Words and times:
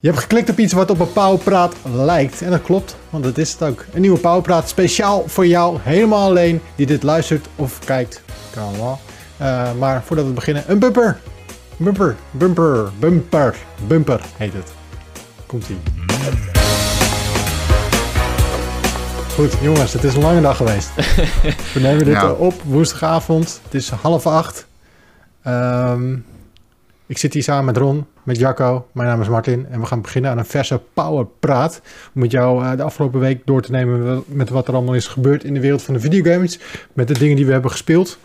Je 0.00 0.08
hebt 0.08 0.20
geklikt 0.20 0.50
op 0.50 0.58
iets 0.58 0.72
wat 0.72 0.90
op 0.90 1.00
een 1.00 1.12
Powerpraat 1.12 1.74
lijkt. 1.84 2.42
En 2.42 2.50
dat 2.50 2.62
klopt, 2.62 2.96
want 3.10 3.24
dat 3.24 3.38
is 3.38 3.52
het 3.52 3.62
ook. 3.62 3.84
Een 3.92 4.00
nieuwe 4.00 4.18
Powerpraat 4.18 4.68
speciaal 4.68 5.24
voor 5.26 5.46
jou, 5.46 5.78
helemaal 5.80 6.28
alleen, 6.28 6.60
die 6.74 6.86
dit 6.86 7.02
luistert 7.02 7.46
of 7.56 7.78
kijkt. 7.84 8.22
Kan 8.50 8.62
allemaal. 8.62 9.00
Uh, 9.40 9.72
maar 9.78 10.02
voordat 10.02 10.26
we 10.26 10.32
beginnen, 10.32 10.64
een 10.66 10.78
bumper. 10.78 11.20
Bumper, 11.76 12.16
bumper, 12.30 12.90
bumper, 12.98 13.56
bumper 13.86 14.20
heet 14.36 14.52
het. 14.52 14.72
Komt-ie. 15.46 15.78
Goed, 19.34 19.52
jongens, 19.60 19.92
het 19.92 20.04
is 20.04 20.14
een 20.14 20.22
lange 20.22 20.40
dag 20.40 20.56
geweest. 20.56 20.94
we 21.74 21.80
nemen 21.80 22.04
dit 22.04 22.14
ja. 22.14 22.32
op 22.32 22.62
woensdagavond. 22.62 23.60
Het 23.64 23.74
is 23.74 23.90
half 23.90 24.26
acht. 24.26 24.66
Um, 25.46 26.24
ik 27.08 27.18
zit 27.18 27.32
hier 27.32 27.42
samen 27.42 27.64
met 27.64 27.76
Ron, 27.76 28.06
met 28.22 28.38
Jacco. 28.38 28.86
Mijn 28.92 29.08
naam 29.08 29.20
is 29.20 29.28
Martin 29.28 29.66
en 29.70 29.80
we 29.80 29.86
gaan 29.86 30.02
beginnen 30.02 30.30
aan 30.30 30.38
een 30.38 30.44
verse 30.44 30.80
powerpraat. 30.94 31.80
Om 32.14 32.20
met 32.20 32.30
jou 32.30 32.64
uh, 32.64 32.76
de 32.76 32.82
afgelopen 32.82 33.20
week 33.20 33.42
door 33.44 33.62
te 33.62 33.70
nemen 33.70 34.24
met 34.26 34.48
wat 34.48 34.68
er 34.68 34.74
allemaal 34.74 34.94
is 34.94 35.06
gebeurd 35.06 35.44
in 35.44 35.54
de 35.54 35.60
wereld 35.60 35.82
van 35.82 35.94
de 35.94 36.00
videogames. 36.00 36.58
Met 36.92 37.08
de 37.08 37.18
dingen 37.18 37.36
die 37.36 37.46
we 37.46 37.52
hebben 37.52 37.70
gespeeld. 37.70 38.18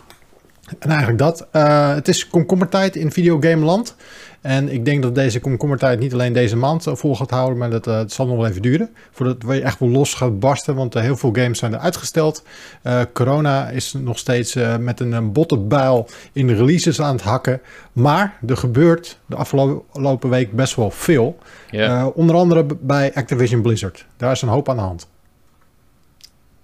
En 0.78 0.88
eigenlijk 0.88 1.18
dat. 1.18 1.46
Uh, 1.52 1.94
het 1.94 2.08
is 2.08 2.28
komkommertijd 2.28 2.96
in 2.96 3.12
videogameland. 3.12 3.96
En 4.44 4.68
ik 4.68 4.84
denk 4.84 5.02
dat 5.02 5.14
deze 5.14 5.40
komkommertijd 5.40 5.98
niet 5.98 6.12
alleen 6.12 6.32
deze 6.32 6.56
maand 6.56 6.86
vol 6.92 7.16
gaat 7.16 7.30
houden, 7.30 7.58
maar 7.58 7.70
dat 7.70 7.86
uh, 7.86 7.98
het 7.98 8.12
zal 8.12 8.26
nog 8.26 8.36
wel 8.36 8.46
even 8.46 8.62
duren. 8.62 8.94
Voordat 9.10 9.42
we 9.42 9.60
echt 9.60 9.78
wel 9.78 9.88
los 9.88 10.14
gaat 10.14 10.38
barsten, 10.38 10.74
want 10.74 10.96
uh, 10.96 11.02
heel 11.02 11.16
veel 11.16 11.32
games 11.32 11.58
zijn 11.58 11.72
er 11.72 11.78
uitgesteld. 11.78 12.44
Uh, 12.82 13.00
corona 13.12 13.68
is 13.68 13.92
nog 13.92 14.18
steeds 14.18 14.54
met 14.78 15.00
een, 15.00 15.12
een 15.12 15.32
botte 15.32 15.56
buil 15.56 16.08
in 16.32 16.46
de 16.46 16.54
releases 16.54 17.00
aan 17.00 17.14
het 17.14 17.24
hakken. 17.24 17.60
Maar 17.92 18.38
er 18.46 18.56
gebeurt 18.56 19.18
de 19.26 19.36
afgelopen 19.36 20.30
week 20.30 20.52
best 20.52 20.74
wel 20.74 20.90
veel. 20.90 21.38
Yeah. 21.70 22.16
onder 22.16 22.36
andere 22.36 22.66
bij 22.80 23.14
Activision 23.14 23.62
Blizzard. 23.62 24.06
Daar 24.16 24.32
is 24.32 24.42
een 24.42 24.48
hoop 24.48 24.68
aan 24.68 24.76
de 24.76 24.82
hand. 24.82 25.08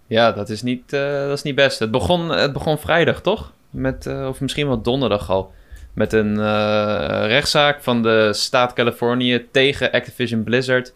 Ja, 0.07 0.33
dat 0.33 0.49
is 0.49 0.63
niet, 0.63 0.91
dat 0.91 1.37
is 1.37 1.43
niet 1.43 1.55
best. 1.55 1.79
Het 1.79 1.91
begon, 1.91 2.29
het 2.29 2.53
begon 2.53 2.79
vrijdag, 2.79 3.21
toch? 3.21 3.53
Met, 3.71 4.07
of 4.07 4.41
misschien 4.41 4.67
wel 4.67 4.83
donderdag 4.83 5.31
al 5.31 5.53
met 5.93 6.13
een 6.13 6.35
uh, 6.35 7.23
rechtszaak 7.27 7.83
van 7.83 8.03
de 8.03 8.33
staat 8.33 8.73
Californië 8.73 9.47
tegen 9.51 9.91
Activision 9.91 10.43
Blizzard. 10.43 10.93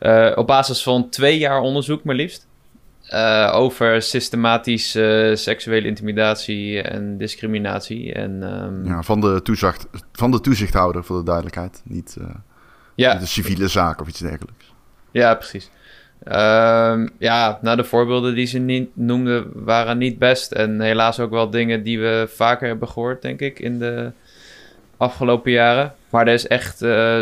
Uh, 0.00 0.32
op 0.34 0.46
basis 0.46 0.82
van 0.82 1.08
twee 1.08 1.38
jaar 1.38 1.60
onderzoek, 1.60 2.04
maar 2.04 2.14
liefst. 2.14 2.46
Uh, 3.10 3.52
over 3.54 4.02
systematische 4.02 5.32
seksuele 5.34 5.86
intimidatie 5.86 6.82
en 6.82 7.18
discriminatie. 7.18 8.12
En, 8.12 8.42
um... 8.42 8.84
ja, 8.86 9.02
van, 9.02 9.20
de 9.20 9.40
toezicht, 9.42 9.86
van 10.12 10.30
de 10.30 10.40
toezichthouder, 10.40 11.04
voor 11.04 11.18
de 11.18 11.24
duidelijkheid. 11.24 11.82
Niet, 11.84 12.16
ja. 12.94 13.12
niet 13.12 13.20
de 13.20 13.26
civiele 13.26 13.68
zaak 13.68 14.00
of 14.00 14.08
iets 14.08 14.18
dergelijks. 14.18 14.72
Ja, 15.10 15.34
precies. 15.34 15.70
Um, 16.28 17.10
ja, 17.18 17.58
nou, 17.62 17.76
de 17.76 17.84
voorbeelden 17.84 18.34
die 18.34 18.46
ze 18.46 18.58
niet 18.58 18.96
noemden 18.96 19.64
waren 19.64 19.98
niet 19.98 20.18
best. 20.18 20.52
En 20.52 20.80
helaas 20.80 21.20
ook 21.20 21.30
wel 21.30 21.50
dingen 21.50 21.82
die 21.82 22.00
we 22.00 22.28
vaker 22.34 22.66
hebben 22.66 22.88
gehoord, 22.88 23.22
denk 23.22 23.40
ik, 23.40 23.58
in 23.58 23.78
de 23.78 24.12
afgelopen 24.96 25.52
jaren. 25.52 25.94
Maar 26.10 26.26
er 26.26 26.34
is 26.34 26.46
echt, 26.46 26.82
uh, 26.82 27.20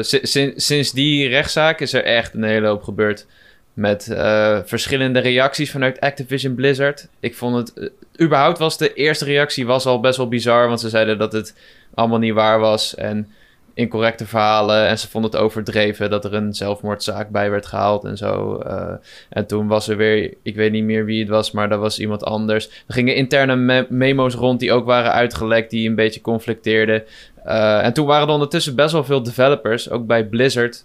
sinds 0.57 0.93
die 0.93 1.29
rechtszaak 1.29 1.81
is 1.81 1.93
er 1.93 2.05
echt 2.05 2.35
een 2.35 2.43
hele 2.43 2.67
hoop 2.67 2.83
gebeurd. 2.83 3.27
Met 3.73 4.09
uh, 4.11 4.59
verschillende 4.65 5.19
reacties 5.19 5.71
vanuit 5.71 6.01
Activision 6.01 6.55
Blizzard. 6.55 7.09
Ik 7.21 7.35
vond 7.35 7.57
het, 7.57 7.73
uh, 7.77 7.89
überhaupt 8.27 8.59
was 8.59 8.79
de 8.79 8.95
eerste 8.95 9.25
reactie 9.25 9.67
was 9.67 9.87
al 9.87 10.01
best 10.01 10.17
wel 10.17 10.29
bizar. 10.29 10.69
Want 10.69 10.81
ze 10.81 10.89
zeiden 10.89 11.19
dat 11.19 11.33
het 11.33 11.55
allemaal 11.95 12.19
niet 12.19 12.35
waar 12.35 12.59
was. 12.59 12.95
En 12.95 13.33
incorrecte 13.75 14.27
verhalen. 14.27 14.87
En 14.87 14.99
ze 14.99 15.09
vonden 15.09 15.31
het 15.31 15.41
overdreven 15.41 16.11
dat 16.11 16.25
er 16.25 16.35
een 16.35 16.55
zelfmoordzaak 16.55 17.29
bij 17.29 17.51
werd 17.51 17.67
gehaald 17.67 18.05
en 18.05 18.17
zo. 18.17 18.63
Uh, 18.67 18.93
en 19.29 19.47
toen 19.47 19.67
was 19.67 19.89
er 19.89 19.97
weer, 19.97 20.35
ik 20.43 20.57
weet 20.57 20.73
niet 20.73 20.85
meer 20.85 21.05
wie 21.05 21.21
het 21.21 21.29
was, 21.29 21.51
maar 21.51 21.69
dat 21.69 21.81
was 21.81 21.99
iemand 21.99 22.25
anders. 22.25 22.67
Er 22.87 22.95
gingen 22.95 23.15
interne 23.15 23.57
me 23.57 23.87
memo's 23.89 24.35
rond 24.35 24.61
die 24.61 24.73
ook 24.73 24.85
waren 24.85 25.13
uitgelekt, 25.13 25.71
die 25.71 25.89
een 25.89 25.95
beetje 25.95 26.21
conflicteerden. 26.21 27.03
Uh, 27.47 27.85
en 27.85 27.93
toen 27.93 28.07
waren 28.07 28.27
er 28.27 28.33
ondertussen 28.33 28.75
best 28.75 28.93
wel 28.93 29.05
veel 29.05 29.23
developers, 29.23 29.91
ook 29.91 30.07
bij 30.07 30.27
Blizzard. 30.27 30.85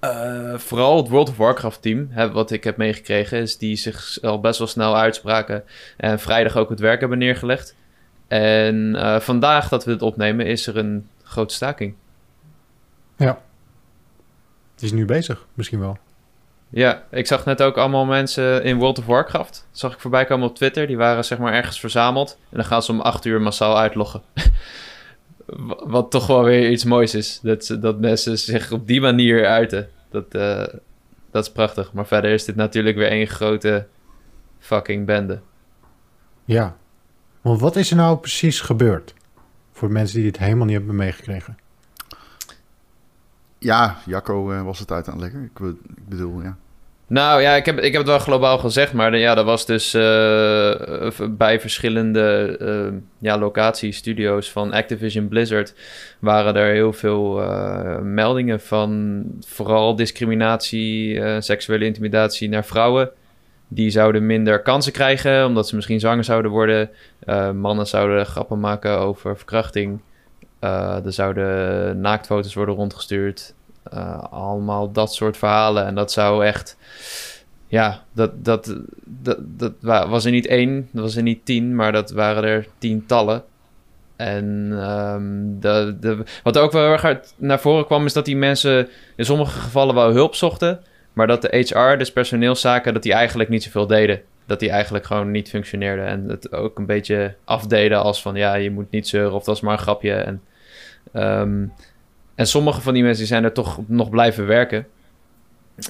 Uh, 0.00 0.54
vooral 0.54 0.96
het 0.96 1.08
World 1.08 1.28
of 1.28 1.36
Warcraft 1.36 1.82
team, 1.82 2.08
wat 2.32 2.50
ik 2.50 2.64
heb 2.64 2.76
meegekregen, 2.76 3.38
is 3.38 3.58
die 3.58 3.76
zich 3.76 4.18
al 4.22 4.40
best 4.40 4.58
wel 4.58 4.68
snel 4.68 4.96
uitspraken. 4.96 5.62
En 5.96 6.18
vrijdag 6.18 6.56
ook 6.56 6.68
het 6.68 6.80
werk 6.80 7.00
hebben 7.00 7.18
neergelegd. 7.18 7.74
En 8.28 8.96
vandaag 9.20 9.68
dat 9.68 9.84
we 9.84 9.90
het 9.90 10.02
opnemen, 10.02 10.46
is 10.46 10.66
er 10.66 10.76
een 10.76 11.06
grote 11.26 11.54
staking. 11.54 11.94
Ja. 13.16 13.42
Het 14.74 14.82
is 14.82 14.92
nu 14.92 15.04
bezig, 15.04 15.46
misschien 15.54 15.80
wel. 15.80 15.98
Ja, 16.68 17.04
ik 17.10 17.26
zag 17.26 17.44
net 17.44 17.62
ook 17.62 17.76
allemaal 17.76 18.04
mensen 18.04 18.64
in 18.64 18.76
World 18.76 18.98
of 18.98 19.06
Warcraft. 19.06 19.68
zag 19.70 19.92
ik 19.92 20.00
voorbij 20.00 20.24
komen 20.24 20.48
op 20.48 20.54
Twitter. 20.54 20.86
Die 20.86 20.96
waren 20.96 21.24
zeg 21.24 21.38
maar 21.38 21.52
ergens 21.52 21.80
verzameld. 21.80 22.38
En 22.50 22.56
dan 22.56 22.64
gaan 22.64 22.82
ze 22.82 22.92
om 22.92 23.00
acht 23.00 23.24
uur 23.24 23.40
massaal 23.40 23.78
uitloggen. 23.78 24.22
Wat 25.86 26.10
toch 26.10 26.26
wel 26.26 26.44
weer 26.44 26.70
iets 26.70 26.84
moois 26.84 27.14
is. 27.14 27.40
Dat, 27.42 27.76
dat 27.80 27.98
mensen 28.00 28.38
zich 28.38 28.72
op 28.72 28.86
die 28.86 29.00
manier 29.00 29.46
uiten. 29.46 29.88
Dat, 30.10 30.34
uh, 30.34 30.64
dat 31.30 31.44
is 31.46 31.52
prachtig. 31.52 31.92
Maar 31.92 32.06
verder 32.06 32.30
is 32.30 32.44
dit 32.44 32.56
natuurlijk 32.56 32.96
weer 32.96 33.10
één 33.10 33.26
grote 33.26 33.86
fucking 34.58 35.06
bende. 35.06 35.40
Ja. 36.44 36.76
Want 37.40 37.60
wat 37.60 37.76
is 37.76 37.90
er 37.90 37.96
nou 37.96 38.18
precies 38.18 38.60
gebeurd? 38.60 39.14
Voor 39.76 39.92
mensen 39.92 40.18
die 40.18 40.26
het 40.26 40.38
helemaal 40.38 40.66
niet 40.66 40.76
hebben 40.76 40.96
meegekregen. 40.96 41.58
Ja, 43.58 43.96
Jacco 44.06 44.52
uh, 44.52 44.62
was 44.62 44.78
het 44.78 44.90
uit 44.90 45.06
aan 45.08 45.12
het 45.12 45.22
leggen. 45.22 45.42
Ik, 45.42 45.74
ik, 45.96 46.08
bedoel, 46.08 46.42
ja. 46.42 46.56
Nou 47.06 47.40
ja, 47.40 47.54
ik 47.54 47.66
heb, 47.66 47.78
ik 47.78 47.92
heb 47.92 48.00
het 48.00 48.10
wel 48.10 48.18
globaal 48.18 48.58
gezegd, 48.58 48.92
maar 48.92 49.18
ja, 49.18 49.34
dat 49.34 49.44
was 49.44 49.66
dus 49.66 49.94
uh, 49.94 51.10
bij 51.30 51.60
verschillende 51.60 52.56
uh, 52.60 52.98
ja, 53.18 53.38
locaties, 53.38 53.96
studio's 53.96 54.50
van 54.52 54.72
Activision 54.72 55.28
Blizzard, 55.28 55.74
waren 56.18 56.54
er 56.54 56.72
heel 56.72 56.92
veel 56.92 57.40
meldingen 58.02 58.60
van 58.60 59.22
vooral 59.40 59.96
discriminatie, 59.96 61.20
seksuele 61.42 61.84
intimidatie 61.84 62.48
naar 62.48 62.64
vrouwen 62.64 63.10
die 63.68 63.90
zouden 63.90 64.26
minder 64.26 64.62
kansen 64.62 64.92
krijgen, 64.92 65.46
omdat 65.46 65.68
ze 65.68 65.74
misschien 65.74 66.00
zwanger 66.00 66.24
zouden 66.24 66.50
worden. 66.50 66.90
Uh, 67.24 67.50
mannen 67.50 67.86
zouden 67.86 68.26
grappen 68.26 68.60
maken 68.60 68.98
over 68.98 69.36
verkrachting. 69.36 70.00
Uh, 70.60 71.04
er 71.04 71.12
zouden 71.12 72.00
naaktfoto's 72.00 72.54
worden 72.54 72.74
rondgestuurd. 72.74 73.54
Uh, 73.94 74.22
allemaal 74.30 74.92
dat 74.92 75.14
soort 75.14 75.36
verhalen. 75.36 75.86
En 75.86 75.94
dat 75.94 76.12
zou 76.12 76.44
echt. 76.44 76.76
Ja, 77.68 78.02
dat, 78.12 78.44
dat, 78.44 78.76
dat, 79.04 79.38
dat 79.56 79.72
was 80.08 80.24
er 80.24 80.30
niet 80.30 80.46
één, 80.46 80.88
dat 80.92 81.02
was 81.02 81.16
er 81.16 81.22
niet 81.22 81.44
tien, 81.44 81.74
maar 81.74 81.92
dat 81.92 82.10
waren 82.10 82.44
er 82.44 82.66
tientallen. 82.78 83.44
En 84.16 84.68
de, 85.60 85.96
de, 86.00 86.24
wat 86.42 86.58
ook 86.58 86.72
wel 86.72 86.82
heel 86.82 87.04
erg 87.04 87.20
naar 87.36 87.60
voren 87.60 87.86
kwam, 87.86 88.04
is 88.04 88.12
dat 88.12 88.24
die 88.24 88.36
mensen 88.36 88.88
in 89.16 89.24
sommige 89.24 89.60
gevallen 89.60 89.94
wel 89.94 90.12
hulp 90.12 90.34
zochten. 90.34 90.80
Maar 91.16 91.26
dat 91.26 91.42
de 91.42 91.56
HR, 91.56 91.98
dus 91.98 92.12
personeelszaken, 92.12 92.92
dat 92.92 93.02
die 93.02 93.12
eigenlijk 93.12 93.48
niet 93.48 93.62
zoveel 93.62 93.86
deden. 93.86 94.22
Dat 94.46 94.60
die 94.60 94.70
eigenlijk 94.70 95.06
gewoon 95.06 95.30
niet 95.30 95.48
functioneerden. 95.48 96.06
En 96.06 96.28
het 96.28 96.52
ook 96.52 96.78
een 96.78 96.86
beetje 96.86 97.34
afdeden 97.44 98.02
als 98.02 98.22
van 98.22 98.34
ja, 98.34 98.54
je 98.54 98.70
moet 98.70 98.90
niet 98.90 99.08
zeuren 99.08 99.32
of 99.32 99.44
dat 99.44 99.56
is 99.56 99.60
maar 99.60 99.72
een 99.72 99.78
grapje. 99.78 100.12
En, 100.12 100.42
um, 101.14 101.72
en 102.34 102.46
sommige 102.46 102.80
van 102.80 102.94
die 102.94 103.02
mensen 103.02 103.26
zijn 103.26 103.44
er 103.44 103.52
toch 103.52 103.78
nog 103.86 104.10
blijven 104.10 104.46
werken. 104.46 104.86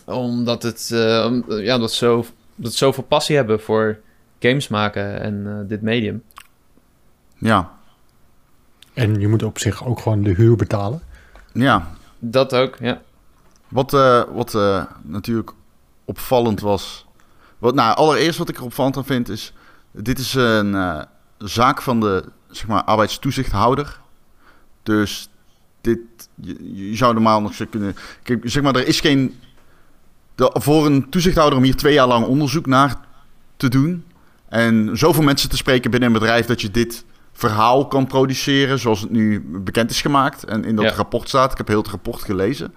Omdat, 0.05 0.63
het, 0.63 0.91
uh, 0.93 1.41
ja, 1.47 1.79
dat, 1.79 1.93
zo, 1.93 2.25
dat 2.55 2.73
ze 2.73 2.79
zoveel 2.79 3.05
passie 3.05 3.37
hebben 3.37 3.61
voor 3.61 3.99
games 4.39 4.69
maken 4.69 5.21
en 5.21 5.45
uh, 5.47 5.69
dit 5.69 5.83
medium. 5.83 6.23
Ja. 7.39 7.73
En 8.95 9.21
je 9.21 9.29
moet 9.29 9.43
op 9.43 9.59
zich 9.59 9.87
ook 9.87 10.01
gewoon 10.01 10.23
de 10.23 10.35
huur 10.35 10.57
betalen. 10.57 11.01
Ja. 11.53 11.91
Dat 12.19 12.55
ook, 12.55 12.77
ja. 12.81 13.01
Wat, 13.69 13.95
uh, 13.95 14.23
wat 14.33 14.55
uh, 14.55 14.85
natuurlijk 15.03 15.53
opvallend 16.05 16.61
was. 16.61 17.07
Wat, 17.59 17.75
nou, 17.75 17.97
allereerst 17.97 18.39
wat 18.39 18.49
ik 18.49 18.57
er 18.57 18.65
opvallend 18.65 18.97
aan 18.97 19.05
vind 19.05 19.29
is. 19.29 19.53
Dit 19.91 20.19
is 20.19 20.35
een 20.35 20.73
uh, 20.73 21.03
zaak 21.39 21.83
van 21.83 22.01
de 22.01 22.25
zeg 22.51 22.67
maar, 22.67 22.85
arbeidstoezichthouder. 22.85 24.01
Dus 24.83 25.29
dit, 25.81 25.99
je, 26.35 26.89
je 26.91 26.97
zou 26.97 27.15
normaal 27.15 27.41
nog 27.41 27.53
kunnen. 27.71 27.97
Zeg 28.43 28.63
maar, 28.63 28.75
er 28.75 28.87
is 28.87 29.01
geen. 29.01 29.41
De, 30.35 30.51
voor 30.55 30.87
een 30.87 31.11
toezichthouder 31.11 31.59
om 31.59 31.65
hier 31.65 31.77
twee 31.77 31.95
jaar 31.95 32.07
lang 32.07 32.27
onderzoek 32.27 32.67
naar 32.67 32.97
te 33.57 33.69
doen. 33.69 34.05
En 34.49 34.91
zoveel 34.93 35.23
mensen 35.23 35.49
te 35.49 35.57
spreken 35.57 35.91
binnen 35.91 36.09
een 36.09 36.19
bedrijf 36.19 36.47
dat 36.47 36.61
je 36.61 36.71
dit 36.71 37.05
verhaal 37.33 37.87
kan 37.87 38.07
produceren. 38.07 38.79
zoals 38.79 39.01
het 39.01 39.11
nu 39.11 39.45
bekend 39.49 39.91
is 39.91 40.01
gemaakt. 40.01 40.45
En 40.45 40.65
in 40.65 40.77
dat 40.77 40.85
ja. 40.85 40.91
rapport 40.91 41.29
staat. 41.29 41.53
Ik 41.53 41.59
heb 41.59 41.69
heel 41.69 41.79
het 41.83 41.89
rapport 41.89 42.23
gelezen 42.23 42.75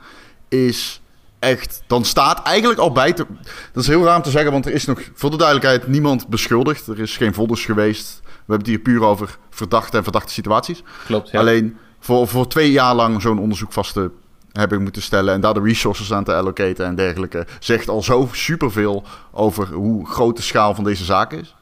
is 0.50 1.02
echt. 1.40 1.84
Dan 1.88 2.06
staat 2.06 2.44
eigenlijk 2.44 2.80
al 2.80 2.92
bij. 2.92 3.14
Te, 3.14 3.26
dat 3.74 3.84
is 3.84 3.90
heel 3.90 4.04
raar 4.04 4.16
om 4.16 4.22
te 4.22 4.30
zeggen, 4.30 4.52
want 4.52 4.66
er 4.66 4.74
is 4.74 4.86
nog 4.86 5.02
voor 5.14 5.30
de 5.30 5.38
duidelijkheid 5.38 5.88
niemand 5.88 6.28
beschuldigd. 6.28 6.88
Er 6.88 7.00
is 7.00 7.18
geen 7.18 7.34
vonnis 7.34 7.66
geweest. 7.66 8.20
We 8.24 8.30
hebben 8.38 8.58
het 8.58 8.68
hier 8.68 8.80
puur 8.80 9.04
over 9.04 9.38
verdachte 9.50 9.98
en 9.98 10.04
verdachte 10.04 10.34
situaties. 10.34 10.84
Klopt. 11.06 11.30
Ja. 11.30 11.40
Alleen 11.40 11.78
voor, 12.00 12.28
voor 12.28 12.48
twee 12.48 12.72
jaar 12.72 12.96
lang 12.96 13.22
zo'n 13.22 13.40
onderzoek 13.40 13.74
vast 13.74 13.94
te 13.94 14.12
heb 14.52 14.74
ik 14.74 14.80
moeten 14.80 15.02
stellen 15.02 15.34
en 15.34 15.42
daar 15.42 15.54
de 15.54 15.62
resources 15.62 16.14
aan 16.14 16.24
te 16.24 16.36
allocaten 16.36 16.86
en 16.86 16.96
dergelijke, 16.96 17.48
zegt 17.60 17.90
al 17.90 18.04
zo 18.04 18.30
superveel 18.32 19.04
over 19.32 19.74
hoe 19.74 20.08
groot 20.08 20.36
de 20.36 20.42
schaal 20.42 20.76
van 20.76 20.84
deze 20.84 21.06
zaak 21.06 21.34
is. 21.34 21.56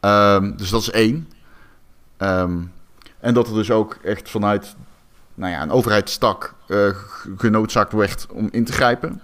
Ehm, 0.00 0.56
dus 0.56 0.70
dat 0.70 0.80
is 0.80 0.90
één. 0.90 1.28
Ehm, 2.16 2.58
en 3.20 3.34
dat 3.34 3.48
er 3.48 3.54
dus 3.54 3.70
ook 3.70 3.98
echt 4.02 4.30
vanuit 4.30 4.76
nou 5.34 5.52
ja, 5.52 5.62
een 5.62 5.70
overheidstak 5.70 6.54
uh, 6.70 6.94
genoodzaakt 7.36 7.92
werd 7.92 8.26
om 8.30 8.48
in 8.50 8.64
te 8.64 8.72
grijpen. 8.72 9.20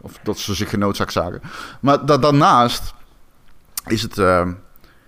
Of 0.00 0.18
dat 0.22 0.38
ze 0.38 0.54
zich 0.54 0.70
genoodzaakt 0.70 1.12
zagen. 1.12 1.40
Maar 1.80 2.06
daarnaast 2.06 2.94
is 3.86 4.02
het. 4.02 4.18
Uh, 4.18 4.48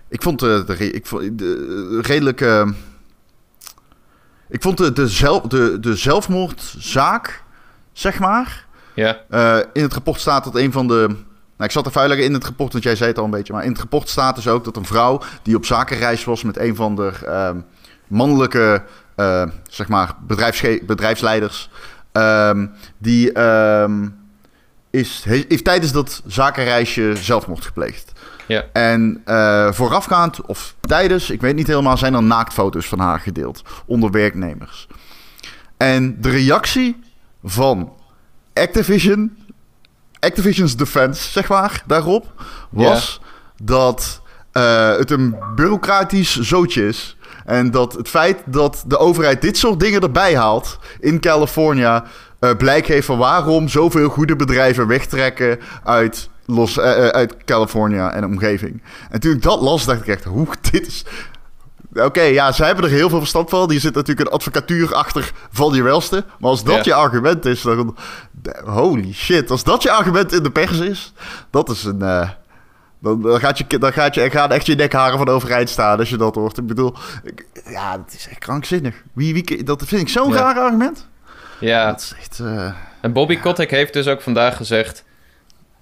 ik 0.08 0.22
vond 0.22 0.38
de, 0.38 0.64
de, 0.66 0.92
ik 0.92 1.06
vond 1.06 1.38
de 1.38 1.98
redelijk. 2.02 2.40
Uh, 2.40 2.68
ik 4.48 4.62
vond 4.62 4.76
de, 4.76 4.92
de, 4.92 5.08
zelf, 5.08 5.42
de, 5.42 5.80
de 5.80 5.96
zelfmoordzaak, 5.96 7.42
zeg 7.92 8.18
maar. 8.18 8.66
Ja. 8.94 9.20
Uh, 9.30 9.58
in 9.72 9.82
het 9.82 9.92
rapport 9.92 10.20
staat 10.20 10.44
dat 10.44 10.56
een 10.56 10.72
van 10.72 10.88
de. 10.88 11.06
Nou, 11.56 11.70
ik 11.70 11.70
zat 11.70 11.86
er 11.86 11.92
vuilig 11.92 12.18
in 12.18 12.34
het 12.34 12.44
rapport, 12.44 12.72
want 12.72 12.84
jij 12.84 12.96
zei 12.96 13.08
het 13.08 13.18
al 13.18 13.24
een 13.24 13.30
beetje. 13.30 13.52
Maar 13.52 13.64
in 13.64 13.70
het 13.70 13.80
rapport 13.80 14.08
staat 14.08 14.34
dus 14.34 14.48
ook 14.48 14.64
dat 14.64 14.76
een 14.76 14.86
vrouw 14.86 15.20
die 15.42 15.56
op 15.56 15.64
zakenreis 15.64 16.24
was 16.24 16.42
met 16.42 16.58
een 16.58 16.76
van 16.76 16.96
de 16.96 17.12
uh, 17.24 17.50
mannelijke 18.06 18.84
uh, 19.16 19.42
zeg 19.68 19.88
maar 19.88 20.14
bedrijfsleiders. 20.86 21.70
Um, 22.12 22.72
die 22.98 23.40
um, 23.40 24.16
is, 24.90 25.24
heeft 25.24 25.64
tijdens 25.64 25.92
dat 25.92 26.22
zakenreisje 26.26 27.16
zelfmoord 27.16 27.64
gepleegd. 27.64 28.12
Ja. 28.46 28.64
En 28.72 29.22
uh, 29.26 29.72
voorafgaand 29.72 30.40
of 30.46 30.74
tijdens, 30.80 31.30
ik 31.30 31.40
weet 31.40 31.54
niet 31.54 31.66
helemaal, 31.66 31.96
zijn 31.96 32.14
er 32.14 32.22
naaktfoto's 32.22 32.86
van 32.86 32.98
haar 32.98 33.20
gedeeld 33.20 33.62
onder 33.86 34.10
werknemers. 34.10 34.86
En 35.76 36.20
de 36.20 36.30
reactie 36.30 37.00
van 37.44 37.92
Activision, 38.54 39.36
Activision's 40.20 40.76
Defense, 40.76 41.30
zeg 41.30 41.48
maar, 41.48 41.82
daarop, 41.86 42.42
was 42.70 43.20
dat 43.62 44.22
uh, 44.52 44.96
het 44.96 45.10
een 45.10 45.36
bureaucratisch 45.54 46.40
zootje 46.40 46.88
is. 46.88 47.16
En 47.44 47.70
dat 47.70 47.92
het 47.92 48.08
feit 48.08 48.42
dat 48.46 48.84
de 48.86 48.98
overheid 48.98 49.40
dit 49.40 49.56
soort 49.56 49.80
dingen 49.80 50.00
erbij 50.00 50.36
haalt 50.36 50.78
in 51.00 51.20
Californië 51.20 52.00
uh, 52.40 52.50
blijk 52.58 52.86
heeft 52.86 53.06
van 53.06 53.18
waarom 53.18 53.68
zoveel 53.68 54.08
goede 54.08 54.36
bedrijven 54.36 54.86
wegtrekken 54.86 55.58
uit, 55.84 56.28
Los, 56.46 56.76
uh, 56.76 56.84
uit 57.06 57.36
Californië 57.44 57.98
en 57.98 58.24
omgeving. 58.24 58.82
En 59.10 59.20
toen 59.20 59.32
ik 59.32 59.42
dat 59.42 59.60
las, 59.60 59.84
dacht 59.84 60.00
ik 60.00 60.06
echt, 60.06 60.24
hoe 60.24 60.46
dit 60.70 60.86
is... 60.86 61.04
Oké, 61.94 62.22
ja, 62.22 62.52
ze 62.52 62.64
hebben 62.64 62.84
er 62.84 62.90
heel 62.90 63.08
veel 63.08 63.18
verstand 63.18 63.50
van. 63.50 63.68
Die 63.68 63.80
zit 63.80 63.94
natuurlijk 63.94 64.28
een 64.28 64.34
advocatuur 64.34 64.94
achter 64.94 65.32
van 65.50 65.74
je 65.74 65.82
welste. 65.82 66.24
Maar 66.38 66.50
als 66.50 66.64
dat 66.64 66.84
je 66.84 66.94
argument 66.94 67.44
is, 67.44 67.62
dan... 67.62 67.96
Holy 68.64 69.12
shit, 69.12 69.50
als 69.50 69.64
dat 69.64 69.82
je 69.82 69.90
argument 69.90 70.32
in 70.32 70.42
de 70.42 70.50
pers 70.50 70.78
is, 70.78 71.12
dat 71.50 71.70
is 71.70 71.84
een... 71.84 72.02
Uh, 72.02 72.28
dan, 73.02 73.22
dan, 73.22 73.40
gaat 73.40 73.58
je, 73.58 73.78
dan 73.78 73.92
gaat 73.92 74.14
je, 74.14 74.30
gaan 74.30 74.52
echt 74.52 74.66
je 74.66 74.74
nekharen 74.74 75.18
van 75.18 75.28
overeind 75.28 75.68
staan 75.68 75.98
als 75.98 76.10
je 76.10 76.16
dat 76.16 76.34
hoort. 76.34 76.58
Ik 76.58 76.66
bedoel, 76.66 76.94
ja, 77.64 77.96
dat 77.96 78.12
is 78.12 78.28
echt 78.28 78.38
krankzinnig. 78.38 79.02
Wie, 79.12 79.34
wie, 79.34 79.64
dat 79.64 79.82
vind 79.84 80.00
ik 80.00 80.08
zo'n 80.08 80.32
ja. 80.32 80.36
raar 80.36 80.58
argument. 80.58 81.08
Ja. 81.60 81.86
Dat 81.86 82.00
is 82.00 82.14
echt, 82.18 82.38
uh... 82.38 82.72
En 83.00 83.12
Bobby 83.12 83.38
Kotick 83.38 83.70
heeft 83.70 83.92
dus 83.92 84.08
ook 84.08 84.20
vandaag 84.20 84.56
gezegd... 84.56 85.04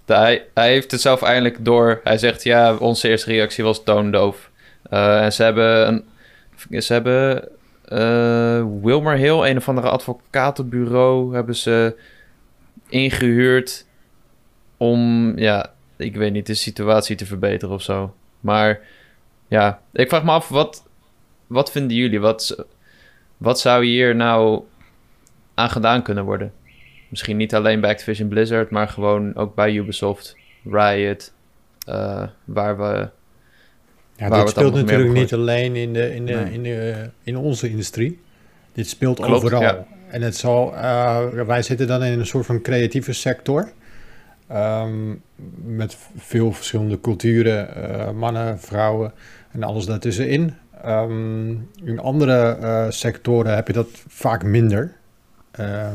Hij, 0.06 0.46
hij 0.54 0.70
heeft 0.70 0.90
het 0.90 1.00
zelf 1.00 1.22
eindelijk 1.22 1.64
door. 1.64 2.00
Hij 2.04 2.18
zegt, 2.18 2.42
ja, 2.42 2.74
onze 2.74 3.08
eerste 3.08 3.30
reactie 3.30 3.64
was 3.64 3.84
toondoof. 3.84 4.50
Uh, 4.90 5.24
en 5.24 5.32
ze 5.32 5.42
hebben... 5.42 5.88
Een, 5.88 6.82
ze 6.82 6.92
hebben 6.92 7.48
uh, 7.88 8.82
Wilmer 8.82 9.16
Hill, 9.16 9.50
een 9.50 9.56
of 9.56 9.68
andere 9.68 9.88
advocatenbureau... 9.88 11.34
hebben 11.34 11.56
ze 11.56 11.96
ingehuurd 12.88 13.86
om... 14.76 15.32
Ja, 15.38 15.70
ik 16.00 16.16
weet 16.16 16.32
niet, 16.32 16.46
de 16.46 16.54
situatie 16.54 17.16
te 17.16 17.26
verbeteren 17.26 17.74
of 17.74 17.82
zo. 17.82 18.14
Maar 18.40 18.80
ja, 19.48 19.82
ik 19.92 20.08
vraag 20.08 20.24
me 20.24 20.30
af, 20.30 20.48
wat, 20.48 20.86
wat 21.46 21.70
vinden 21.70 21.96
jullie? 21.96 22.20
Wat, 22.20 22.64
wat 23.36 23.60
zou 23.60 23.84
hier 23.84 24.16
nou 24.16 24.62
aan 25.54 25.70
gedaan 25.70 26.02
kunnen 26.02 26.24
worden? 26.24 26.52
Misschien 27.08 27.36
niet 27.36 27.54
alleen 27.54 27.80
bij 27.80 27.90
Activision 27.90 28.28
Blizzard, 28.28 28.70
maar 28.70 28.88
gewoon 28.88 29.34
ook 29.34 29.54
bij 29.54 29.74
Ubisoft, 29.74 30.36
Riot, 30.64 31.32
uh, 31.88 32.26
waar 32.44 32.78
we. 32.78 33.08
Ja, 34.16 34.28
waar 34.28 34.40
dit 34.40 34.48
speelt 34.48 34.74
natuurlijk 34.74 35.12
niet 35.12 35.32
alleen 35.32 35.76
in, 35.76 35.92
de, 35.92 36.14
in, 36.14 36.26
de, 36.26 36.34
nee. 36.34 36.52
in, 36.52 36.62
de, 36.62 37.10
in 37.22 37.36
onze 37.36 37.68
industrie. 37.68 38.20
Dit 38.72 38.88
speelt 38.88 39.20
Klopt, 39.20 39.32
overal. 39.32 39.62
Ja. 39.62 39.86
En 40.08 40.22
het 40.22 40.36
zal, 40.36 40.74
uh, 40.74 41.28
wij 41.30 41.62
zitten 41.62 41.86
dan 41.86 42.04
in 42.04 42.18
een 42.18 42.26
soort 42.26 42.46
van 42.46 42.62
creatieve 42.62 43.12
sector. 43.12 43.72
Um, 44.52 45.22
met 45.64 45.96
veel 46.16 46.52
verschillende 46.52 47.00
culturen, 47.00 47.68
uh, 47.76 48.10
mannen, 48.10 48.60
vrouwen 48.60 49.12
en 49.50 49.62
alles 49.62 49.86
daartussenin. 49.86 50.54
Um, 50.86 51.68
in 51.84 51.98
andere 51.98 52.56
uh, 52.60 52.84
sectoren 52.88 53.54
heb 53.54 53.66
je 53.66 53.72
dat 53.72 53.88
vaak 54.08 54.42
minder. 54.42 54.96
Uh, 55.60 55.86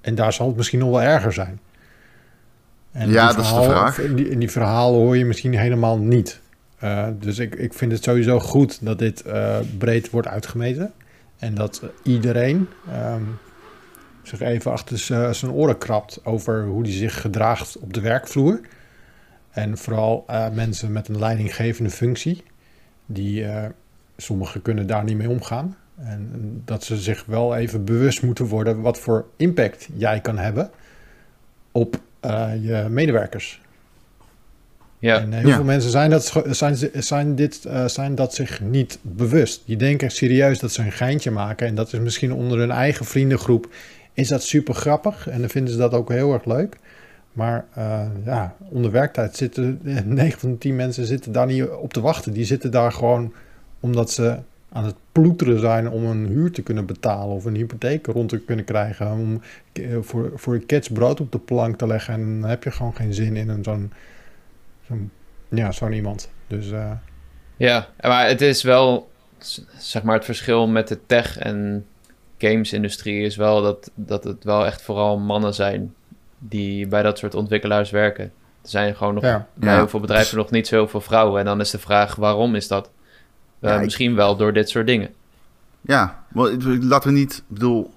en 0.00 0.14
daar 0.14 0.32
zal 0.32 0.46
het 0.46 0.56
misschien 0.56 0.78
nog 0.78 0.90
wel 0.90 1.02
erger 1.02 1.32
zijn. 1.32 1.60
En 2.92 3.10
ja, 3.10 3.26
dat 3.32 3.44
is 3.44 3.54
de 3.54 3.62
vraag. 3.62 3.98
In 3.98 4.14
die, 4.14 4.28
in 4.28 4.38
die, 4.38 4.50
verhalen 4.50 5.00
hoor 5.00 5.16
je 5.16 5.24
misschien 5.24 5.58
helemaal 5.58 5.98
niet. 5.98 6.40
Uh, 6.84 7.06
dus 7.18 7.38
ik, 7.38 7.54
ik 7.54 7.74
vind 7.74 7.92
het 7.92 8.04
sowieso 8.04 8.40
goed 8.40 8.84
dat 8.84 8.98
dit 8.98 9.24
breed 9.78 10.10
wordt 10.10 10.28
uitgemeten. 10.28 10.92
En 11.38 11.54
dat 11.54 11.82
iedereen 12.02 12.68
um, 13.14 13.38
zich 14.30 14.48
even 14.48 14.72
achter 14.72 14.98
zijn 15.34 15.50
oren 15.50 15.78
krabt 15.78 16.24
over 16.24 16.64
hoe 16.64 16.82
die 16.82 16.92
zich 16.92 17.20
gedraagt 17.20 17.78
op 17.78 17.92
de 17.92 18.00
werkvloer. 18.00 18.60
En 19.50 19.78
vooral 19.78 20.24
uh, 20.30 20.48
mensen 20.50 20.92
met 20.92 21.08
een 21.08 21.18
leidinggevende 21.18 21.90
functie. 21.90 22.42
Die 23.06 23.46
sommigen 24.16 24.62
kunnen 24.62 24.86
daar 24.86 25.04
niet 25.04 25.16
mee 25.16 25.28
omgaan. 25.28 25.76
En 25.96 26.62
dat 26.64 26.84
ze 26.84 26.96
zich 26.96 27.24
wel 27.26 27.56
even 27.56 27.84
bewust 27.84 28.22
moeten 28.22 28.44
worden 28.44 28.80
wat 28.80 28.98
voor 28.98 29.26
impact 29.36 29.88
jij 29.94 30.20
kan 30.20 30.38
hebben 30.38 30.70
op 31.72 32.00
uh, 32.24 32.50
je 32.60 32.86
medewerkers. 32.88 33.60
Ja. 34.98 35.20
En 35.20 35.32
heel 35.32 35.48
ja. 35.48 35.54
veel 35.54 35.64
mensen 35.64 35.90
zijn 35.90 36.10
dat, 36.10 36.42
zijn, 36.46 36.76
zijn, 36.94 37.34
dit, 37.34 37.64
uh, 37.66 37.86
zijn 37.86 38.14
dat 38.14 38.34
zich 38.34 38.60
niet 38.60 38.98
bewust. 39.02 39.62
Die 39.66 39.76
denken 39.76 40.10
serieus 40.10 40.58
dat 40.58 40.72
ze 40.72 40.82
een 40.82 40.92
geintje 40.92 41.30
maken. 41.30 41.66
En 41.66 41.74
dat 41.74 41.92
is 41.92 41.98
misschien 41.98 42.32
onder 42.32 42.58
hun 42.58 42.70
eigen 42.70 43.04
vriendengroep. 43.04 43.68
Is 44.12 44.28
dat 44.28 44.42
super 44.42 44.74
grappig. 44.74 45.28
En 45.28 45.40
dan 45.40 45.48
vinden 45.48 45.72
ze 45.72 45.78
dat 45.78 45.94
ook 45.94 46.08
heel 46.08 46.32
erg 46.32 46.44
leuk. 46.44 46.76
Maar 47.32 47.64
uh, 47.78 48.06
ja, 48.24 48.56
onder 48.58 48.90
werktijd 48.90 49.36
zitten 49.36 49.80
9 50.04 50.38
van 50.38 50.50
de 50.50 50.58
10 50.58 50.76
mensen 50.76 51.06
zitten 51.06 51.32
daar 51.32 51.46
niet 51.46 51.68
op 51.68 51.92
te 51.92 52.00
wachten. 52.00 52.32
Die 52.32 52.44
zitten 52.44 52.70
daar 52.70 52.92
gewoon 52.92 53.32
omdat 53.80 54.10
ze 54.10 54.38
aan 54.72 54.84
het 54.84 54.94
ploeteren 55.12 55.60
zijn 55.60 55.90
om 55.90 56.04
een 56.04 56.26
huur 56.26 56.50
te 56.50 56.62
kunnen 56.62 56.86
betalen 56.86 57.34
of 57.34 57.44
een 57.44 57.54
hypotheek 57.54 58.06
rond 58.06 58.28
te 58.28 58.38
kunnen 58.38 58.64
krijgen. 58.64 59.12
Om 59.12 59.42
voor, 60.00 60.32
voor 60.34 60.54
je 60.54 60.60
kids 60.60 60.88
brood 60.88 61.20
op 61.20 61.32
de 61.32 61.38
plank 61.38 61.78
te 61.78 61.86
leggen. 61.86 62.14
En 62.14 62.40
dan 62.40 62.50
heb 62.50 62.64
je 62.64 62.70
gewoon 62.70 62.94
geen 62.94 63.14
zin 63.14 63.36
in 63.36 63.48
een 63.48 63.64
zo'n, 63.64 63.92
zo'n 64.86 65.10
ja, 65.48 65.72
zo'n 65.72 65.92
iemand. 65.92 66.30
Dus, 66.46 66.70
uh... 66.70 66.92
Ja, 67.56 67.88
maar 68.00 68.28
het 68.28 68.40
is 68.40 68.62
wel, 68.62 69.10
zeg 69.78 70.02
maar, 70.02 70.14
het 70.14 70.24
verschil 70.24 70.68
met 70.68 70.88
de 70.88 70.98
tech- 71.06 71.38
en 71.38 71.86
games-industrie 72.40 73.22
is 73.22 73.36
wel 73.36 73.62
dat, 73.62 73.90
dat 73.94 74.24
het 74.24 74.44
wel 74.44 74.66
echt 74.66 74.82
vooral 74.82 75.18
mannen 75.18 75.54
zijn 75.54 75.94
die 76.38 76.86
bij 76.86 77.02
dat 77.02 77.18
soort 77.18 77.34
ontwikkelaars 77.34 77.90
werken. 77.90 78.24
Er 78.62 78.68
zijn 78.68 78.96
gewoon 78.96 79.14
nog 79.14 79.22
ja. 79.22 79.46
bij 79.54 79.74
heel 79.74 79.88
veel 79.88 80.00
bedrijven 80.00 80.36
nog 80.36 80.50
niet 80.50 80.66
zoveel 80.66 81.00
vrouwen. 81.00 81.38
En 81.38 81.44
dan 81.44 81.60
is 81.60 81.70
de 81.70 81.78
vraag, 81.78 82.14
waarom 82.14 82.54
is 82.54 82.68
dat? 82.68 82.90
Uh, 83.60 83.70
ja, 83.70 83.78
misschien 83.78 84.10
ik... 84.10 84.16
wel 84.16 84.36
door 84.36 84.52
dit 84.52 84.68
soort 84.68 84.86
dingen. 84.86 85.10
Ja, 85.80 86.24
laten 86.80 87.12
we 87.12 87.18
niet, 87.18 87.36
ik 87.36 87.54
bedoel, 87.54 87.90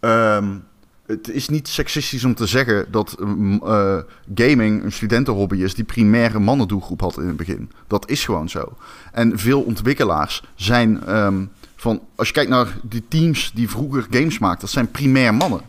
um, 0.00 0.64
het 1.06 1.28
is 1.28 1.48
niet 1.48 1.68
seksistisch 1.68 2.24
om 2.24 2.34
te 2.34 2.46
zeggen 2.46 2.86
dat 2.90 3.16
uh, 3.20 3.98
gaming 4.34 4.84
een 4.84 4.92
studentenhobby 4.92 5.56
is 5.56 5.74
die 5.74 5.84
primaire 5.84 6.38
mannendoelgroep 6.38 7.00
had 7.00 7.18
in 7.18 7.26
het 7.26 7.36
begin. 7.36 7.70
Dat 7.86 8.08
is 8.08 8.24
gewoon 8.24 8.48
zo. 8.48 8.76
En 9.12 9.38
veel 9.38 9.62
ontwikkelaars 9.62 10.42
zijn 10.54 11.16
um, 11.16 11.50
van, 11.80 12.00
als 12.16 12.26
je 12.26 12.34
kijkt 12.34 12.50
naar 12.50 12.76
die 12.82 13.04
teams 13.08 13.50
die 13.54 13.70
vroeger 13.70 14.06
games 14.10 14.38
maakten, 14.38 14.60
dat 14.60 14.70
zijn 14.70 14.90
primair 14.90 15.34
mannen. 15.34 15.60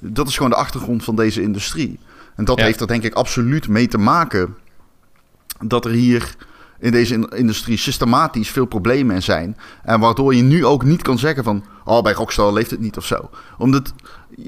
Dat 0.00 0.28
is 0.28 0.36
gewoon 0.36 0.50
de 0.50 0.56
achtergrond 0.56 1.04
van 1.04 1.16
deze 1.16 1.42
industrie. 1.42 1.98
En 2.36 2.44
dat 2.44 2.58
ja. 2.58 2.64
heeft 2.64 2.80
er 2.80 2.86
denk 2.86 3.02
ik 3.02 3.14
absoluut 3.14 3.68
mee 3.68 3.88
te 3.88 3.98
maken 3.98 4.56
dat 5.64 5.84
er 5.84 5.90
hier 5.90 6.34
in 6.78 6.92
deze 6.92 7.28
industrie 7.36 7.76
systematisch 7.76 8.50
veel 8.50 8.64
problemen 8.64 9.22
zijn. 9.22 9.56
En 9.82 10.00
waardoor 10.00 10.34
je 10.34 10.42
nu 10.42 10.64
ook 10.64 10.84
niet 10.84 11.02
kan 11.02 11.18
zeggen 11.18 11.44
van... 11.44 11.64
oh, 11.84 12.02
bij 12.02 12.12
Rockstar 12.12 12.52
leeft 12.52 12.70
het 12.70 12.80
niet 12.80 12.96
of 12.96 13.06
zo. 13.06 13.30
Omdat 13.58 13.92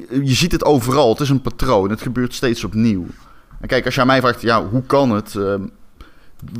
je 0.09 0.35
ziet 0.35 0.53
het 0.53 0.65
overal. 0.65 1.11
Het 1.11 1.21
is 1.21 1.29
een 1.29 1.41
patroon. 1.41 1.91
Het 1.91 2.03
gebeurt 2.03 2.35
steeds 2.35 2.65
opnieuw. 2.65 3.07
En 3.61 3.69
kijk, 3.69 3.85
als 3.85 4.01
aan 4.01 4.07
mij 4.07 4.21
vraagt... 4.21 4.43
ja, 4.43 4.67
hoe 4.67 4.83
kan 4.83 5.11
het? 5.11 5.35
Uh, 5.35 5.55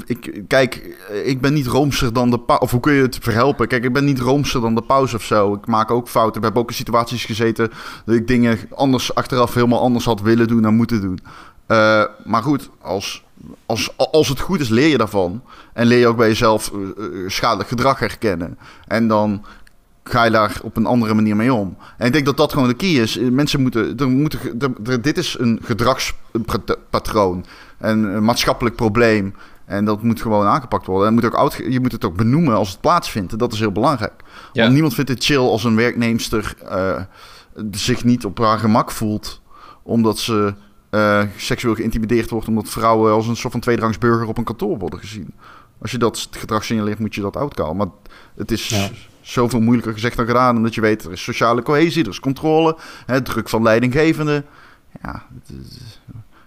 ik, 0.07 0.43
kijk, 0.49 0.97
ik 1.25 1.41
ben 1.41 1.53
niet 1.53 1.67
roomser 1.67 2.13
dan 2.13 2.31
de 2.31 2.39
pauze. 2.39 2.63
Of 2.63 2.71
hoe 2.71 2.81
kun 2.81 2.93
je 2.93 3.03
het 3.03 3.19
verhelpen? 3.21 3.69
Kijk, 3.69 3.85
ik 3.85 3.93
ben 3.93 4.05
niet 4.05 4.21
roomser 4.21 4.61
dan 4.61 4.75
de 4.75 4.83
pauze 4.83 5.17
of 5.17 5.23
zo. 5.23 5.55
Ik 5.55 5.67
maak 5.67 5.91
ook 5.91 6.09
fouten. 6.09 6.41
We 6.41 6.47
hebben 6.47 6.63
ook 6.63 6.69
in 6.69 6.77
situaties 6.77 7.25
gezeten 7.25 7.71
dat 8.05 8.15
ik 8.15 8.27
dingen 8.27 8.59
anders 8.75 9.15
achteraf 9.15 9.55
helemaal 9.55 9.81
anders 9.81 10.05
had 10.05 10.21
willen 10.21 10.49
doen 10.49 10.65
en 10.65 10.75
moeten 10.75 11.01
doen. 11.01 11.19
Uh, 11.69 12.05
maar 12.25 12.43
goed, 12.43 12.71
als, 12.81 13.25
als, 13.67 13.97
als 13.97 14.29
het 14.29 14.41
goed 14.41 14.61
is, 14.61 14.69
leer 14.69 14.89
je 14.89 14.99
daarvan. 14.99 15.43
En 15.73 15.87
leer 15.87 15.99
je 15.99 16.07
ook 16.07 16.17
bij 16.17 16.29
jezelf 16.29 16.73
uh, 16.73 17.29
schadelijk 17.29 17.69
gedrag 17.69 17.99
herkennen. 17.99 18.59
En 18.87 19.09
dan 19.09 19.45
ga 20.05 20.25
je 20.25 20.31
daar 20.31 20.59
op 20.63 20.77
een 20.77 20.87
andere 20.87 21.15
manier 21.15 21.37
mee 21.37 21.55
om. 21.55 21.77
En 21.99 22.07
ik 22.07 22.13
denk 22.13 22.27
dat 22.27 22.37
dat 22.37 22.53
gewoon 22.53 22.69
de 22.69 22.75
key 22.75 22.91
is. 22.91 23.19
Mensen 23.19 23.63
moeten, 23.63 23.97
er 23.97 24.09
moeten 24.09 25.03
dit 25.03 25.19
is 25.19 25.37
een 25.39 25.61
gedragspatroon, 25.63 27.45
een 27.79 28.25
maatschappelijk 28.25 28.77
probleem. 28.77 29.35
En 29.67 29.85
dat 29.85 30.03
moet 30.03 30.21
gewoon 30.21 30.47
aangepakt 30.47 30.87
worden. 30.87 31.09
En 31.09 31.15
moet 31.15 31.35
ook 31.35 31.53
je 31.53 31.81
moet 31.81 31.93
het 31.93 32.05
ook 32.05 32.17
benoemen 32.17 32.55
als 32.55 32.71
het 32.71 32.81
plaatsvindt. 32.81 33.33
En 33.33 33.39
dat 33.39 33.53
is 33.53 33.59
heel 33.59 33.73
belangrijk. 33.73 34.23
Want 34.53 34.73
niemand 34.73 34.95
vindt 34.95 35.11
het 35.11 35.25
chill 35.25 35.39
als 35.39 35.65
een 35.65 35.77
werknemster 35.77 36.55
uh, 36.65 37.01
zich 37.71 38.05
niet 38.05 38.25
op 38.25 38.39
haar 38.39 38.59
gemak 38.59 38.91
voelt. 38.91 39.41
Omdat 39.83 40.19
ze 40.19 40.55
uh, 40.91 41.23
seksueel 41.37 41.75
geïntimideerd 41.75 42.31
wordt. 42.31 42.49
Omdat 42.49 42.69
vrouwen 42.69 43.13
als 43.13 43.27
een 43.27 43.37
soort 43.37 43.53
van 43.53 43.61
tweederangs 43.61 43.99
burger 43.99 44.27
op 44.27 44.39
een 44.39 44.45
kantoor 44.45 44.79
worden 44.79 44.99
gezien. 44.99 45.35
Als 45.81 45.91
je 45.91 45.99
dat 45.99 46.29
gedrag 46.31 46.65
signaleert, 46.65 46.99
moet 46.99 47.15
je 47.15 47.21
dat 47.21 47.37
uitkomen. 47.37 47.77
Maar 47.77 48.13
het 48.37 48.51
is 48.51 48.91
zoveel 49.21 49.61
moeilijker 49.61 49.93
gezegd 49.93 50.17
dan 50.17 50.27
gedaan. 50.27 50.57
Omdat 50.57 50.75
je 50.75 50.81
weet, 50.81 51.05
er 51.05 51.13
is 51.13 51.23
sociale 51.23 51.63
cohesie, 51.63 52.05
er 52.05 52.11
is 52.11 52.21
controle. 52.21 52.77
Hè, 53.07 53.23
druk 53.23 53.49
van 53.49 53.63
leidinggevende. 53.63 54.45
Ja, 55.03 55.27
het 55.35 55.51
is, 55.61 56.01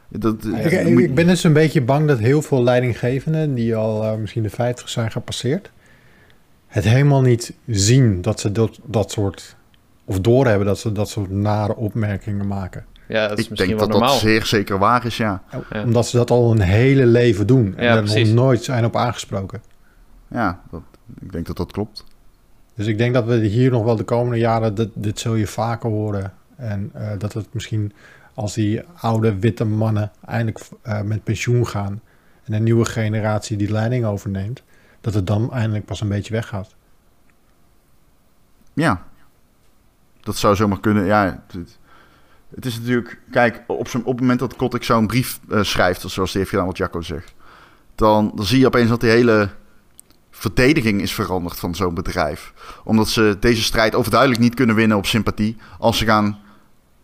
dat, 0.10 0.46
ik, 0.46 0.72
ik, 0.72 1.16
ben 1.16 1.28
dus 1.28 1.44
een 1.44 1.54
beetje 1.54 1.82
bang 1.82 2.08
dat 2.08 2.20
heel 2.20 2.42
veel 2.42 2.64
leidinggevenden, 2.64 3.54
die 3.54 3.76
al 3.76 4.04
uh, 4.04 4.16
misschien 4.16 4.44
de 4.44 4.50
50 4.50 4.90
zijn 4.90 5.12
gepasseerd, 5.12 5.72
het 6.68 6.84
helemaal 6.84 7.22
niet 7.22 7.54
zien 7.68 8.22
dat 8.22 8.40
ze 8.40 8.52
dat, 8.52 8.80
dat 8.86 9.12
soort, 9.12 9.56
of 10.06 10.20
doorhebben 10.20 10.66
dat 10.66 10.80
ze 10.80 10.92
dat 10.92 11.10
soort 11.10 11.30
nare 11.30 11.76
opmerkingen 11.76 12.48
maken. 12.48 12.86
Ja, 13.08 13.28
dat 13.28 13.38
is 13.38 13.48
ik 13.48 13.58
denk 13.58 13.80
dat 13.80 13.92
dat 13.92 14.12
zeer 14.12 14.46
zeker 14.46 14.78
waar 14.78 15.06
is, 15.06 15.18
ja. 15.18 15.44
Omdat 15.86 16.08
ze 16.08 16.18
dat 16.18 16.32
al 16.32 16.52
een 16.52 16.62
hele 16.62 17.06
leven 17.06 17.48
doen 17.48 17.78
en 17.78 17.98
er 17.98 18.04
nog 18.04 18.34
nooit 18.34 18.64
zijn 18.64 18.86
op 18.86 18.96
aangesproken. 18.96 19.62
Ja, 20.28 20.62
dat, 20.72 20.82
ik 21.22 21.32
denk 21.32 21.46
dat 21.46 21.58
dat 21.58 21.72
klopt. 21.72 22.06
Dus 22.76 22.88
ik 22.88 22.98
denk 22.98 23.14
dat 23.14 23.26
we 23.26 23.36
hier 23.36 23.72
nog 23.72 23.84
wel 23.84 23.96
de 23.96 24.04
komende 24.04 24.38
jaren, 24.38 24.76
dit, 24.76 24.90
dit 24.94 25.20
zul 25.20 25.36
je 25.36 25.48
vaker 25.48 25.90
horen. 25.90 26.34
En 26.56 26.92
uh, 26.96 27.12
dat 27.18 27.34
het 27.34 27.48
misschien 27.52 27.94
als 28.40 28.54
die 28.54 28.82
oude 29.02 29.40
witte 29.40 29.66
mannen 29.66 30.12
eindelijk 30.26 30.60
uh, 30.84 31.02
met 31.02 31.24
pensioen 31.24 31.68
gaan 31.68 32.02
en 32.44 32.54
een 32.54 32.64
nieuwe 32.64 32.86
generatie 32.86 33.58
die 33.58 33.72
leiding 33.72 34.06
overneemt, 34.06 34.64
dat 35.02 35.14
het 35.14 35.28
dan 35.28 35.54
eindelijk 35.54 35.86
pas 35.86 36.02
een 36.02 36.08
beetje 36.08 36.34
weggaat. 36.34 36.76
Ja, 38.74 39.04
dat 40.22 40.38
zou 40.38 40.56
zomaar 40.56 40.80
kunnen. 40.80 41.06
Ja, 41.06 41.44
het, 41.48 41.78
het 42.56 42.66
is 42.66 42.78
natuurlijk, 42.80 43.20
kijk, 43.32 43.64
op, 43.68 43.80
op 43.80 44.06
het 44.06 44.20
moment 44.20 44.40
dat 44.40 44.56
Kotick 44.56 44.84
zo'n 44.84 45.08
brief 45.08 45.40
uh, 45.50 45.64
schrijft, 45.64 46.02
zoals 46.02 46.30
die 46.30 46.40
heeft 46.40 46.54
gedaan 46.54 46.68
wat 46.68 46.78
Jacco 46.78 47.02
zegt, 47.02 47.34
dan, 47.96 48.32
dan 48.36 48.46
zie 48.46 48.60
je 48.60 48.66
opeens 48.66 48.90
dat 48.90 49.02
die 49.02 49.10
hele 49.10 49.50
verdediging 50.32 51.02
is 51.02 51.14
veranderd 51.14 51.60
van 51.60 51.76
zo'n 51.76 51.94
bedrijf. 51.94 52.54
Omdat 52.84 53.10
ze 53.10 53.38
deze 53.40 53.64
strijd 53.64 53.96
overduidelijk 53.96 54.42
niet 54.42 54.54
kunnen 54.54 54.76
winnen 54.76 54.98
op 54.98 55.06
sympathie 55.06 55.58
als 55.80 55.98
ze 55.98 56.06
gaan 56.06 56.48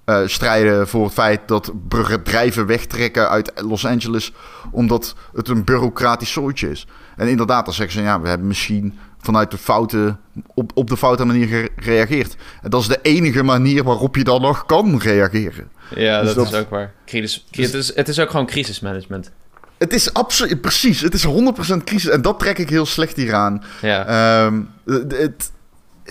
uh, 0.06 0.20
strijden 0.26 0.88
voor 0.88 1.04
het 1.04 1.14
feit 1.14 1.48
dat 1.48 1.72
bedrijven 1.88 2.66
wegtrekken 2.66 3.30
uit 3.30 3.52
Los 3.56 3.86
Angeles 3.86 4.34
omdat 4.72 5.16
het 5.34 5.48
een 5.48 5.64
bureaucratisch 5.64 6.32
soortje 6.32 6.70
is. 6.70 6.88
En 7.18 7.28
inderdaad, 7.28 7.66
dan 7.66 7.74
zeggen 7.74 7.94
ze 7.94 8.02
ja, 8.02 8.22
we 8.22 8.28
hebben 8.28 8.48
misschien 8.48 9.00
vanuit 9.20 9.52
de 9.52 9.58
fouten 9.58 10.20
op, 10.54 10.72
op 10.74 10.90
de 10.90 10.98
foute 10.98 11.26
manier 11.26 11.70
gereageerd. 11.76 12.36
En 12.62 12.70
dat 12.70 12.82
is 12.82 12.88
de 12.88 13.00
enige 13.02 13.44
manier 13.44 13.84
waarop 13.84 14.16
je 14.16 14.24
dan 14.24 14.42
nog 14.42 14.66
kan 14.66 15.00
reageren. 15.00 15.70
Ja, 15.96 16.22
dus 16.22 16.34
dat, 16.34 16.48
is 16.48 16.54
ook 16.54 16.70
waar. 16.70 16.94
Crisis, 17.06 17.46
dus, 17.52 17.66
het, 17.66 17.74
is, 17.74 17.96
het 17.96 18.08
is 18.08 18.20
ook 18.20 18.30
gewoon 18.30 18.46
crisismanagement. 18.46 19.32
Het 19.78 19.94
is 19.94 20.14
absoluut, 20.14 20.62
precies, 20.62 21.02
het 21.02 21.14
is 21.14 21.28
100% 21.28 21.84
crisis. 21.84 22.10
En 22.10 22.22
dat 22.22 22.40
trek 22.40 22.58
ik 22.58 22.70
heel 22.70 22.86
slecht 22.86 23.16
hieraan. 23.16 23.64
Ja. 23.82 24.46
Um, 24.46 24.70
het, 24.86 25.52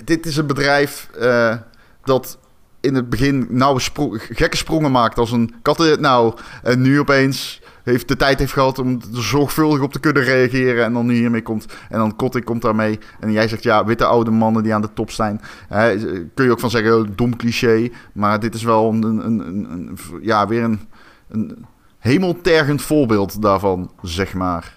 dit 0.05 0.27
is 0.27 0.37
een 0.37 0.47
bedrijf 0.47 1.09
uh, 1.19 1.57
dat 2.05 2.39
in 2.85 2.95
het 2.95 3.09
begin 3.09 3.47
nauwe 3.49 3.81
gekke 4.19 4.57
sprongen 4.57 4.91
maakt 4.91 5.19
als 5.19 5.33
een 5.33 5.55
katten 5.63 6.01
nou. 6.01 6.35
En 6.63 6.83
nu 6.83 7.01
opeens 7.01 7.63
heeft 7.85 8.09
de 8.09 8.17
tijd 8.17 8.39
heeft 8.39 8.53
gehad 8.53 8.79
om 8.79 9.01
er 9.15 9.23
zorgvuldig 9.23 9.81
op 9.81 9.93
te 9.93 10.01
kunnen 10.01 10.23
reageren. 10.23 10.85
En 10.85 10.93
dan 10.93 11.07
nu 11.07 11.15
hiermee 11.15 11.43
komt. 11.43 11.67
En 11.89 11.99
dan 11.99 12.17
Kotick 12.17 12.45
komt 12.45 12.63
daarmee. 12.63 12.99
En 13.21 13.33
jij 13.33 13.49
zegt 13.49 13.63
ja, 13.63 13.85
witte 13.85 14.05
oude 14.05 14.31
mannen 14.31 14.63
die 14.63 14.75
aan 14.75 14.81
de 14.81 14.93
top 14.95 15.11
zijn. 15.11 15.41
Hè, 15.69 15.97
kun 16.35 16.45
je 16.45 16.51
ook 16.51 16.61
van 16.61 16.71
zeggen, 16.71 17.17
dom 17.17 17.37
cliché. 17.37 17.91
Maar 18.13 18.41
dit 18.41 18.55
is 18.55 18.63
wel 18.63 18.93
een, 18.93 19.03
een, 19.03 19.27
een, 19.27 19.71
een 19.71 19.99
ja, 20.21 20.49
weer 20.49 20.63
een, 20.63 20.81
een 21.29 21.67
hemeltergend 21.99 22.83
voorbeeld 22.83 23.43
daarvan, 23.43 23.91
zeg 24.03 24.35
maar. 24.35 24.75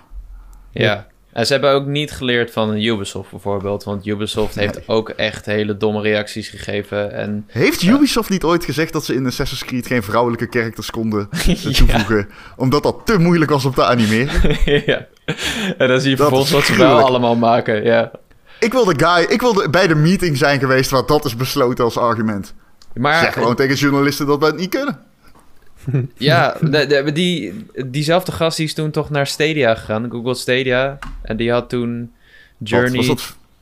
Ja. 0.71 1.07
En 1.37 1.45
ze 1.45 1.51
hebben 1.51 1.71
ook 1.71 1.85
niet 1.85 2.11
geleerd 2.11 2.51
van 2.51 2.77
Ubisoft 2.77 3.31
bijvoorbeeld. 3.31 3.83
Want 3.83 4.05
Ubisoft 4.05 4.55
heeft 4.55 4.87
ook 4.87 5.09
echt 5.09 5.45
hele 5.45 5.77
domme 5.77 6.01
reacties 6.01 6.49
gegeven. 6.49 7.11
En, 7.11 7.45
heeft 7.47 7.81
Ubisoft 7.81 8.29
niet 8.29 8.43
ooit 8.43 8.65
gezegd 8.65 8.93
dat 8.93 9.05
ze 9.05 9.13
in 9.13 9.25
Assassin's 9.25 9.65
Creed 9.65 9.87
geen 9.87 10.03
vrouwelijke 10.03 10.47
characters 10.49 10.91
konden 10.91 11.29
toevoegen? 11.77 12.29
Omdat 12.55 12.83
dat 12.83 13.01
te 13.05 13.17
moeilijk 13.19 13.51
was 13.51 13.65
om 13.65 13.73
te 13.73 13.83
animeren? 13.85 14.57
ja. 14.91 15.07
En 15.77 15.87
dan 15.87 15.99
zie 15.99 16.09
je 16.09 16.15
vervolgens 16.15 16.51
wat 16.51 16.63
ze 16.63 16.77
wel 16.77 16.99
allemaal 16.99 17.35
maken. 17.35 17.83
Ja. 17.83 18.11
Ik 18.59 18.71
wilde 18.71 19.05
guy, 19.05 19.25
ik 19.29 19.41
wilde 19.41 19.69
bij 19.69 19.87
de 19.87 19.95
meeting 19.95 20.37
zijn 20.37 20.59
geweest 20.59 20.89
waar 20.89 21.05
dat 21.05 21.25
is 21.25 21.35
besloten 21.35 21.83
als 21.83 21.97
argument. 21.97 22.53
Maar, 22.93 23.23
zeg 23.23 23.33
gewoon 23.33 23.55
tegen 23.55 23.75
journalisten 23.75 24.25
dat 24.25 24.39
we 24.39 24.45
het 24.45 24.57
niet 24.57 24.69
kunnen. 24.69 24.99
ja, 26.17 26.57
de, 26.61 27.11
die, 27.13 27.65
diezelfde 27.85 28.31
gast 28.31 28.57
die 28.57 28.65
is 28.65 28.73
toen 28.73 28.91
toch 28.91 29.09
naar 29.09 29.27
Stadia 29.27 29.75
gegaan, 29.75 30.11
Google 30.11 30.33
Stadia. 30.33 30.99
En 31.21 31.37
die 31.37 31.51
had 31.51 31.69
toen 31.69 32.11
Journey, 32.57 33.17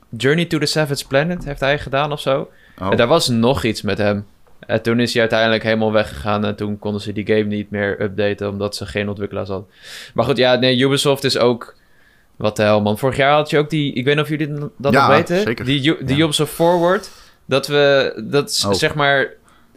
Journey 0.09 0.45
to 0.45 0.57
the 0.57 0.65
Savage 0.65 1.07
Planet, 1.07 1.45
heeft 1.45 1.59
hij 1.59 1.79
gedaan 1.79 2.11
of 2.11 2.19
zo. 2.19 2.51
Oh. 2.79 2.91
En 2.91 2.97
daar 2.97 3.07
was 3.07 3.27
nog 3.27 3.63
iets 3.63 3.81
met 3.81 3.97
hem. 3.97 4.25
En 4.59 4.81
toen 4.81 4.99
is 4.99 5.11
hij 5.11 5.21
uiteindelijk 5.21 5.63
helemaal 5.63 5.91
weggegaan 5.91 6.45
en 6.45 6.55
toen 6.55 6.79
konden 6.79 7.01
ze 7.01 7.13
die 7.13 7.25
game 7.25 7.43
niet 7.43 7.71
meer 7.71 8.01
updaten 8.01 8.49
omdat 8.49 8.75
ze 8.75 8.85
geen 8.85 9.09
ontwikkelaars 9.09 9.49
hadden. 9.49 9.67
Maar 10.13 10.25
goed, 10.25 10.37
ja, 10.37 10.55
nee, 10.55 10.77
Ubisoft 10.77 11.23
is 11.23 11.37
ook... 11.37 11.75
Wat 12.35 12.55
de 12.55 12.61
hel, 12.61 12.81
man. 12.81 12.97
Vorig 12.97 13.17
jaar 13.17 13.33
had 13.33 13.49
je 13.49 13.57
ook 13.57 13.69
die... 13.69 13.93
Ik 13.93 14.05
weet 14.05 14.15
niet 14.15 14.23
of 14.23 14.29
jullie 14.29 14.69
dat 14.77 14.93
nog 14.93 15.07
weten. 15.07 15.41
Zeker. 15.41 15.65
Die, 15.65 16.03
die 16.05 16.23
Ubisoft 16.23 16.53
Forward. 16.53 17.09
Dat 17.45 17.67
we... 17.67 18.13
Dat 18.23 18.63
oh. 18.65 18.73
zeg 18.73 18.95
maar 18.95 19.33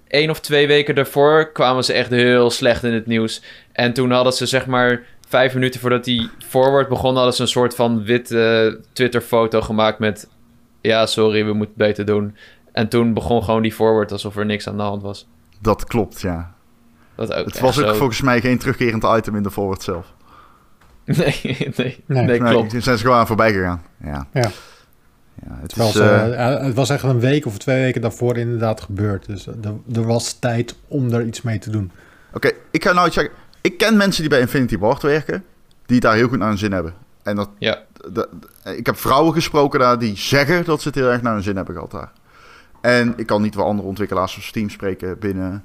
één 0.09 0.31
of 0.31 0.41
twee 0.41 0.67
weken 0.67 0.95
daarvoor 0.95 1.53
kwamen 1.53 1.85
ze 1.85 1.93
echt 1.93 2.11
heel 2.11 2.51
slecht 2.51 2.85
in 2.85 2.93
het 2.93 3.07
nieuws. 3.07 3.43
En 3.73 3.93
toen 3.93 4.11
hadden 4.11 4.33
ze 4.33 4.47
zeg 4.47 4.67
maar 4.67 5.03
vijf 5.29 5.55
minuten 5.55 5.81
voordat 5.81 6.05
die 6.05 6.31
forward 6.39 6.89
begon, 6.89 7.15
hadden 7.15 7.35
ze 7.35 7.43
een 7.43 7.49
soort 7.49 7.75
van 7.75 8.05
witte 8.05 8.81
Twitter-foto 8.93 9.61
gemaakt 9.61 9.99
met... 9.99 10.29
Ja, 10.81 11.07
sorry, 11.07 11.45
we 11.45 11.53
moeten 11.53 11.75
het 11.77 11.87
beter 11.87 12.05
doen. 12.05 12.37
En 12.73 12.89
toen 12.89 13.15
begon 13.15 13.45
gewoon 13.45 13.63
die 13.63 13.73
forward 13.73 14.13
alsof 14.13 14.37
er 14.37 14.47
niks 14.47 14.69
aan 14.69 14.77
de 14.77 14.83
hand 14.83 15.03
was. 15.03 15.29
Dat 15.61 15.85
klopt, 15.85 16.21
ja. 16.21 16.55
Dat 17.15 17.33
ook 17.33 17.45
het 17.45 17.61
was 17.61 17.83
ook 17.83 17.95
volgens 17.97 18.21
mij 18.21 18.41
geen 18.41 18.59
terugkerend 18.59 19.05
item 19.05 19.37
in 19.37 19.43
de 19.43 19.51
forward 19.51 19.83
zelf. 19.83 20.07
Nee, 21.05 21.41
nee, 21.77 22.05
nee, 22.07 22.25
nee, 22.25 22.39
klopt. 22.39 22.71
zijn 22.71 22.97
ze 22.97 23.05
gewoon 23.05 23.17
aan 23.19 23.27
voorbij 23.27 23.53
gegaan. 23.53 23.83
Ja. 24.05 24.27
ja. 24.33 24.51
Ja, 25.47 25.59
het, 25.61 25.77
was, 25.77 25.97
uh, 25.97 26.61
het 26.61 26.75
was 26.75 26.91
echt 26.91 27.03
een 27.03 27.21
week 27.21 27.47
of 27.47 27.59
twee 27.59 27.83
weken 27.83 28.01
daarvoor 28.01 28.37
inderdaad 28.37 28.81
gebeurd. 28.81 29.27
Dus 29.27 29.47
er, 29.47 29.55
er 29.93 30.07
was 30.07 30.33
tijd 30.33 30.75
om 30.89 31.13
er 31.13 31.27
iets 31.27 31.43
mee 31.43 31.59
te 31.59 31.71
doen. 31.71 31.91
Oké, 32.33 32.51
ik 32.71 32.85
ga 32.85 32.93
nou 32.93 33.07
iets 33.07 33.15
zeggen. 33.15 33.35
Ik 33.61 33.79
ken 33.79 33.97
mensen 33.97 34.21
die 34.21 34.31
bij 34.31 34.41
Infinity 34.41 34.79
Ward 34.79 35.03
werken, 35.03 35.45
die 35.87 36.01
daar 36.01 36.15
heel 36.15 36.29
goed 36.29 36.39
naar 36.39 36.49
hun 36.49 36.59
zin 36.59 36.73
hebben. 36.73 36.95
En 37.23 37.37
dat, 37.37 37.51
ja. 37.59 37.83
ik 38.65 38.87
heb 38.87 38.99
vrouwen 38.99 39.33
gesproken 39.33 39.81
daar 39.81 39.99
die 39.99 40.17
zeggen 40.17 40.65
dat 40.65 40.81
ze 40.81 40.89
het 40.89 40.97
heel 40.97 41.11
erg 41.11 41.23
naar 41.23 41.35
hun 41.35 41.43
zin 41.43 41.57
hebben 41.57 41.75
gehad 41.75 41.91
daar. 41.91 42.13
En 42.81 43.15
ik 43.17 43.27
kan 43.27 43.43
niet 43.43 43.55
wel 43.55 43.65
andere 43.65 43.89
ontwikkelaars 43.89 44.37
of 44.37 44.43
Steam 44.43 44.71
spreken 44.71 45.19
binnen. 45.19 45.65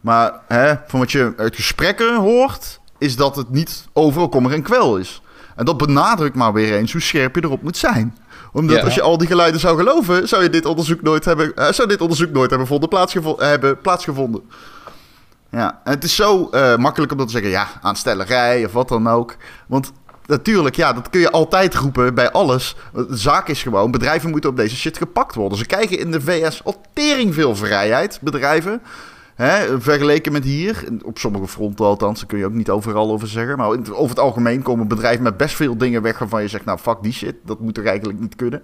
Maar 0.00 0.32
hè, 0.48 0.74
van 0.86 0.98
wat 0.98 1.12
je 1.12 1.32
uit 1.36 1.56
gesprekken 1.56 2.16
hoort, 2.16 2.80
is 2.98 3.16
dat 3.16 3.36
het 3.36 3.50
niet 3.50 3.84
overal 3.92 4.28
kommer 4.28 4.52
en 4.52 4.62
kwel 4.62 4.96
is. 4.96 5.22
En 5.56 5.64
dat 5.64 5.76
benadrukt 5.76 6.34
maar 6.34 6.52
weer 6.52 6.76
eens 6.76 6.92
hoe 6.92 7.00
scherp 7.00 7.34
je 7.34 7.44
erop 7.44 7.62
moet 7.62 7.76
zijn 7.76 8.16
omdat 8.52 8.82
als 8.82 8.94
je 8.94 9.02
al 9.02 9.18
die 9.18 9.26
geluiden 9.26 9.60
zou 9.60 9.76
geloven, 9.76 10.28
zou, 10.28 10.42
je 10.42 10.50
dit 10.50 10.66
onderzoek 10.66 11.02
nooit 11.02 11.24
hebben, 11.24 11.52
uh, 11.56 11.68
zou 11.70 11.88
dit 11.88 12.00
onderzoek 12.00 12.30
nooit 12.30 12.50
hebben, 12.50 12.68
vonden, 12.68 12.88
plaatsgevonden, 12.88 13.48
hebben 13.48 13.80
plaatsgevonden. 13.80 14.42
Ja, 15.50 15.80
en 15.84 15.92
het 15.92 16.04
is 16.04 16.16
zo 16.16 16.48
uh, 16.52 16.76
makkelijk 16.76 17.12
om 17.12 17.18
dat 17.18 17.26
te 17.26 17.32
zeggen, 17.32 17.50
ja, 17.50 17.68
aanstellerij 17.82 18.64
of 18.64 18.72
wat 18.72 18.88
dan 18.88 19.08
ook. 19.08 19.36
Want 19.66 19.92
natuurlijk, 20.26 20.76
ja, 20.76 20.92
dat 20.92 21.10
kun 21.10 21.20
je 21.20 21.30
altijd 21.30 21.74
roepen 21.74 22.14
bij 22.14 22.30
alles. 22.30 22.76
De 22.92 23.06
zaak 23.10 23.48
is 23.48 23.62
gewoon, 23.62 23.90
bedrijven 23.90 24.30
moeten 24.30 24.50
op 24.50 24.56
deze 24.56 24.76
shit 24.76 24.96
gepakt 24.96 25.34
worden. 25.34 25.58
Ze 25.58 25.66
krijgen 25.66 25.98
in 25.98 26.10
de 26.10 26.20
VS 26.20 26.64
al 26.64 26.80
tering 26.92 27.34
veel 27.34 27.56
vrijheid, 27.56 28.18
bedrijven. 28.22 28.82
Vergeleken 29.78 30.32
met 30.32 30.44
hier, 30.44 30.88
op 31.04 31.18
sommige 31.18 31.46
fronten 31.46 31.84
althans, 31.84 32.18
daar 32.18 32.28
kun 32.28 32.38
je 32.38 32.44
ook 32.44 32.52
niet 32.52 32.70
overal 32.70 33.10
over 33.10 33.28
zeggen. 33.28 33.56
Maar 33.56 33.68
over 33.68 34.08
het 34.08 34.18
algemeen 34.18 34.62
komen 34.62 34.88
bedrijven 34.88 35.22
met 35.22 35.36
best 35.36 35.54
veel 35.54 35.76
dingen 35.76 36.02
weg 36.02 36.18
waarvan 36.18 36.42
je 36.42 36.48
zegt, 36.48 36.64
nou 36.64 36.78
fuck 36.78 36.96
die 37.02 37.12
shit, 37.12 37.34
dat 37.44 37.60
moet 37.60 37.78
er 37.78 37.86
eigenlijk 37.86 38.20
niet 38.20 38.36
kunnen. 38.36 38.62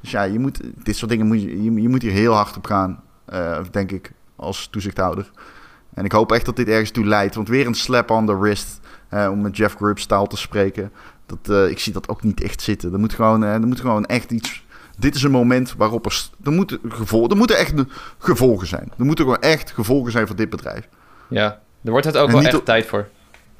Dus 0.00 0.10
ja, 0.10 0.22
je 0.22 0.38
moet, 0.38 0.60
dit 0.84 0.96
soort 0.96 1.10
dingen 1.10 1.26
moet 1.26 1.42
je, 1.42 1.62
je, 1.62 1.88
moet 1.88 2.02
hier 2.02 2.12
heel 2.12 2.34
hard 2.34 2.56
op 2.56 2.64
gaan, 2.64 3.02
uh, 3.32 3.58
denk 3.70 3.90
ik, 3.90 4.12
als 4.36 4.68
toezichthouder. 4.70 5.30
En 5.94 6.04
ik 6.04 6.12
hoop 6.12 6.32
echt 6.32 6.44
dat 6.44 6.56
dit 6.56 6.68
ergens 6.68 6.90
toe 6.90 7.06
leidt, 7.06 7.34
want 7.34 7.48
weer 7.48 7.66
een 7.66 7.74
slap 7.74 8.10
on 8.10 8.26
the 8.26 8.38
wrist, 8.38 8.80
om 9.10 9.40
met 9.40 9.56
Jeff 9.56 9.74
Grubbs 9.74 10.06
taal 10.06 10.26
te 10.26 10.36
spreken. 10.36 10.92
Dat, 11.26 11.38
uh, 11.50 11.68
ik 11.70 11.78
zie 11.78 11.92
dat 11.92 12.08
ook 12.08 12.22
niet 12.22 12.42
echt 12.42 12.62
zitten. 12.62 12.92
Er 12.92 12.98
moet 12.98 13.14
gewoon, 13.14 13.42
er 13.42 13.66
moet 13.66 13.80
gewoon 13.80 14.04
echt 14.06 14.30
iets 14.30 14.64
dit 15.00 15.14
is 15.14 15.22
een 15.22 15.30
moment 15.30 15.74
waarop 15.76 16.06
er, 16.06 16.28
er, 16.44 16.52
moeten, 16.52 16.78
gevolgen, 16.88 17.30
er 17.30 17.36
moeten 17.36 17.58
echt 17.58 17.74
gevolgen 18.18 18.66
zijn. 18.66 18.92
Er 18.98 19.04
moeten 19.04 19.24
gewoon 19.24 19.40
echt 19.40 19.70
gevolgen 19.70 20.12
zijn 20.12 20.26
voor 20.26 20.36
dit 20.36 20.50
bedrijf. 20.50 20.88
Ja, 21.28 21.60
er 21.84 21.90
wordt 21.90 22.06
het 22.06 22.16
ook 22.16 22.30
wel 22.30 22.42
echt 22.42 22.64
tijd 22.64 22.86
voor. 22.86 23.08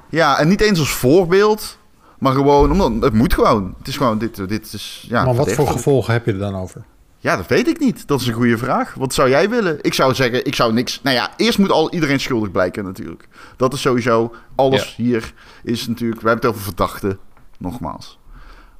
Ja, 0.09 0.39
en 0.39 0.47
niet 0.47 0.61
eens 0.61 0.79
als 0.79 0.91
voorbeeld, 0.91 1.77
maar 2.19 2.33
gewoon, 2.33 2.71
omdat 2.71 3.03
het 3.03 3.13
moet 3.13 3.33
gewoon. 3.33 3.75
Het 3.77 3.87
is 3.87 3.97
gewoon, 3.97 4.17
dit, 4.17 4.49
dit 4.49 4.73
is, 4.73 5.05
ja. 5.09 5.25
Maar 5.25 5.35
wat 5.35 5.51
voor 5.51 5.67
gevolgen 5.67 6.13
heb 6.13 6.25
je 6.25 6.31
er 6.31 6.39
dan 6.39 6.55
over? 6.55 6.83
Ja, 7.17 7.35
dat 7.35 7.47
weet 7.47 7.67
ik 7.67 7.79
niet. 7.79 8.07
Dat 8.07 8.21
is 8.21 8.27
een 8.27 8.33
goede 8.33 8.57
vraag. 8.57 8.93
Wat 8.93 9.13
zou 9.13 9.29
jij 9.29 9.49
willen? 9.49 9.77
Ik 9.81 9.93
zou 9.93 10.13
zeggen, 10.13 10.45
ik 10.45 10.55
zou 10.55 10.73
niks. 10.73 10.99
Nou 11.03 11.15
ja, 11.15 11.29
eerst 11.37 11.57
moet 11.57 11.71
al 11.71 11.93
iedereen 11.93 12.19
schuldig 12.19 12.51
blijken 12.51 12.83
natuurlijk. 12.83 13.27
Dat 13.57 13.73
is 13.73 13.81
sowieso 13.81 14.35
alles 14.55 14.95
hier 14.95 15.33
is 15.63 15.87
natuurlijk. 15.87 16.21
We 16.21 16.27
hebben 16.27 16.47
het 16.47 16.55
over 16.55 16.67
verdachten, 16.67 17.19
nogmaals. 17.57 18.19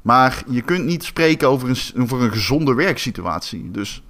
Maar 0.01 0.43
je 0.48 0.62
kunt 0.62 0.86
niet 0.86 1.03
spreken 1.03 1.48
over 1.48 1.70
een, 1.70 2.01
over 2.01 2.22
een 2.22 2.31
gezonde 2.31 2.74
werksituatie. 2.74 3.72
Dus 3.72 4.03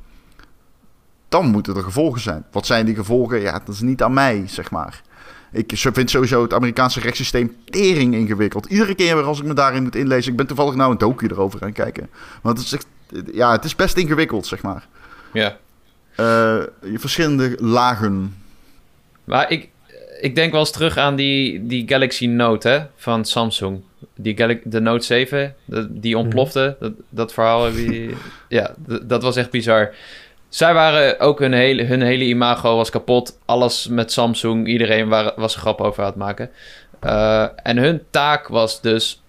dan 1.30 1.46
moeten 1.46 1.76
er 1.76 1.84
gevolgen 1.84 2.22
zijn. 2.22 2.46
Wat 2.52 2.66
zijn 2.66 2.86
die 2.86 2.96
gevolgen? 2.96 3.42
Ja, 3.42 3.52
dat 3.66 3.76
is 3.76 3.82
niet 3.82 4.04
aan 4.04 4.14
mij, 4.14 4.44
zeg 4.48 4.72
maar. 4.72 5.02
Ik 5.52 5.72
vind 5.76 6.10
sowieso 6.10 6.42
het 6.42 6.54
Amerikaanse 6.54 7.00
rechtssysteem 7.00 7.56
tering 7.66 8.14
ingewikkeld. 8.14 8.66
Iedere 8.66 8.96
keer 8.96 9.16
weer 9.16 9.26
als 9.26 9.40
ik 9.40 9.46
me 9.46 9.54
daarin 9.54 9.84
moet 9.84 9.96
inlezen. 9.96 10.32
Ik 10.32 10.38
ben 10.38 10.48
toevallig 10.48 10.76
nou 10.76 10.92
een 10.92 10.98
docu 10.98 11.28
erover 11.28 11.60
gaan 11.60 11.72
kijken. 11.74 12.10
Want 12.42 12.58
het 12.58 12.66
is, 12.66 12.74
echt, 12.74 12.88
ja, 13.34 13.52
het 13.52 13.64
is 13.64 13.76
best 13.76 13.98
ingewikkeld, 13.98 14.46
zeg 14.46 14.62
maar. 14.62 14.88
Ja. 15.34 15.58
Uh, 16.20 16.64
verschillende 16.94 17.56
lagen. 17.60 18.36
Maar 19.24 19.52
ik, 19.52 19.70
ik 20.22 20.36
denk 20.36 20.52
wel 20.52 20.60
eens 20.60 20.72
terug 20.72 20.98
aan 20.98 21.16
die, 21.16 21.66
die 21.66 21.88
Galaxy 21.88 22.26
Note 22.26 22.68
hè, 22.68 22.86
van 22.96 23.26
Samsung. 23.26 23.82
Die 24.22 24.62
de 24.63 24.80
Note 24.80 25.06
7, 25.06 25.56
die 25.90 26.18
ontplofte. 26.18 26.75
Mhm. 26.80 26.90
Dat, 26.90 26.94
dat 27.10 27.34
verhaal 27.34 27.66
heb 27.66 27.74
je... 27.75 28.16
ja, 28.58 28.75
dat 29.04 29.24
was 29.24 29.36
echt 29.36 29.51
bizar. 29.51 29.94
Zij 30.50 30.74
waren 30.74 31.20
ook 31.20 31.40
hun 31.40 31.54
hele, 31.54 31.84
hun 31.84 32.01
hele 32.01 32.24
imago 32.24 32.75
was 32.75 32.90
kapot. 32.90 33.40
Alles 33.46 33.88
met 33.88 34.12
Samsung. 34.12 34.68
Iedereen 34.68 35.08
waar, 35.08 35.34
was 35.36 35.56
een 35.56 35.62
grap 35.62 35.82
over 35.82 36.04
aan 36.04 36.10
het 36.10 36.18
maken. 36.18 36.50
Uh, 37.04 37.48
en 37.63 37.78
hun 37.78 38.01
taak 38.10 38.48
was 38.48 38.82
dus 38.82 39.22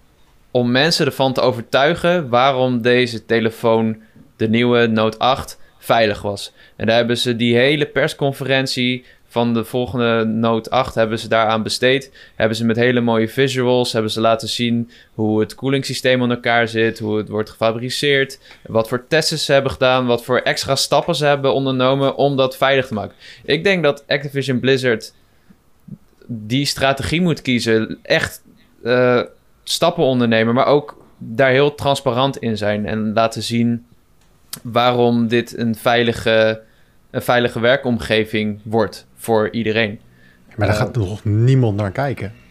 om 0.51 0.71
mensen 0.71 1.05
ervan 1.05 1.33
te 1.33 1.41
overtuigen 1.41 2.29
waarom 2.29 2.81
deze 2.81 3.25
telefoon, 3.25 4.01
de 4.35 4.49
nieuwe 4.49 4.87
Note 4.87 5.17
8, 5.17 5.59
veilig 5.77 6.21
was. 6.21 6.53
En 6.75 6.85
daar 6.85 6.95
hebben 6.95 7.17
ze 7.17 7.35
die 7.35 7.55
hele 7.55 7.85
persconferentie 7.85 9.05
van 9.33 9.53
de 9.53 9.63
volgende 9.63 10.23
Note 10.25 10.69
8 10.69 10.95
hebben 10.95 11.19
ze 11.19 11.27
daaraan 11.27 11.63
besteed. 11.63 12.11
Hebben 12.35 12.57
ze 12.57 12.65
met 12.65 12.75
hele 12.75 13.01
mooie 13.01 13.27
visuals, 13.29 13.93
hebben 13.93 14.11
ze 14.11 14.21
laten 14.21 14.47
zien 14.47 14.91
hoe 15.13 15.39
het 15.39 15.55
koelingssysteem 15.55 16.23
in 16.23 16.29
elkaar 16.29 16.67
zit, 16.67 16.99
hoe 16.99 17.17
het 17.17 17.29
wordt 17.29 17.49
gefabriceerd, 17.49 18.39
wat 18.65 18.87
voor 18.87 19.05
testen 19.07 19.37
ze 19.37 19.53
hebben 19.53 19.71
gedaan, 19.71 20.05
wat 20.05 20.23
voor 20.23 20.39
extra 20.39 20.75
stappen 20.75 21.15
ze 21.15 21.25
hebben 21.25 21.53
ondernomen 21.53 22.15
om 22.15 22.35
dat 22.35 22.57
veilig 22.57 22.87
te 22.87 22.93
maken. 22.93 23.15
Ik 23.43 23.63
denk 23.63 23.83
dat 23.83 24.03
Activision 24.07 24.59
Blizzard 24.59 25.13
die 26.27 26.65
strategie 26.65 27.21
moet 27.21 27.41
kiezen, 27.41 27.99
echt 28.01 28.41
uh, 28.83 29.21
stappen 29.63 30.03
ondernemen, 30.03 30.53
maar 30.53 30.65
ook 30.65 31.05
daar 31.17 31.51
heel 31.51 31.75
transparant 31.75 32.37
in 32.37 32.57
zijn 32.57 32.85
en 32.85 33.13
laten 33.13 33.43
zien 33.43 33.85
waarom 34.61 35.27
dit 35.27 35.57
een 35.57 35.75
veilige, 35.75 36.61
een 37.11 37.21
veilige 37.21 37.59
werkomgeving 37.59 38.59
wordt 38.63 39.07
voor 39.23 39.49
iedereen. 39.51 39.99
Maar 40.55 40.67
daar 40.67 40.75
gaat 40.75 40.95
nog 40.95 41.23
niemand 41.23 41.77
naar 41.77 41.91
kijken. 41.91 42.33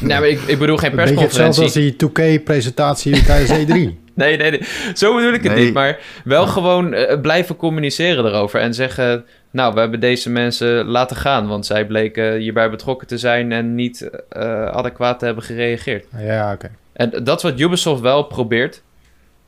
Nee, 0.00 0.18
maar 0.18 0.28
ik, 0.28 0.40
ik 0.40 0.58
bedoel 0.58 0.76
geen 0.76 0.94
persconferentie. 0.94 1.44
Hetzelfde 1.44 1.62
als 1.62 1.72
die 1.72 2.38
2K-presentatie 2.38 3.24
tijdens 3.24 3.50
E3. 3.50 3.72
nee, 4.14 4.36
nee, 4.36 4.50
nee, 4.50 4.60
zo 4.94 5.14
bedoel 5.14 5.32
ik 5.32 5.42
het 5.42 5.54
niet. 5.54 5.72
Maar 5.72 5.98
wel 6.24 6.46
gewoon 6.46 6.94
uh, 6.94 7.20
blijven 7.20 7.56
communiceren 7.56 8.24
erover. 8.24 8.60
En 8.60 8.74
zeggen, 8.74 9.24
nou, 9.50 9.74
we 9.74 9.80
hebben 9.80 10.00
deze 10.00 10.30
mensen 10.30 10.84
laten 10.86 11.16
gaan. 11.16 11.46
Want 11.46 11.66
zij 11.66 11.86
bleken 11.86 12.36
hierbij 12.36 12.70
betrokken 12.70 13.06
te 13.06 13.18
zijn 13.18 13.52
en 13.52 13.74
niet 13.74 14.10
uh, 14.36 14.66
adequaat 14.66 15.18
te 15.18 15.24
hebben 15.24 15.44
gereageerd. 15.44 16.06
Ja, 16.18 16.52
oké. 16.52 16.70
En 16.92 17.10
dat 17.24 17.36
is 17.36 17.42
wat 17.42 17.60
Ubisoft 17.60 18.00
wel 18.00 18.22
probeert, 18.22 18.82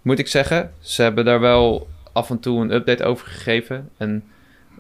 moet 0.03 0.19
ik 0.19 0.29
zeggen. 0.29 0.71
Ze 0.81 1.03
hebben 1.03 1.25
daar 1.25 1.41
wel 1.41 1.89
af 2.13 2.31
en 2.31 2.41
toe 2.41 2.61
een 2.61 2.73
update 2.73 3.05
over 3.05 3.27
gegeven. 3.27 3.89
En 3.97 4.11
uh, 4.15 4.36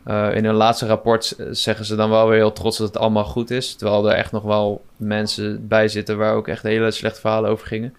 in 0.06 0.44
hun 0.44 0.54
laatste 0.54 0.86
rapport 0.86 1.36
zeggen 1.50 1.84
ze 1.84 1.96
dan 1.96 2.10
wel 2.10 2.28
weer 2.28 2.36
heel 2.38 2.52
trots 2.52 2.78
dat 2.78 2.86
het 2.86 2.96
allemaal 2.96 3.24
goed 3.24 3.50
is. 3.50 3.74
Terwijl 3.74 4.10
er 4.10 4.16
echt 4.16 4.32
nog 4.32 4.42
wel 4.42 4.84
mensen 4.96 5.68
bij 5.68 5.88
zitten 5.88 6.16
waar 6.16 6.34
ook 6.34 6.48
echt 6.48 6.62
hele 6.62 6.90
slechte 6.90 7.20
verhalen 7.20 7.50
over 7.50 7.66
gingen. 7.66 7.94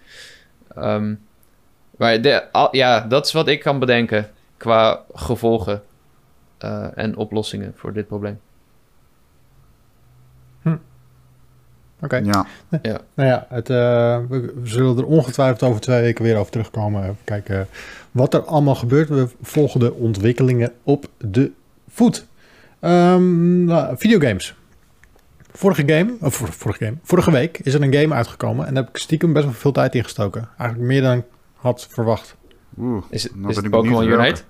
Um, 0.78 1.20
maar 1.98 2.20
de, 2.20 2.52
al, 2.52 2.76
ja, 2.76 3.00
dat 3.00 3.26
is 3.26 3.32
wat 3.32 3.48
ik 3.48 3.60
kan 3.60 3.78
bedenken 3.78 4.30
qua 4.56 5.00
gevolgen 5.12 5.82
uh, 6.64 6.86
en 6.94 7.16
oplossingen 7.16 7.72
voor 7.76 7.92
dit 7.92 8.06
probleem. 8.06 8.40
Hm. 10.62 10.76
Oké. 12.02 12.16
Ja. 12.16 12.46
ja. 12.82 13.00
Nou 13.14 13.28
ja, 13.28 13.46
het, 13.48 13.70
uh, 13.70 13.76
we, 14.28 14.52
we, 14.60 14.68
zullen 14.68 14.98
er 14.98 15.06
ongetwijfeld 15.06 15.62
over 15.62 15.80
twee 15.80 16.00
weken 16.00 16.24
weer 16.24 16.36
over 16.36 16.52
terugkomen. 16.52 17.02
Even 17.02 17.16
kijken 17.24 17.68
wat 18.10 18.34
er 18.34 18.42
allemaal 18.42 18.74
gebeurt. 18.74 19.08
We 19.08 19.28
volgen 19.42 19.80
de 19.80 19.92
ontwikkelingen 19.92 20.72
op 20.82 21.06
de 21.18 21.52
voet. 21.98 22.26
Um, 22.80 23.64
nou, 23.64 23.94
videogames. 23.98 24.54
Vorige 25.52 25.82
game, 25.86 26.16
of 26.20 26.34
vorige 26.34 26.84
game, 26.84 26.96
vorige 27.02 27.30
week 27.30 27.58
is 27.62 27.74
er 27.74 27.82
een 27.82 27.94
game 27.94 28.14
uitgekomen 28.14 28.66
en 28.66 28.74
daar 28.74 28.82
heb 28.82 28.94
ik 28.94 29.00
stiekem 29.00 29.32
best 29.32 29.44
wel 29.44 29.54
veel 29.54 29.72
tijd 29.72 29.94
in 29.94 30.02
gestoken. 30.02 30.48
Eigenlijk 30.58 30.90
meer 30.90 31.02
dan 31.02 31.16
ik 31.16 31.24
had 31.54 31.86
verwacht. 31.90 32.36
Oeh, 32.78 33.04
is 33.10 33.22
het, 33.22 33.36
nou 33.36 33.54
het 33.54 33.70
Pokémon 33.70 34.06
Unite? 34.06 34.40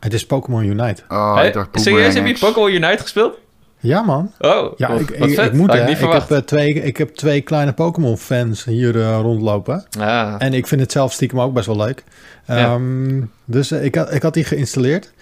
Het 0.00 0.14
is 0.14 0.26
Pokémon 0.26 0.64
Unite. 0.64 1.02
Oh, 1.08 1.34
hey, 1.34 1.66
serieus, 1.72 2.14
heb 2.14 2.26
je 2.26 2.38
Pokémon 2.38 2.72
Unite 2.72 3.02
gespeeld? 3.02 3.38
Ja, 3.80 4.02
man. 4.02 4.32
Oh, 4.38 4.72
ja, 4.76 4.88
ik, 4.88 5.10
ik, 5.10 5.38
ik, 5.38 5.52
moet 5.52 5.72
hè. 5.72 5.88
Ik, 5.88 5.98
heb, 5.98 6.30
uh, 6.30 6.38
twee, 6.38 6.72
ik 6.72 6.96
heb 6.96 7.14
twee 7.14 7.40
kleine 7.40 7.72
Pokémon-fans 7.72 8.64
hier 8.64 8.96
uh, 8.96 9.18
rondlopen. 9.20 9.86
Ah. 9.98 10.34
En 10.38 10.54
ik 10.54 10.66
vind 10.66 10.80
het 10.80 10.92
zelf 10.92 11.12
stiekem 11.12 11.40
ook 11.40 11.52
best 11.52 11.66
wel 11.66 11.76
leuk. 11.76 12.04
Um, 12.50 13.18
ja. 13.18 13.26
Dus 13.44 13.72
uh, 13.72 13.84
ik, 13.84 13.94
had, 13.94 14.12
ik 14.12 14.22
had 14.22 14.34
die 14.34 14.44
geïnstalleerd. 14.44 15.12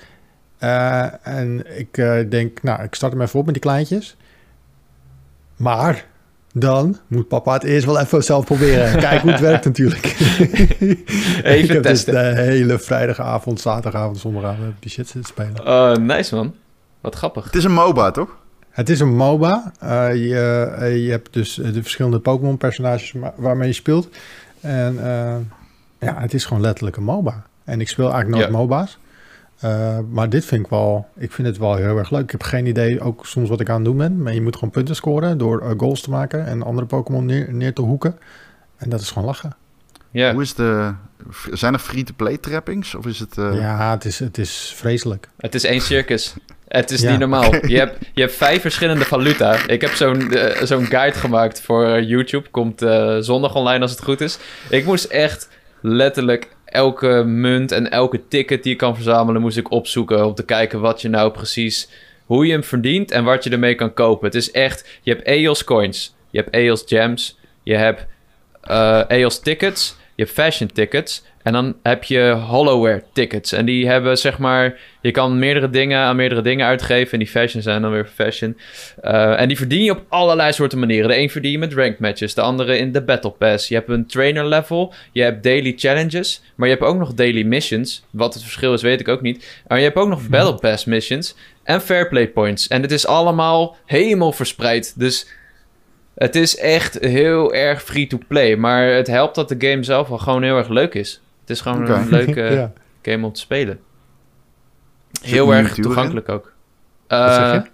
Uh, 0.60 1.26
en 1.26 1.78
ik 1.78 1.96
uh, 1.96 2.30
denk, 2.30 2.62
nou, 2.62 2.82
ik 2.82 2.94
start 2.94 3.12
hem 3.12 3.22
even 3.22 3.38
op 3.38 3.44
met 3.44 3.54
die 3.54 3.62
kleintjes. 3.62 4.16
Maar 5.56 6.06
dan 6.52 6.98
moet 7.06 7.28
papa 7.28 7.52
het 7.52 7.62
eerst 7.62 7.86
wel 7.86 8.00
even 8.00 8.24
zelf 8.24 8.44
proberen. 8.44 8.98
Kijken 8.98 9.20
hoe 9.20 9.30
het 9.30 9.40
werkt 9.40 9.64
natuurlijk. 9.64 10.04
even 11.42 11.58
ik 11.58 11.68
heb 11.68 11.82
dus 11.82 12.04
testen. 12.04 12.14
de 12.14 12.40
hele 12.40 12.78
vrijdagavond, 12.78 13.60
zaterdagavond, 13.60 14.18
zondagavond 14.18 14.74
die 14.80 14.90
shit 14.90 15.08
zitten 15.08 15.32
spelen. 15.32 15.66
Oh, 15.66 15.94
nice 15.94 16.34
man. 16.34 16.54
Wat 17.00 17.14
grappig. 17.14 17.44
Het 17.44 17.54
is 17.54 17.64
een 17.64 17.72
MOBA, 17.72 18.10
toch? 18.10 18.36
Het 18.70 18.88
is 18.88 19.00
een 19.00 19.16
MOBA. 19.16 19.72
Uh, 19.84 20.14
je, 20.14 21.00
je 21.04 21.10
hebt 21.10 21.32
dus 21.32 21.54
de 21.54 21.82
verschillende 21.82 22.18
Pokémon 22.18 22.56
personages 22.56 23.14
waarmee 23.36 23.68
je 23.68 23.74
speelt. 23.74 24.08
En 24.60 24.98
ja, 25.98 26.20
het 26.20 26.34
is 26.34 26.44
gewoon 26.44 26.62
letterlijk 26.62 26.96
een 26.96 27.04
MOBA. 27.04 27.46
En 27.64 27.80
ik 27.80 27.88
speel 27.88 28.12
eigenlijk 28.12 28.36
nooit 28.36 28.52
ja. 28.52 28.58
MOBA's. 28.58 28.98
Uh, 29.64 29.98
maar 30.10 30.28
dit 30.28 30.44
vind 30.44 30.64
ik 30.64 30.70
wel, 30.70 31.08
ik 31.16 31.32
vind 31.32 31.48
het 31.48 31.58
wel 31.58 31.76
heel 31.76 31.98
erg 31.98 32.10
leuk. 32.10 32.22
Ik 32.22 32.30
heb 32.30 32.42
geen 32.42 32.66
idee 32.66 33.00
ook 33.00 33.26
soms 33.26 33.48
wat 33.48 33.60
ik 33.60 33.68
aan 33.68 33.76
het 33.76 33.84
doen 33.84 33.96
ben. 33.96 34.22
Maar 34.22 34.34
je 34.34 34.42
moet 34.42 34.54
gewoon 34.54 34.70
punten 34.70 34.96
scoren 34.96 35.38
door 35.38 35.62
uh, 35.62 35.70
goals 35.76 36.00
te 36.00 36.10
maken 36.10 36.46
en 36.46 36.62
andere 36.62 36.86
Pokémon 36.86 37.24
neer, 37.24 37.52
neer, 37.52 37.72
te 37.72 37.82
hoeken. 37.82 38.18
En 38.76 38.90
dat 38.90 39.00
is 39.00 39.10
gewoon 39.10 39.28
lachen. 39.28 39.56
Ja. 40.10 40.32
Hoe 40.32 40.42
is 40.42 40.54
de, 40.54 40.92
zijn 41.52 41.72
er 41.72 41.78
free-to-play 41.78 42.36
trappings? 42.36 42.94
Of 42.94 43.06
is 43.06 43.18
het, 43.18 43.36
uh... 43.36 43.58
Ja, 43.60 43.90
het 43.90 44.04
is, 44.04 44.18
het 44.18 44.38
is 44.38 44.72
vreselijk. 44.76 45.28
Het 45.36 45.54
is 45.54 45.64
één 45.64 45.80
circus. 45.80 46.34
Het 46.68 46.90
is 46.90 47.00
ja. 47.00 47.10
niet 47.10 47.18
normaal. 47.18 47.66
Je 47.66 47.78
hebt, 47.78 47.98
je 48.14 48.20
hebt 48.20 48.34
vijf 48.34 48.60
verschillende 48.60 49.04
valuta. 49.04 49.66
Ik 49.66 49.80
heb 49.80 49.90
zo'n 49.90 50.36
uh, 50.36 50.62
zo'n 50.62 50.84
guide 50.84 51.18
gemaakt 51.18 51.60
voor 51.60 52.02
YouTube. 52.02 52.48
Komt 52.50 52.82
uh, 52.82 53.16
zondag 53.18 53.54
online 53.54 53.80
als 53.80 53.90
het 53.90 54.02
goed 54.02 54.20
is. 54.20 54.38
Ik 54.70 54.84
moest 54.84 55.04
echt 55.04 55.48
letterlijk 55.80 56.55
elke 56.76 57.22
munt 57.26 57.72
en 57.72 57.90
elke 57.90 58.28
ticket 58.28 58.62
die 58.62 58.72
je 58.72 58.78
kan 58.78 58.94
verzamelen, 58.94 59.40
moest 59.40 59.56
ik 59.56 59.70
opzoeken 59.70 60.26
om 60.26 60.34
te 60.34 60.44
kijken 60.44 60.80
wat 60.80 61.00
je 61.00 61.08
nou 61.08 61.30
precies, 61.30 61.88
hoe 62.26 62.46
je 62.46 62.52
hem 62.52 62.64
verdient 62.64 63.10
en 63.10 63.24
wat 63.24 63.44
je 63.44 63.50
ermee 63.50 63.74
kan 63.74 63.94
kopen. 63.94 64.26
Het 64.26 64.34
is 64.34 64.50
echt, 64.50 64.98
je 65.02 65.12
hebt 65.12 65.26
EOS 65.26 65.64
coins, 65.64 66.14
je 66.30 66.38
hebt 66.38 66.54
EOS 66.54 66.82
gems, 66.86 67.38
je 67.62 67.74
hebt 67.74 68.06
uh, 68.70 69.10
EOS 69.10 69.40
tickets 69.40 69.96
je 70.16 70.22
hebt 70.22 70.34
fashion 70.34 70.72
tickets 70.72 71.22
en 71.46 71.52
dan 71.52 71.76
heb 71.82 72.04
je 72.04 72.30
hollowware 72.30 73.02
tickets. 73.12 73.52
En 73.52 73.64
die 73.64 73.88
hebben 73.88 74.18
zeg 74.18 74.38
maar, 74.38 74.78
je 75.00 75.10
kan 75.10 75.38
meerdere 75.38 75.70
dingen 75.70 75.98
aan 75.98 76.16
meerdere 76.16 76.42
dingen 76.42 76.66
uitgeven. 76.66 77.12
En 77.12 77.18
die 77.18 77.28
fashion 77.28 77.62
zijn 77.62 77.82
dan 77.82 77.90
weer 77.90 78.10
fashion. 78.14 78.56
Uh, 79.04 79.40
en 79.40 79.48
die 79.48 79.56
verdien 79.56 79.82
je 79.82 79.90
op 79.90 80.04
allerlei 80.08 80.52
soorten 80.52 80.78
manieren. 80.78 81.08
De 81.08 81.16
een 81.16 81.30
verdien 81.30 81.50
je 81.50 81.58
met 81.58 81.74
ranked 81.74 81.98
matches, 81.98 82.34
de 82.34 82.40
andere 82.40 82.78
in 82.78 82.92
de 82.92 83.02
battle 83.02 83.30
pass. 83.30 83.68
Je 83.68 83.74
hebt 83.74 83.88
een 83.88 84.06
trainer 84.06 84.46
level, 84.46 84.94
je 85.12 85.22
hebt 85.22 85.42
daily 85.42 85.72
challenges, 85.76 86.42
maar 86.54 86.68
je 86.68 86.74
hebt 86.74 86.86
ook 86.86 86.98
nog 86.98 87.14
daily 87.14 87.42
missions. 87.42 88.04
Wat 88.10 88.34
het 88.34 88.42
verschil 88.42 88.72
is, 88.72 88.82
weet 88.82 89.00
ik 89.00 89.08
ook 89.08 89.22
niet. 89.22 89.62
Maar 89.66 89.78
je 89.78 89.84
hebt 89.84 89.96
ook 89.96 90.08
nog 90.08 90.28
battle 90.28 90.54
pass 90.54 90.84
missions 90.84 91.36
en 91.62 91.80
fair 91.80 92.08
play 92.08 92.28
points. 92.28 92.68
En 92.68 92.82
het 92.82 92.92
is 92.92 93.06
allemaal 93.06 93.76
helemaal 93.84 94.32
verspreid. 94.32 94.98
Dus 94.98 95.28
het 96.14 96.34
is 96.34 96.56
echt 96.56 96.98
heel 97.00 97.54
erg 97.54 97.82
free-to-play. 97.82 98.56
Maar 98.56 98.86
het 98.86 99.06
helpt 99.06 99.34
dat 99.34 99.48
de 99.48 99.68
game 99.68 99.82
zelf 99.82 100.08
wel 100.08 100.18
gewoon 100.18 100.42
heel 100.42 100.56
erg 100.56 100.68
leuk 100.68 100.94
is. 100.94 101.20
Het 101.46 101.56
is 101.56 101.60
gewoon 101.60 101.90
een 101.90 102.08
leuke 102.08 102.70
game 103.02 103.26
om 103.26 103.32
te 103.32 103.40
spelen. 103.40 103.80
Heel 105.22 105.54
erg 105.54 105.74
toegankelijk 105.74 106.28
ook. 106.28 106.52
Uh, 107.08 107.34
zeg 107.34 107.62
je? 107.62 107.70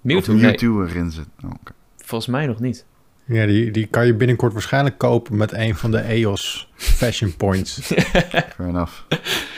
Mewtwo, 0.00 0.34
Mewtwo 0.34 0.84
erin 0.84 1.10
zit. 1.10 1.26
Oh, 1.44 1.50
Volgens 1.96 2.30
mij 2.30 2.46
nog 2.46 2.60
niet. 2.60 2.84
Ja, 3.24 3.46
die, 3.46 3.70
die 3.70 3.86
kan 3.86 4.06
je 4.06 4.14
binnenkort 4.14 4.52
waarschijnlijk 4.52 4.98
kopen 4.98 5.36
met 5.36 5.52
een 5.52 5.76
van 5.76 5.90
de 5.90 5.98
EOS 5.98 6.70
Fashion 6.74 7.36
Points. 7.36 7.78
Fair 8.54 8.68
enough. 8.68 8.92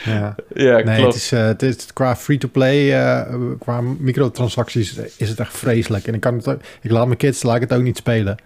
Ja, 0.05 0.35
ja 0.53 0.77
nee, 0.83 0.97
klopt. 0.97 1.13
Het 1.13 1.15
is, 1.15 1.31
uh, 1.31 1.45
het 1.45 1.61
is 1.61 1.93
qua 1.93 2.15
free-to-play, 2.15 3.01
uh, 3.01 3.35
qua 3.59 3.81
microtransacties 3.81 4.97
is 5.17 5.29
het 5.29 5.39
echt 5.39 5.57
vreselijk. 5.57 6.07
En 6.07 6.13
ik, 6.13 6.19
kan 6.19 6.35
het 6.35 6.47
ook, 6.47 6.61
ik 6.81 6.91
laat 6.91 7.05
mijn 7.05 7.17
kids 7.17 7.43
laat 7.43 7.55
ik 7.55 7.61
het 7.61 7.73
ook 7.73 7.83
niet 7.83 7.97
spelen. 7.97 8.37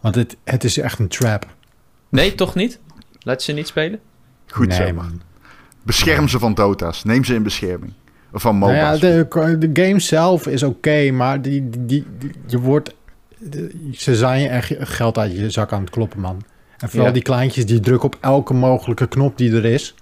Want 0.00 0.14
het, 0.14 0.36
het 0.44 0.64
is 0.64 0.78
echt 0.78 0.98
een 0.98 1.08
trap. 1.08 1.46
Nee, 2.08 2.34
toch 2.34 2.54
niet? 2.54 2.80
Laat 3.24 3.42
ze 3.42 3.52
niet 3.52 3.66
spelen? 3.66 4.00
Goed 4.46 4.68
nee, 4.68 4.86
zo. 4.86 4.92
man. 4.92 5.20
Bescherm 5.82 6.28
ze 6.28 6.38
van 6.38 6.54
Dota's. 6.54 7.04
Neem 7.04 7.24
ze 7.24 7.34
in 7.34 7.42
bescherming. 7.42 7.92
Of 8.32 8.42
van 8.42 8.56
MOBA's. 8.56 9.00
Nou 9.00 9.14
ja, 9.14 9.56
de, 9.56 9.70
de 9.70 9.82
game 9.82 10.00
zelf 10.00 10.46
is 10.46 10.62
oké, 10.62 11.10
maar 11.10 11.42
die, 11.42 11.70
die, 11.70 12.06
die, 12.18 12.30
je 12.46 12.58
wordt 12.58 12.94
ze 13.92 14.16
zijn 14.16 14.40
je 14.40 14.48
echt 14.48 14.74
geld 14.78 15.18
uit 15.18 15.36
je 15.36 15.50
zak 15.50 15.72
aan 15.72 15.80
het 15.80 15.90
kloppen, 15.90 16.20
man. 16.20 16.42
En 16.78 16.88
vooral 16.90 17.12
die 17.12 17.22
kleintjes 17.22 17.66
die 17.66 17.80
drukken 17.80 18.08
op 18.08 18.18
elke 18.20 18.54
mogelijke 18.54 19.06
knop 19.06 19.38
die 19.38 19.52
er 19.52 19.64
is. 19.64 19.94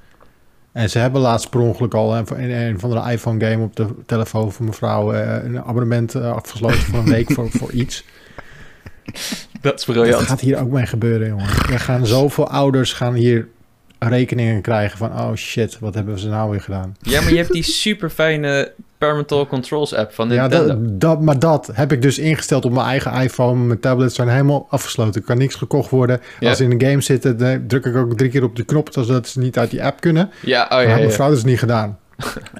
En 0.72 0.90
ze 0.90 0.98
hebben 0.98 1.20
laatst 1.20 1.50
per 1.50 1.60
ongeluk 1.60 1.94
al 1.94 2.16
in 2.16 2.50
een 2.50 2.80
van 2.80 2.90
de 2.90 3.10
iPhone 3.10 3.44
game 3.44 3.64
op 3.64 3.76
de 3.76 3.86
telefoon 4.06 4.52
van 4.52 4.64
mevrouw 4.64 5.14
uh, 5.14 5.44
een 5.44 5.62
abonnement 5.62 6.14
uh, 6.14 6.32
afgesloten 6.32 6.78
voor 6.78 6.98
een 6.98 7.10
week 7.10 7.32
voor, 7.34 7.50
voor 7.50 7.72
iets. 7.72 8.04
Dat 9.60 9.78
is 9.78 9.84
briljant. 9.84 10.10
Dat 10.10 10.22
gaat 10.22 10.40
hier 10.40 10.60
ook 10.60 10.70
mee 10.70 10.86
gebeuren, 10.86 11.28
jongen. 11.28 11.46
Er 11.46 11.80
gaan 11.80 12.06
zoveel 12.06 12.48
ouders 12.48 12.92
gaan 12.92 13.14
hier 13.14 13.48
rekeningen 13.98 14.62
krijgen 14.62 14.98
van... 14.98 15.10
oh 15.10 15.34
shit, 15.34 15.78
wat 15.78 15.94
hebben 15.94 16.18
ze 16.18 16.28
nou 16.28 16.50
weer 16.50 16.60
gedaan? 16.60 16.96
Ja, 17.00 17.20
maar 17.20 17.30
je 17.30 17.36
hebt 17.36 17.52
die 17.52 17.62
super 17.62 18.10
fijne 18.10 18.72
parental 18.98 19.46
controls 19.46 19.94
app 19.94 20.12
van 20.12 20.28
Nintendo. 20.28 20.56
Ja, 20.56 20.66
dat, 20.66 21.00
dat, 21.00 21.20
maar 21.20 21.38
dat 21.38 21.70
heb 21.72 21.92
ik 21.92 22.02
dus 22.02 22.18
ingesteld 22.18 22.64
op 22.64 22.72
mijn 22.72 22.86
eigen 22.86 23.12
iPhone. 23.12 23.64
Mijn 23.64 23.80
tablets 23.80 24.14
zijn 24.14 24.28
helemaal 24.28 24.66
afgesloten. 24.70 25.20
Er 25.20 25.26
kan 25.26 25.38
niks 25.38 25.54
gekocht 25.54 25.90
worden. 25.90 26.20
Als 26.40 26.56
ze 26.56 26.64
in 26.64 26.70
een 26.70 26.82
game 26.82 27.00
zitten, 27.00 27.38
dan 27.38 27.66
druk 27.66 27.84
ik 27.84 27.96
ook 27.96 28.16
drie 28.16 28.30
keer 28.30 28.44
op 28.44 28.56
de 28.56 28.64
knop... 28.64 28.88
zodat 28.92 29.28
ze 29.28 29.38
niet 29.38 29.58
uit 29.58 29.70
die 29.70 29.84
app 29.84 30.00
kunnen. 30.00 30.30
Ja, 30.40 30.62
oh 30.62 30.82
ja, 30.82 30.88
maar 30.88 30.98
mijn 30.98 31.12
vrouw 31.12 31.30
dus 31.30 31.44
niet 31.44 31.58
gedaan. 31.58 31.98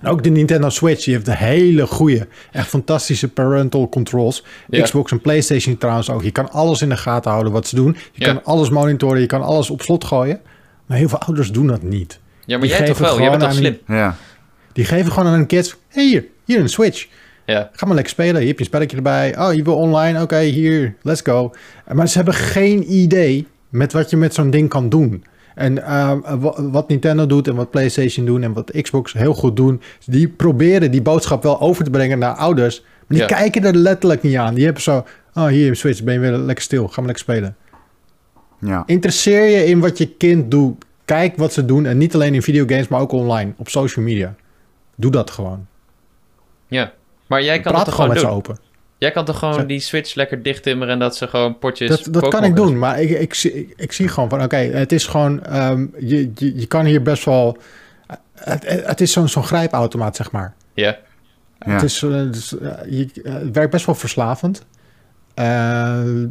En 0.02 0.08
ook 0.08 0.22
de 0.22 0.30
Nintendo 0.30 0.68
Switch, 0.68 1.04
die 1.04 1.14
heeft 1.14 1.26
een 1.26 1.34
hele 1.34 1.86
goede, 1.86 2.26
echt 2.52 2.68
fantastische 2.68 3.28
parental 3.28 3.88
controls. 3.88 4.44
Xbox 4.70 5.12
en 5.12 5.20
PlayStation 5.20 5.78
trouwens 5.78 6.10
ook. 6.10 6.22
Je 6.22 6.30
kan 6.30 6.50
alles 6.50 6.82
in 6.82 6.88
de 6.88 6.96
gaten 6.96 7.30
houden 7.30 7.52
wat 7.52 7.66
ze 7.66 7.74
doen. 7.74 7.96
Je 8.12 8.24
kan 8.24 8.44
alles 8.44 8.70
monitoren, 8.70 9.20
je 9.20 9.26
kan 9.26 9.42
alles 9.42 9.70
op 9.70 9.82
slot 9.82 10.04
gooien. 10.04 10.40
Maar 10.86 10.98
heel 10.98 11.08
veel 11.08 11.18
ouders 11.18 11.52
doen 11.52 11.66
dat 11.66 11.82
niet. 11.82 12.20
Ja, 12.44 12.58
maar 12.58 12.66
die 12.68 12.76
jij 12.76 12.86
toch 12.86 12.98
wel? 12.98 13.20
Jij 13.20 13.30
bent 13.30 13.42
toch 13.42 13.52
slim? 13.52 13.78
ja. 13.86 14.16
Die 14.72 14.84
geven 14.84 15.12
gewoon 15.12 15.28
aan 15.28 15.34
hun 15.34 15.46
kids... 15.46 15.76
Hey, 15.88 16.04
hier, 16.04 16.24
hier 16.44 16.60
een 16.60 16.68
Switch. 16.68 17.06
Ja. 17.46 17.70
Ga 17.72 17.86
maar 17.86 17.94
lekker 17.94 18.12
spelen. 18.12 18.40
Je 18.40 18.46
hebt 18.46 18.58
je 18.58 18.64
spelletje 18.64 18.96
erbij. 18.96 19.38
Oh, 19.38 19.52
je 19.54 19.62
wil 19.62 19.76
online? 19.76 20.22
Oké, 20.22 20.38
hier, 20.38 20.94
let's 21.02 21.20
go. 21.20 21.52
Maar 21.92 22.08
ze 22.08 22.16
hebben 22.16 22.34
geen 22.34 22.92
idee 22.92 23.46
met 23.68 23.92
wat 23.92 24.10
je 24.10 24.16
met 24.16 24.34
zo'n 24.34 24.50
ding 24.50 24.68
kan 24.68 24.88
doen. 24.88 25.24
En 25.54 25.76
uh, 25.76 26.12
wat 26.56 26.88
Nintendo 26.88 27.26
doet 27.26 27.48
en 27.48 27.54
wat 27.54 27.70
PlayStation 27.70 28.26
doen 28.26 28.42
en 28.42 28.52
wat 28.52 28.70
Xbox 28.82 29.12
heel 29.12 29.34
goed 29.34 29.56
doen... 29.56 29.80
die 30.04 30.28
proberen 30.28 30.90
die 30.90 31.02
boodschap 31.02 31.42
wel 31.42 31.60
over 31.60 31.84
te 31.84 31.90
brengen 31.90 32.18
naar 32.18 32.34
ouders... 32.34 32.80
maar 33.06 33.18
die 33.18 33.26
kijken 33.26 33.64
er 33.64 33.74
letterlijk 33.74 34.22
niet 34.22 34.36
aan. 34.36 34.54
Die 34.54 34.64
hebben 34.64 34.82
zo... 34.82 35.04
Oh, 35.34 35.46
hier 35.46 35.76
Switch, 35.76 36.02
ben 36.02 36.14
je 36.14 36.20
weer 36.20 36.32
lekker 36.32 36.64
stil. 36.64 36.88
Ga 36.88 36.94
maar 36.96 37.04
lekker 37.04 37.24
spelen. 37.24 37.56
Ja. 38.58 38.82
Interesseer 38.86 39.44
je 39.44 39.64
in 39.64 39.80
wat 39.80 39.98
je 39.98 40.08
kind 40.08 40.50
doet. 40.50 40.84
Kijk 41.04 41.36
wat 41.36 41.52
ze 41.52 41.64
doen. 41.64 41.86
En 41.86 41.98
niet 41.98 42.14
alleen 42.14 42.34
in 42.34 42.42
videogames, 42.42 42.88
maar 42.88 43.00
ook 43.00 43.12
online. 43.12 43.52
Op 43.56 43.68
social 43.68 44.04
media. 44.04 44.34
Doe 44.96 45.10
dat 45.10 45.30
gewoon. 45.30 45.66
Ja, 46.66 46.92
maar 47.26 47.42
jij 47.42 47.60
kan 47.60 47.74
het 47.74 47.84
toch 47.84 47.94
gewoon 47.94 48.10
met 48.10 48.18
doen. 48.18 48.28
ze 48.28 48.34
open. 48.34 48.58
Jij 49.02 49.10
kan 49.10 49.24
toch 49.24 49.38
gewoon 49.38 49.66
die 49.66 49.80
switch 49.80 50.14
lekker 50.14 50.42
dicht 50.42 50.62
timmeren 50.62 50.92
en 50.92 50.98
dat 50.98 51.16
ze 51.16 51.28
gewoon 51.28 51.58
potjes. 51.58 51.88
Dat, 51.88 52.12
dat 52.12 52.28
kan 52.28 52.44
ik 52.44 52.56
doen, 52.56 52.78
maar 52.78 53.00
ik, 53.00 53.10
ik, 53.10 53.42
ik, 53.42 53.74
ik, 53.76 53.92
zie 53.92 54.08
gewoon 54.08 54.28
van 54.28 54.42
oké, 54.42 54.56
het 54.56 54.92
is 54.92 55.06
gewoon. 55.06 55.56
Um, 55.56 55.94
je, 55.98 56.30
je, 56.34 56.58
je 56.58 56.66
kan 56.66 56.84
hier 56.84 57.02
best 57.02 57.24
wel. 57.24 57.56
Het, 58.34 58.64
het 58.86 59.00
is 59.00 59.12
zo'n 59.12 59.28
zo'n 59.28 59.44
grijpautomaat, 59.44 60.16
zeg 60.16 60.30
maar. 60.30 60.54
Ja. 60.74 60.98
Het, 61.58 61.82
is, 61.82 62.02
uh, 62.02 62.10
je, 62.88 63.08
het 63.22 63.54
werkt 63.54 63.70
best 63.70 63.86
wel 63.86 63.94
verslavend. 63.94 64.64
Uh, 65.34 66.24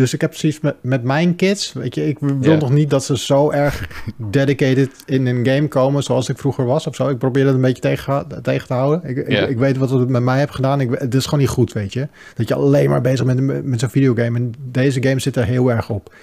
dus 0.00 0.14
ik 0.14 0.20
heb 0.20 0.30
precies 0.30 0.60
met, 0.60 0.74
met 0.80 1.02
mijn 1.02 1.36
kids, 1.36 1.72
weet 1.72 1.94
je, 1.94 2.08
ik 2.08 2.18
wil 2.18 2.56
nog 2.56 2.70
niet 2.70 2.90
dat 2.90 3.04
ze 3.04 3.18
zo 3.18 3.50
erg 3.50 3.88
dedicated 4.16 4.90
in 5.06 5.26
een 5.26 5.46
game 5.46 5.68
komen 5.68 6.02
zoals 6.02 6.28
ik 6.28 6.38
vroeger 6.38 6.64
was 6.64 6.86
of 6.86 6.94
zo. 6.94 7.08
Ik 7.08 7.18
probeer 7.18 7.44
dat 7.44 7.54
een 7.54 7.60
beetje 7.60 7.82
tegen, 7.82 8.26
tegen 8.42 8.66
te 8.66 8.74
houden. 8.74 9.10
Ik, 9.10 9.16
ik, 9.48 9.58
weet 9.58 9.76
wat 9.76 9.90
het 9.90 10.08
met 10.08 10.22
mij 10.22 10.38
heeft 10.38 10.54
gedaan. 10.54 10.80
Ik, 10.80 10.90
het 10.90 11.14
is 11.14 11.24
gewoon 11.24 11.40
niet 11.40 11.48
goed, 11.48 11.72
weet 11.72 11.92
je. 11.92 12.08
Dat 12.34 12.48
je 12.48 12.54
alleen 12.54 12.90
maar 12.90 13.00
bezig 13.00 13.26
bent 13.26 13.40
met, 13.40 13.64
met 13.64 13.80
zo'n 13.80 13.88
videogame. 13.88 14.38
En 14.38 14.54
deze 14.62 15.02
game 15.02 15.20
zit 15.20 15.36
er 15.36 15.44
heel 15.44 15.70
erg 15.70 15.90
op. 15.90 16.14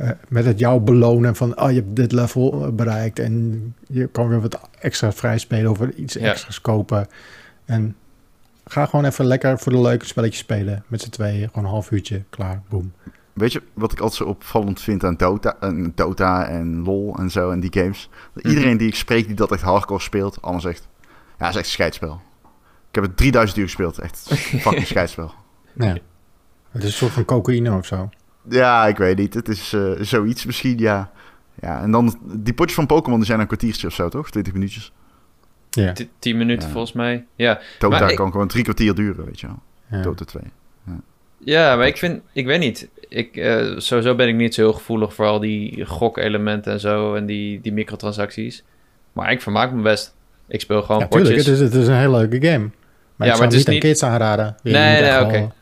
Uh, 0.00 0.10
met 0.28 0.44
het 0.44 0.58
jou 0.58 0.80
belonen 0.80 1.36
van, 1.36 1.60
oh, 1.60 1.70
je 1.70 1.76
hebt 1.76 1.96
dit 1.96 2.12
level 2.12 2.72
bereikt 2.72 3.18
en 3.18 3.74
je 3.86 4.06
kan 4.06 4.28
weer 4.28 4.40
wat 4.40 4.60
extra 4.80 5.12
vrij 5.12 5.38
spelen 5.38 5.70
of 5.70 5.80
iets 5.96 6.16
extra's 6.16 6.60
kopen. 6.60 7.06
En 7.64 7.96
ga 8.66 8.86
gewoon 8.86 9.04
even 9.04 9.24
lekker 9.24 9.58
voor 9.58 9.72
de 9.72 9.80
leuke 9.80 10.06
spelletjes 10.06 10.40
spelen 10.40 10.84
met 10.86 11.00
z'n 11.00 11.10
tweeën. 11.10 11.48
Gewoon 11.48 11.64
een 11.64 11.70
half 11.70 11.90
uurtje, 11.90 12.22
klaar, 12.30 12.62
boom. 12.68 12.92
Weet 13.36 13.52
je 13.52 13.62
wat 13.74 13.92
ik 13.92 14.00
altijd 14.00 14.18
zo 14.18 14.24
opvallend 14.24 14.80
vind 14.80 15.04
aan 15.04 15.16
Dota, 15.16 15.56
en 15.60 15.92
Dota 15.94 16.46
en 16.46 16.84
LoL 16.84 17.16
en 17.18 17.30
zo 17.30 17.50
en 17.50 17.60
die 17.60 17.72
games? 17.72 18.08
Mhm. 18.34 18.48
Iedereen 18.48 18.76
die 18.76 18.88
ik 18.88 18.94
spreek 18.94 19.26
die 19.26 19.36
dat 19.36 19.52
echt 19.52 19.62
hardcore 19.62 20.00
speelt, 20.00 20.42
allemaal 20.42 20.60
zegt... 20.60 20.88
Ja, 21.38 21.46
het 21.46 21.48
is 21.48 21.56
echt 21.56 21.66
een 21.66 21.72
scheidspel. 21.72 22.20
Ik 22.88 22.94
heb 22.94 23.04
het 23.04 23.16
3000 23.16 23.58
uur 23.58 23.64
gespeeld. 23.64 23.98
Echt 23.98 24.18
fucking 24.64 24.86
scheidspel. 24.86 25.34
Ja. 25.72 25.96
Het 26.70 26.82
is 26.82 26.84
een 26.84 26.92
soort 26.92 27.12
van 27.12 27.24
cocaïne 27.24 27.76
of 27.76 27.86
zo. 27.86 28.08
Ja, 28.48 28.86
ik 28.86 28.96
weet 28.96 29.16
niet. 29.16 29.34
Het 29.34 29.48
is 29.48 29.72
uh, 29.72 29.92
zoiets 30.00 30.44
misschien, 30.44 30.78
ja. 30.78 31.10
Ja, 31.60 31.82
en 31.82 31.90
dan 31.90 32.18
die 32.22 32.54
potjes 32.54 32.74
van 32.74 32.86
Pokémon 32.86 33.18
die 33.18 33.28
zijn 33.28 33.40
een 33.40 33.46
kwartiertje 33.46 33.86
of 33.86 33.94
zo, 33.94 34.08
toch? 34.08 34.30
20 34.30 34.52
minuutjes. 34.52 34.92
Ja. 35.70 35.92
10 36.18 36.36
minuten 36.36 36.70
volgens 36.70 36.92
mij. 36.92 37.26
Ja. 37.34 37.60
Dota 37.78 38.14
kan 38.14 38.30
gewoon 38.30 38.48
drie 38.48 38.62
kwartier 38.62 38.94
duren, 38.94 39.24
weet 39.24 39.40
je 39.40 39.46
wel. 39.46 39.62
Ja. 39.90 40.02
Dota 40.02 40.24
2. 40.24 40.42
Ja, 41.38 41.76
maar 41.76 41.86
ik 41.86 41.96
vind, 41.96 42.22
ik 42.32 42.46
weet 42.46 42.60
niet. 42.60 42.88
Ik, 43.16 43.36
uh, 43.36 43.78
sowieso 43.78 44.14
ben 44.14 44.28
ik 44.28 44.34
niet 44.34 44.54
zo 44.54 44.60
heel 44.60 44.72
gevoelig 44.72 45.14
voor 45.14 45.26
al 45.26 45.40
die 45.40 45.84
gokelementen 45.84 46.72
en 46.72 46.80
zo 46.80 47.14
en 47.14 47.26
die, 47.26 47.60
die 47.60 47.72
microtransacties. 47.72 48.64
Maar 49.12 49.32
ik 49.32 49.42
vermaak 49.42 49.72
me 49.72 49.82
best. 49.82 50.14
Ik 50.48 50.60
speel 50.60 50.82
gewoon 50.82 51.00
ja, 51.00 51.06
potjes. 51.06 51.28
Tuurlijk, 51.28 51.48
het, 51.48 51.56
is, 51.56 51.60
het 51.60 51.82
is 51.82 51.88
een 51.88 51.96
hele 51.96 52.16
leuke 52.16 52.46
game. 52.46 52.70
Maar 53.16 53.26
ja, 53.26 53.32
ik 53.32 53.38
maar 53.38 53.48
het 53.48 53.56
is 53.56 53.64
niet 53.64 53.74
aan 53.74 53.80
kids 53.80 54.02
aanraden. 54.02 54.56
Je 54.62 54.70
nee, 54.70 55.02
nee, 55.02 55.20
oké. 55.20 55.52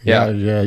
Ja, 0.00 0.24
ja. 0.24 0.60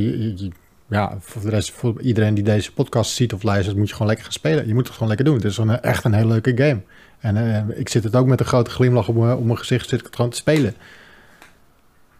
ja, 0.88 1.18
voor 1.20 1.42
de 1.42 1.50
rest, 1.50 1.72
voor 1.72 2.02
iedereen 2.02 2.34
die 2.34 2.44
deze 2.44 2.74
podcast 2.74 3.12
ziet 3.12 3.34
of 3.34 3.44
luistert, 3.44 3.78
moet 3.78 3.88
je 3.88 3.92
gewoon 3.92 4.08
lekker 4.08 4.26
gaan 4.26 4.36
spelen. 4.36 4.68
Je 4.68 4.74
moet 4.74 4.84
het 4.84 4.94
gewoon 4.94 5.08
lekker 5.08 5.26
doen. 5.26 5.36
Het 5.36 5.44
is 5.44 5.58
een, 5.58 5.82
echt 5.82 6.04
een 6.04 6.14
hele 6.14 6.28
leuke 6.28 6.52
game. 6.56 6.82
En 7.20 7.36
uh, 7.36 7.80
ik 7.80 7.90
zit 7.90 8.04
het 8.04 8.16
ook 8.16 8.28
met 8.28 8.40
een 8.40 8.46
grote 8.46 8.72
glimlach 8.72 9.08
op 9.08 9.16
mijn, 9.16 9.38
op 9.38 9.46
mijn 9.46 9.58
gezicht 9.58 9.90
zit 9.90 10.00
ik 10.00 10.06
het 10.06 10.16
gewoon 10.16 10.32
te 10.32 10.38
spelen. 10.38 10.76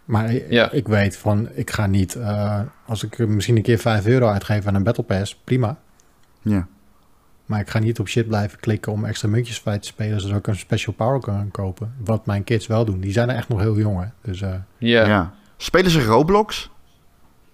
Maar 0.04 0.32
ja. 0.52 0.70
ik 0.70 0.88
weet 0.88 1.16
van, 1.16 1.48
ik 1.54 1.70
ga 1.70 1.86
niet, 1.86 2.14
uh, 2.14 2.60
als 2.88 3.02
ik 3.04 3.18
misschien 3.18 3.56
een 3.56 3.62
keer 3.62 3.78
5 3.78 4.06
euro 4.06 4.28
uitgeef 4.28 4.66
aan 4.66 4.74
een 4.74 4.82
Battle 4.82 5.04
Pass, 5.04 5.36
prima. 5.44 5.78
Ja. 6.42 6.66
Maar 7.46 7.60
ik 7.60 7.70
ga 7.70 7.78
niet 7.78 7.98
op 7.98 8.08
shit 8.08 8.28
blijven 8.28 8.60
klikken 8.60 8.92
om 8.92 9.04
extra 9.04 9.28
muntjes 9.28 9.58
vrij 9.60 9.78
te 9.78 9.86
spelen, 9.86 10.20
zodat 10.20 10.38
ik 10.38 10.46
een 10.46 10.56
special 10.56 10.94
power 10.94 11.20
kan 11.20 11.50
kopen. 11.50 11.94
Wat 12.04 12.26
mijn 12.26 12.44
kids 12.44 12.66
wel 12.66 12.84
doen. 12.84 13.00
Die 13.00 13.12
zijn 13.12 13.28
er 13.28 13.36
echt 13.36 13.48
nog 13.48 13.60
heel 13.60 13.76
jong, 13.76 14.00
hè. 14.00 14.06
Dus, 14.22 14.40
uh, 14.40 14.54
ja. 14.78 15.34
Spelen 15.56 15.90
ze 15.90 16.04
Roblox? 16.04 16.70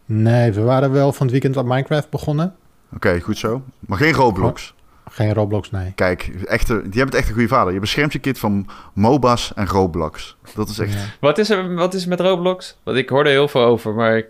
Nee, 0.04 0.52
we 0.52 0.60
waren 0.60 0.92
wel 0.92 1.12
van 1.12 1.22
het 1.22 1.30
weekend 1.30 1.56
aan 1.56 1.66
Minecraft 1.66 2.10
begonnen. 2.10 2.54
Oké, 2.94 3.20
goed 3.20 3.38
zo. 3.38 3.62
Maar 3.78 3.98
geen 3.98 4.12
Roblox? 4.12 4.74
Geen 5.08 5.32
Roblox, 5.32 5.70
nee. 5.70 5.92
Kijk, 5.94 6.30
echte, 6.44 6.72
die 6.74 6.82
hebben 6.82 7.04
het 7.04 7.14
echt 7.14 7.28
een 7.28 7.34
goede 7.34 7.48
vader. 7.48 7.72
Je 7.72 7.80
beschermt 7.80 8.12
je 8.12 8.18
kind 8.18 8.38
van 8.38 8.66
MOBA's 8.92 9.52
en 9.54 9.66
Roblox. 9.66 10.36
Dat 10.54 10.68
is 10.68 10.78
echt... 10.78 11.18
Wat, 11.20 11.38
is 11.38 11.50
er, 11.50 11.74
wat 11.74 11.94
is 11.94 12.02
er 12.02 12.08
met 12.08 12.20
Roblox? 12.20 12.78
Want 12.82 12.96
ik 12.96 13.08
hoorde 13.08 13.30
heel 13.30 13.48
veel 13.48 13.64
over, 13.64 13.94
maar 13.94 14.16
ik 14.16 14.26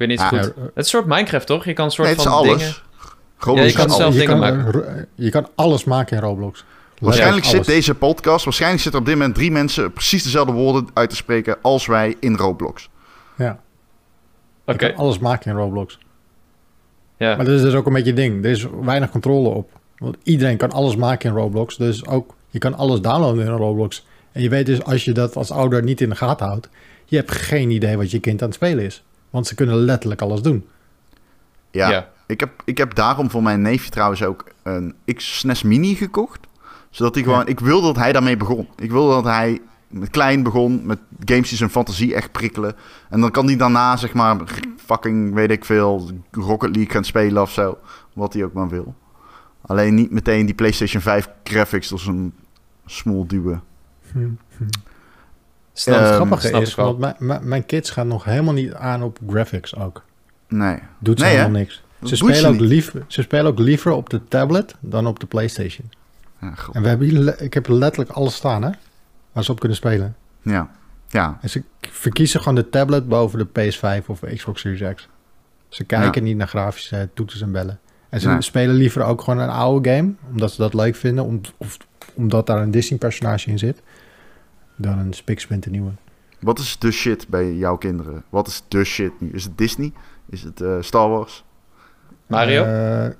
weet 0.00 0.08
niet 0.08 0.20
zo 0.20 0.26
goed. 0.26 0.38
Het 0.38 0.54
is 0.56 0.70
een 0.74 0.84
soort 0.84 1.06
Minecraft, 1.06 1.46
toch? 1.46 1.64
Je 1.64 1.72
kan 1.72 1.84
een 1.84 1.90
soort 1.90 2.08
nee, 2.08 2.16
van 2.16 2.32
alles. 2.32 2.58
dingen... 2.58 2.74
Roblox 3.38 3.60
Ja, 3.60 3.66
je 3.66 3.72
kan 3.72 3.84
alles. 3.84 3.96
zelf 3.96 4.12
je, 4.12 4.20
dingen 4.20 4.40
kan, 4.40 4.64
maken. 4.64 5.08
je 5.14 5.30
kan 5.30 5.48
alles 5.54 5.84
maken 5.84 6.16
in 6.16 6.22
Roblox. 6.22 6.64
Waarschijnlijk 6.98 7.44
zit 7.44 7.54
Alles. 7.54 7.66
deze 7.66 7.94
podcast, 7.94 8.44
waarschijnlijk 8.44 8.82
zitten 8.82 9.00
op 9.00 9.06
dit 9.06 9.16
moment 9.16 9.34
drie 9.34 9.50
mensen 9.50 9.92
precies 9.92 10.22
dezelfde 10.22 10.52
woorden 10.52 10.88
uit 10.94 11.10
te 11.10 11.16
spreken 11.16 11.56
als 11.62 11.86
wij 11.86 12.16
in 12.20 12.36
Roblox. 12.36 12.88
Ja, 13.36 13.60
Oké. 14.64 14.94
alles 14.96 15.18
maken 15.18 15.50
in 15.50 15.56
Roblox. 15.56 15.98
Ja. 17.16 17.36
Maar 17.36 17.44
dat 17.44 17.54
is 17.54 17.62
dus 17.62 17.74
ook 17.74 17.86
een 17.86 17.92
beetje 17.92 18.12
ding. 18.12 18.44
Er 18.44 18.50
is 18.50 18.66
weinig 18.82 19.10
controle 19.10 19.48
op. 19.48 19.70
Want 19.98 20.16
iedereen 20.22 20.56
kan 20.56 20.70
alles 20.70 20.96
maken 20.96 21.30
in 21.30 21.36
Roblox. 21.36 21.76
Dus 21.76 22.06
ook, 22.06 22.34
je 22.48 22.58
kan 22.58 22.74
alles 22.74 23.00
downloaden 23.00 23.44
in 23.44 23.52
Roblox. 23.52 24.06
En 24.32 24.42
je 24.42 24.48
weet 24.48 24.66
dus, 24.66 24.84
als 24.84 25.04
je 25.04 25.12
dat 25.12 25.36
als 25.36 25.50
ouder 25.50 25.82
niet 25.82 26.00
in 26.00 26.08
de 26.08 26.16
gaten 26.16 26.46
houdt... 26.46 26.68
je 27.04 27.16
hebt 27.16 27.30
geen 27.30 27.70
idee 27.70 27.96
wat 27.96 28.10
je 28.10 28.18
kind 28.18 28.42
aan 28.42 28.48
het 28.48 28.56
spelen 28.56 28.84
is. 28.84 29.02
Want 29.30 29.46
ze 29.46 29.54
kunnen 29.54 29.76
letterlijk 29.76 30.20
alles 30.22 30.42
doen. 30.42 30.66
Ja, 31.70 31.90
Ja. 31.90 32.08
Ik, 32.26 32.40
heb, 32.40 32.62
ik 32.64 32.78
heb 32.78 32.94
daarom 32.94 33.30
voor 33.30 33.42
mijn 33.42 33.62
neefje 33.62 33.90
trouwens 33.90 34.22
ook 34.22 34.44
een 34.62 34.94
X-SNES 35.14 35.62
Mini 35.62 35.94
gekocht. 35.94 36.46
Zodat 36.90 37.14
hij 37.14 37.24
gewoon... 37.24 37.38
Ja. 37.38 37.46
Ik 37.46 37.60
wilde 37.60 37.86
dat 37.86 37.96
hij 37.96 38.12
daarmee 38.12 38.36
begon. 38.36 38.68
Ik 38.76 38.90
wilde 38.90 39.14
dat 39.14 39.24
hij 39.24 39.60
met 39.88 40.10
klein 40.10 40.42
begon, 40.42 40.86
met 40.86 40.98
games 41.24 41.48
die 41.48 41.58
zijn 41.58 41.70
fantasie 41.70 42.14
echt 42.14 42.32
prikkelen. 42.32 42.76
En 43.08 43.20
dan 43.20 43.30
kan 43.30 43.46
hij 43.46 43.56
daarna, 43.56 43.96
zeg 43.96 44.12
maar, 44.12 44.36
fucking, 44.76 45.34
weet 45.34 45.50
ik 45.50 45.64
veel, 45.64 46.10
Rocket 46.30 46.76
League 46.76 46.92
gaan 46.92 47.04
spelen 47.04 47.42
of 47.42 47.50
zo. 47.50 47.78
Wat 48.12 48.32
hij 48.32 48.44
ook 48.44 48.52
maar 48.52 48.68
wil. 48.68 48.94
Alleen 49.60 49.94
niet 49.94 50.10
meteen 50.10 50.46
die 50.46 50.54
PlayStation 50.54 51.02
5 51.02 51.28
graphics 51.44 51.88
door 51.88 51.98
zijn 51.98 52.32
smoel 52.86 53.26
duwen. 53.26 53.62
Hm. 54.12 54.28
Snap, 55.72 55.94
Ehm, 55.96 56.04
het 56.04 56.14
grappige 56.14 56.46
snap 56.46 56.62
is, 56.62 56.74
want 56.74 57.18
mijn, 57.42 57.66
kids 57.66 57.90
gaan 57.90 58.06
nog 58.08 58.24
helemaal 58.24 58.54
niet 58.54 58.72
aan 58.74 59.02
op 59.02 59.18
graphics 59.28 59.76
ook. 59.76 60.04
Nee. 60.48 60.78
Doet 60.98 61.18
ze 61.18 61.24
Nee, 61.24 61.32
hè? 61.34 61.38
helemaal 61.40 61.60
niks. 61.60 61.82
Ze 62.04 62.16
spelen, 62.16 62.46
ook 62.94 63.02
ze 63.08 63.22
spelen 63.22 63.46
ook 63.46 63.58
liever 63.58 63.92
op 63.92 64.10
de 64.10 64.24
tablet 64.28 64.74
dan 64.80 65.06
op 65.06 65.20
de 65.20 65.26
PlayStation. 65.26 65.90
Ja. 66.40 66.54
En 66.72 66.82
we 66.82 66.88
hebben 66.88 67.08
hier, 67.08 67.40
ik 67.40 67.54
heb 67.54 67.68
letterlijk 67.68 68.10
alles 68.10 68.34
staan, 68.34 68.62
hè? 68.62 68.70
Waar 69.32 69.44
ze 69.44 69.52
op 69.52 69.58
kunnen 69.60 69.76
spelen. 69.76 70.16
ja. 70.42 70.70
ja. 71.08 71.38
En 71.40 71.50
ze 71.50 71.62
verkiezen 71.80 72.40
gewoon 72.40 72.54
de 72.54 72.68
tablet 72.68 73.08
boven 73.08 73.38
de 73.38 73.46
PS5 73.72 74.06
of 74.06 74.20
Xbox 74.34 74.60
Series 74.60 74.94
X. 74.94 75.08
Ze 75.68 75.84
kijken 75.84 76.22
niet 76.22 76.36
naar 76.36 76.48
grafische 76.48 77.08
toeters 77.14 77.40
en 77.40 77.52
bellen. 77.52 77.78
En 78.08 78.20
ze 78.20 78.28
Nee. 78.28 78.42
spelen 78.42 78.74
liever 78.74 79.02
ook 79.04 79.22
gewoon 79.22 79.38
een 79.40 79.48
oude 79.50 79.90
game, 79.90 80.12
omdat 80.30 80.52
ze 80.52 80.56
dat 80.62 80.74
leuk 80.74 80.96
vinden, 80.96 81.24
om, 81.24 81.40
of 81.56 81.76
omdat 82.14 82.46
daar 82.46 82.62
een 82.62 82.70
Disney-personage 82.70 83.50
in 83.50 83.58
zit, 83.58 83.82
dan 84.82 84.98
een 84.98 85.12
spiksplinter 85.12 85.70
nieuwe. 85.70 85.90
Wat 86.40 86.58
is 86.58 86.78
de 86.78 86.90
shit 86.90 87.28
bij 87.28 87.54
jouw 87.54 87.76
kinderen? 87.76 88.22
Wat 88.28 88.46
is 88.46 88.62
de 88.68 88.84
shit 88.84 89.20
nu? 89.20 89.30
Is 89.32 89.44
het 89.44 89.58
Disney? 89.58 89.92
Is 90.30 90.42
het 90.42 90.60
eh, 90.60 90.76
Star 90.80 91.08
Wars? 91.08 91.44
Mario? 92.26 92.64
Eh, 92.64 93.10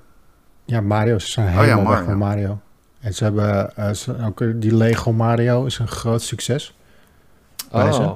ja, 0.65 0.81
Mario. 0.81 1.19
Ze 1.19 1.27
zijn 1.31 1.45
ja, 1.51 1.59
helemaal 1.61 1.77
weg 1.77 1.87
Mario. 1.87 2.05
van 2.05 2.17
Mario. 2.17 2.59
En 2.99 3.13
ze 3.13 3.23
hebben 3.23 3.75
eh, 3.75 3.91
ze, 3.91 4.15
ook, 4.25 4.61
die 4.61 4.75
Lego 4.75 5.11
Mario 5.11 5.65
is 5.65 5.77
een 5.79 5.87
groot 5.87 6.21
succes. 6.21 6.75
oh. 7.71 8.11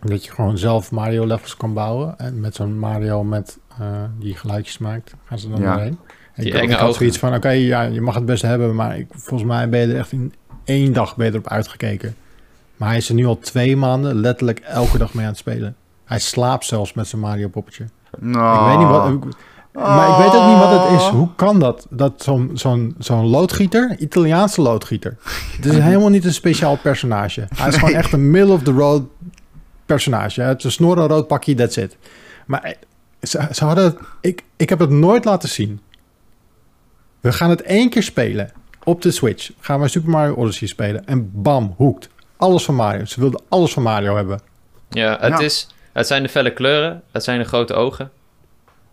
Dat 0.00 0.24
je 0.24 0.30
gewoon 0.30 0.58
zelf 0.58 0.90
Mario 0.90 1.26
levels 1.26 1.56
kan 1.56 1.74
bouwen. 1.74 2.18
En 2.18 2.40
met 2.40 2.54
zo'n 2.54 2.78
Mario 2.78 3.24
met 3.24 3.58
eh, 3.78 3.86
die 4.18 4.34
geluidjes 4.36 4.78
maakt, 4.78 5.14
gaan 5.24 5.38
ze 5.38 5.48
dan 5.50 5.60
Ja. 5.60 5.72
doorheen. 5.72 5.98
En 6.34 6.42
Die 6.44 6.52
ik, 6.52 6.58
enge 6.58 6.64
ik 6.72 6.72
had 6.72 6.82
ogen. 6.82 6.94
zoiets 6.94 7.18
van, 7.18 7.34
oké, 7.34 7.48
ja, 7.50 7.82
je 7.82 8.00
mag 8.00 8.14
het 8.14 8.24
best 8.26 8.42
hebben, 8.42 8.74
maar 8.74 8.98
ik, 8.98 9.06
volgens 9.10 9.48
mij 9.48 9.68
ben 9.68 9.80
je 9.80 9.86
er 9.92 9.98
echt 9.98 10.12
in 10.12 10.34
één 10.64 10.92
dag 10.92 11.16
ben 11.16 11.26
je 11.26 11.32
erop 11.32 11.48
uitgekeken. 11.48 12.16
Maar 12.80 12.88
hij 12.88 12.98
is 12.98 13.08
er 13.08 13.14
nu 13.14 13.26
al 13.26 13.38
twee 13.38 13.76
maanden 13.76 14.20
letterlijk 14.20 14.58
elke 14.58 14.98
dag 14.98 15.14
mee 15.14 15.24
aan 15.24 15.30
het 15.30 15.38
spelen. 15.38 15.76
Hij 16.04 16.18
slaapt 16.18 16.64
zelfs 16.64 16.92
met 16.92 17.06
zijn 17.06 17.20
Mario 17.20 17.48
poppetje. 17.48 17.84
Nou, 18.18 18.60
Ik 18.62 18.68
weet 18.68 18.78
niet 18.78 18.96
wat... 18.96 19.08
ik- 19.08 19.38
maar 19.72 20.08
ik 20.10 20.16
weet 20.16 20.40
ook 20.40 20.48
niet 20.48 20.58
wat 20.58 20.82
het 20.90 21.00
is. 21.00 21.06
Hoe 21.06 21.28
kan 21.36 21.58
dat? 21.58 21.86
Dat 21.90 22.22
zo'n 22.22 22.50
zo'n 22.54 22.94
zo'n 22.98 23.26
loodgieter, 23.26 23.96
Italiaanse 23.98 24.60
loodgieter. 24.62 25.16
Het 25.56 25.64
is 25.66 25.78
helemaal 25.78 26.08
niet 26.08 26.24
een 26.24 26.32
speciaal 26.32 26.76
personage. 26.76 27.46
Hij 27.54 27.68
is 27.68 27.76
gewoon 27.76 27.94
echt 27.94 28.12
een 28.12 28.30
middle-of-the-road 28.30 29.02
personage. 29.86 30.42
Het 30.42 30.58
is 30.58 30.64
een 30.64 30.70
snor, 30.70 30.98
een 30.98 31.08
rood 31.08 31.26
pakje, 31.26 31.54
that's 31.54 31.76
it. 31.76 31.96
Maar 32.46 32.62
eh, 32.62 32.72
ze, 33.22 33.48
ze 33.52 33.64
hadden... 33.64 33.84
het- 33.84 33.98
Ik, 34.20 34.44
ik 34.56 34.68
heb 34.68 34.78
het 34.78 34.90
nooit 34.90 35.24
laten 35.24 35.48
zien. 35.48 35.80
We 37.20 37.32
gaan 37.32 37.50
het 37.50 37.62
één 37.62 37.90
keer 37.90 38.02
spelen. 38.02 38.50
Op 38.84 39.02
de 39.02 39.10
Switch 39.10 39.50
gaan 39.60 39.80
we 39.80 39.88
Super 39.88 40.10
Mario 40.10 40.34
Odyssey 40.34 40.68
spelen. 40.68 41.06
En 41.06 41.30
bam, 41.42 41.74
hoekt. 41.76 42.08
Alles 42.40 42.64
van 42.64 42.74
Mario. 42.74 43.04
Ze 43.04 43.20
wilden 43.20 43.42
alles 43.48 43.72
van 43.72 43.82
Mario 43.82 44.16
hebben. 44.16 44.40
Ja, 44.88 45.16
het, 45.20 45.30
Ja. 45.38 45.38
Is, 45.40 45.68
het 45.92 46.06
zijn 46.06 46.22
de 46.22 46.28
felle 46.28 46.52
kleuren, 46.52 47.02
het 47.10 47.24
zijn 47.24 47.38
de 47.38 47.44
grote 47.44 47.74
ogen. 47.74 48.10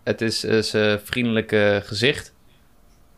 Het 0.02 0.20
is 0.20 0.44
eh, 0.44 0.62
zijn 0.62 1.00
vriendelijke 1.04 1.82
gezicht. 1.84 2.32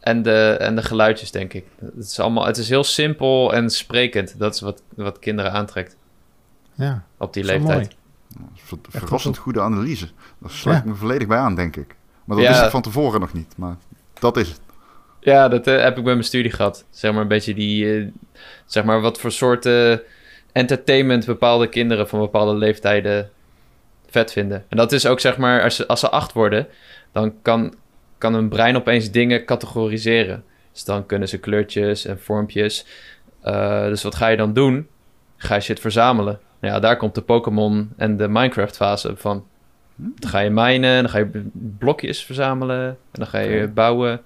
En 0.00 0.22
de, 0.22 0.56
en 0.60 0.76
de 0.76 0.82
geluidjes, 0.82 1.30
denk 1.30 1.52
ik. 1.52 1.64
Het 1.80 2.04
is, 2.04 2.18
allemaal, 2.20 2.46
het 2.46 2.56
is 2.56 2.68
heel 2.68 2.84
simpel 2.84 3.54
en 3.54 3.70
sprekend. 3.70 4.38
Dat 4.38 4.54
is 4.54 4.60
wat, 4.60 4.82
wat 4.94 5.18
kinderen 5.18 5.52
aantrekt 5.52 5.96
Ja, 6.74 7.04
op 7.18 7.32
die 7.32 7.44
leeftijd. 7.44 7.94
Ver- 8.54 8.78
verrassend 8.88 9.34
goed. 9.34 9.44
goede 9.44 9.60
analyse. 9.60 10.08
Daar 10.38 10.50
sluit 10.50 10.78
ik 10.78 10.84
Ja. 10.84 10.90
me 10.90 10.96
volledig 10.96 11.28
bij 11.28 11.38
aan, 11.38 11.54
denk 11.54 11.76
ik. 11.76 11.94
Maar 12.24 12.36
dat 12.36 12.46
Ja. 12.46 12.52
wist 12.52 12.64
ik 12.64 12.70
van 12.70 12.82
tevoren 12.82 13.20
nog 13.20 13.32
niet. 13.32 13.54
Maar 13.56 13.76
dat 14.20 14.36
is 14.36 14.48
het. 14.48 14.60
Ja, 15.20 15.48
dat 15.48 15.66
eh, 15.66 15.82
heb 15.82 15.98
ik 15.98 16.04
bij 16.04 16.12
mijn 16.12 16.24
studie 16.24 16.50
gehad. 16.52 16.84
Zeg 16.90 17.12
maar 17.12 17.22
een 17.22 17.28
beetje 17.28 17.54
die... 17.54 17.96
eh, 17.98 18.06
zeg 18.66 18.84
maar 18.84 19.00
wat 19.00 19.20
voor 19.20 19.32
soorten 19.32 20.02
entertainment 20.52 21.26
bepaalde 21.26 21.66
kinderen 21.66 22.08
van 22.08 22.20
bepaalde 22.20 22.54
leeftijden 22.54 23.30
vet 24.08 24.32
vinden. 24.32 24.64
En 24.68 24.76
dat 24.76 24.92
is 24.92 25.06
ook 25.06 25.20
zeg 25.20 25.36
maar... 25.36 25.62
Als 25.62 25.76
ze, 25.76 25.86
als 25.86 26.00
ze 26.00 26.10
acht 26.10 26.32
worden, 26.32 26.66
dan 27.12 27.34
kan, 27.42 27.74
kan 28.18 28.34
hun 28.34 28.48
brein 28.48 28.76
opeens 28.76 29.10
dingen 29.10 29.44
categoriseren. 29.44 30.44
Dus 30.72 30.84
dan 30.84 31.06
kunnen 31.06 31.28
ze 31.28 31.38
kleurtjes 31.38 32.04
en 32.04 32.20
vormpjes. 32.20 32.86
Eh, 33.40 33.84
dus 33.84 34.02
wat 34.02 34.14
ga 34.14 34.28
je 34.28 34.36
dan 34.36 34.52
doen? 34.52 34.88
Ga 35.36 35.54
je 35.54 35.60
shit 35.60 35.80
verzamelen. 35.80 36.38
Nou 36.60 36.74
Ja, 36.74 36.80
daar 36.80 36.96
komt 36.96 37.14
de 37.14 37.22
Pokémon 37.22 37.92
en 37.96 38.16
de 38.16 38.28
Minecraft 38.28 38.76
fase 38.76 39.16
van. 39.16 39.46
Dan 39.94 40.30
ga 40.30 40.38
je 40.38 40.50
minen, 40.50 41.02
dan 41.02 41.10
ga 41.10 41.18
je 41.18 41.48
blokjes 41.52 42.24
verzamelen. 42.24 42.86
En 42.86 42.96
dan 43.12 43.26
ga 43.26 43.38
je 43.38 43.68
bouwen. 43.68 44.20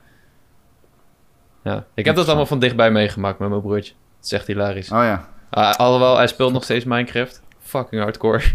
Ja, 1.64 1.86
ik 1.94 2.04
heb 2.04 2.14
dat 2.14 2.26
allemaal 2.26 2.46
van 2.46 2.58
dichtbij 2.58 2.90
meegemaakt 2.90 3.38
met 3.38 3.48
mijn 3.48 3.60
broertje. 3.60 3.92
Het 4.16 4.24
is 4.24 4.32
echt 4.32 4.46
hilarisch. 4.46 4.90
Oh 4.90 5.02
ja. 5.02 5.28
Ah, 5.54 5.72
alhoewel, 5.74 6.16
hij 6.16 6.26
speelt 6.26 6.52
nog 6.52 6.64
steeds 6.64 6.84
Minecraft. 6.84 7.42
Fucking 7.62 8.02
hardcore. 8.02 8.42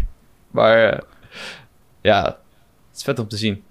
Maar 0.50 0.84
eh, 0.92 0.98
ja, 2.00 2.22
het 2.24 2.36
is 2.96 3.02
vet 3.02 3.18
om 3.18 3.28
te 3.28 3.36
zien. 3.36 3.62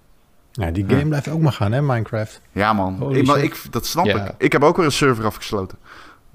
Ja, 0.51 0.71
die 0.71 0.85
game 0.87 0.99
Ja. 0.99 1.05
blijft 1.07 1.27
ook 1.27 1.41
maar 1.41 1.51
gaan, 1.51 1.71
hè, 1.71 1.81
Minecraft. 1.81 2.41
Ja, 2.51 2.73
man. 2.73 2.95
Holy 2.99 3.25
maar 3.25 3.39
shit. 3.39 3.45
ik, 3.65 3.71
dat 3.71 3.85
snap 3.85 4.05
Ja. 4.05 4.25
ik. 4.25 4.31
Ik 4.37 4.51
heb 4.51 4.63
ook 4.63 4.75
weer 4.77 4.85
een 4.85 4.91
server 4.91 5.25
afgesloten. 5.25 5.77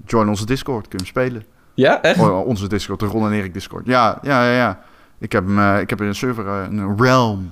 Join 0.05 0.29
onze 0.29 0.45
Discord, 0.45 0.87
kun 0.87 0.97
je 0.99 1.03
hem 1.03 1.05
spelen. 1.05 1.45
Ja, 1.73 2.01
echt? 2.01 2.19
Oh, 2.19 2.45
onze 2.47 2.67
Discord, 2.67 2.99
de 2.99 3.05
Ron 3.05 3.25
en 3.25 3.31
Erik 3.33 3.53
Discord. 3.53 3.85
Ja, 3.85 4.19
ja, 4.21 4.45
ja. 4.45 4.51
ja. 4.55 4.79
Ik 5.19 5.31
heb, 5.31 5.49
eh, 5.49 5.79
ik 5.79 5.89
heb 5.89 5.99
een 5.99 6.15
server, 6.15 6.47
eh, 6.47 6.63
een 6.69 6.97
Realm. 7.01 7.51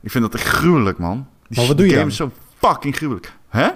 Ik 0.00 0.10
vind 0.10 0.24
dat 0.24 0.34
echt 0.34 0.46
gruwelijk, 0.46 0.98
man. 0.98 1.26
Die 1.48 1.58
Maar 1.58 1.66
wat 1.66 1.76
doe 1.76 1.86
je 1.86 1.92
game 1.92 2.02
dan? 2.02 2.10
is 2.10 2.16
zo 2.16 2.30
fucking 2.58 2.96
gruwelijk. 2.96 3.32
Hè? 3.48 3.68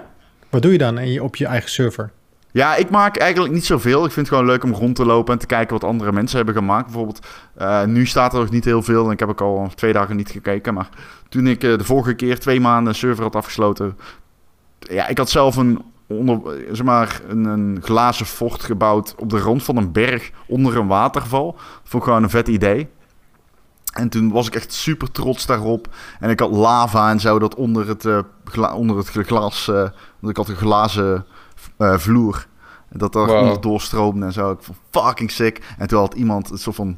Wat 0.49 0.61
doe 0.61 0.71
je 0.71 0.77
dan 0.77 0.97
in 0.97 1.11
je, 1.11 1.23
op 1.23 1.35
je 1.35 1.45
eigen 1.45 1.69
server? 1.69 2.11
Ja, 2.53 2.75
ik 2.75 2.89
maak 2.89 3.17
eigenlijk 3.17 3.53
niet 3.53 3.65
zoveel. 3.65 4.05
Ik 4.05 4.11
vind 4.11 4.27
het 4.27 4.35
gewoon 4.35 4.51
leuk 4.51 4.63
om 4.63 4.73
rond 4.73 4.95
te 4.95 5.05
lopen 5.05 5.33
en 5.33 5.39
te 5.39 5.45
kijken 5.45 5.73
wat 5.79 5.89
andere 5.89 6.11
mensen 6.11 6.37
hebben 6.37 6.55
gemaakt. 6.55 6.85
Bijvoorbeeld, 6.85 7.25
eh, 7.55 7.83
nu 7.83 8.05
staat 8.05 8.33
er 8.33 8.39
nog 8.39 8.49
niet 8.49 8.65
heel 8.65 8.81
veel 8.81 9.05
en 9.05 9.11
ik 9.11 9.19
heb 9.19 9.29
ook 9.29 9.41
al 9.41 9.69
twee 9.75 9.93
dagen 9.93 10.15
niet 10.15 10.29
gekeken. 10.29 10.73
Maar 10.73 10.89
toen 11.29 11.47
ik 11.47 11.63
eh, 11.63 11.77
de 11.77 11.83
vorige 11.83 12.13
keer 12.13 12.39
twee 12.39 12.59
maanden 12.59 12.87
een 12.87 12.99
server 12.99 13.23
had 13.23 13.35
afgesloten... 13.35 13.97
Ja, 14.79 15.07
ik 15.07 15.17
had 15.17 15.29
zelf 15.29 15.55
een, 15.55 15.81
zeg 16.71 16.85
maar, 16.85 17.21
een, 17.27 17.45
een 17.45 17.79
glazen 17.81 18.25
fort 18.25 18.63
gebouwd 18.63 19.15
op 19.17 19.29
de 19.29 19.39
rand 19.39 19.63
van 19.63 19.77
een 19.77 19.91
berg 19.91 20.31
onder 20.47 20.77
een 20.77 20.87
waterval. 20.87 21.55
Vond 21.83 22.03
ik 22.03 22.09
gewoon 22.09 22.23
een 22.23 22.29
vet 22.29 22.47
idee. 22.47 22.87
En 23.93 24.09
toen 24.09 24.31
was 24.31 24.47
ik 24.47 24.55
echt 24.55 24.73
super 24.73 25.11
trots 25.11 25.45
daarop. 25.45 25.87
En 26.19 26.29
ik 26.29 26.39
had 26.39 26.51
lava 26.51 27.09
en 27.09 27.19
zo 27.19 27.39
dat 27.39 27.55
onder 27.55 27.87
het, 27.87 28.05
eh, 28.05 28.19
gla- 28.45 28.73
onder 28.73 28.97
het 28.97 29.09
glas... 29.09 29.71
ik 30.21 30.37
had 30.37 30.47
een 30.47 30.55
glazen 30.55 31.25
eh, 31.77 31.97
vloer. 31.97 32.47
Dat 32.89 33.15
er 33.15 33.25
Wow. 33.25 33.41
onder 33.41 33.61
doorstroomde 33.61 34.25
en 34.25 34.33
zo. 34.33 34.51
Ik 34.51 34.61
vond 34.61 34.77
fucking 34.91 35.31
sick. 35.31 35.61
En 35.77 35.87
toen 35.87 35.99
had 35.99 36.13
iemand 36.13 36.49
een 36.49 36.57
soort 36.57 36.75
van... 36.75 36.97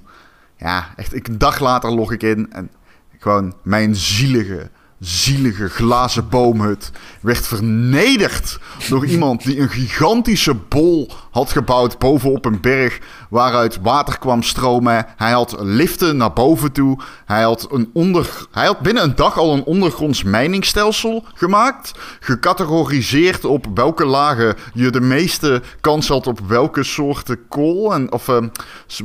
Ja, 0.58 0.88
echt 0.96 1.16
ik, 1.16 1.28
een 1.28 1.38
dag 1.38 1.60
later 1.60 1.92
log 1.92 2.12
ik 2.12 2.24
in 2.24 2.52
en 2.54 2.72
gewoon 3.18 3.54
mijn 3.64 3.96
zielige, 3.96 4.70
zielige 5.06 5.70
glazen 5.70 6.30
boomhut 6.30 6.92
werd 7.22 7.48
vernederd 7.48 8.60
door 8.90 9.06
iemand 9.14 9.44
die 9.44 9.60
een 9.60 9.70
gigantische 9.70 10.54
bol 10.54 11.12
had 11.32 11.52
gebouwd 11.52 12.00
bovenop 12.00 12.46
een 12.46 12.62
berg 12.62 13.00
waaruit 13.30 13.80
water 13.82 14.20
kwam 14.20 14.44
stromen. 14.44 15.06
Hij 15.16 15.32
had 15.32 15.56
liften 15.60 16.18
naar 16.18 16.34
boven 16.34 16.72
toe. 16.72 17.00
Hij 17.26 17.42
had, 17.42 17.68
een 17.72 17.90
onder, 17.94 18.48
hij 18.52 18.66
had 18.66 18.80
binnen 18.80 19.04
een 19.04 19.16
dag 19.16 19.38
al 19.38 19.54
een 19.54 19.64
ondergronds 19.64 20.24
mijningstelsel 20.24 21.26
gemaakt. 21.34 21.92
Gecategoriseerd 22.20 23.46
op 23.46 23.66
welke 23.74 24.06
lagen 24.06 24.56
je 24.74 24.90
de 24.90 25.02
meeste 25.02 25.62
kans 25.82 26.08
had 26.08 26.28
op 26.28 26.40
welke 26.48 26.84
soorten 26.84 27.48
kool 27.48 27.94
en 27.94 28.12
of 28.12 28.28
ehm, 28.28 28.48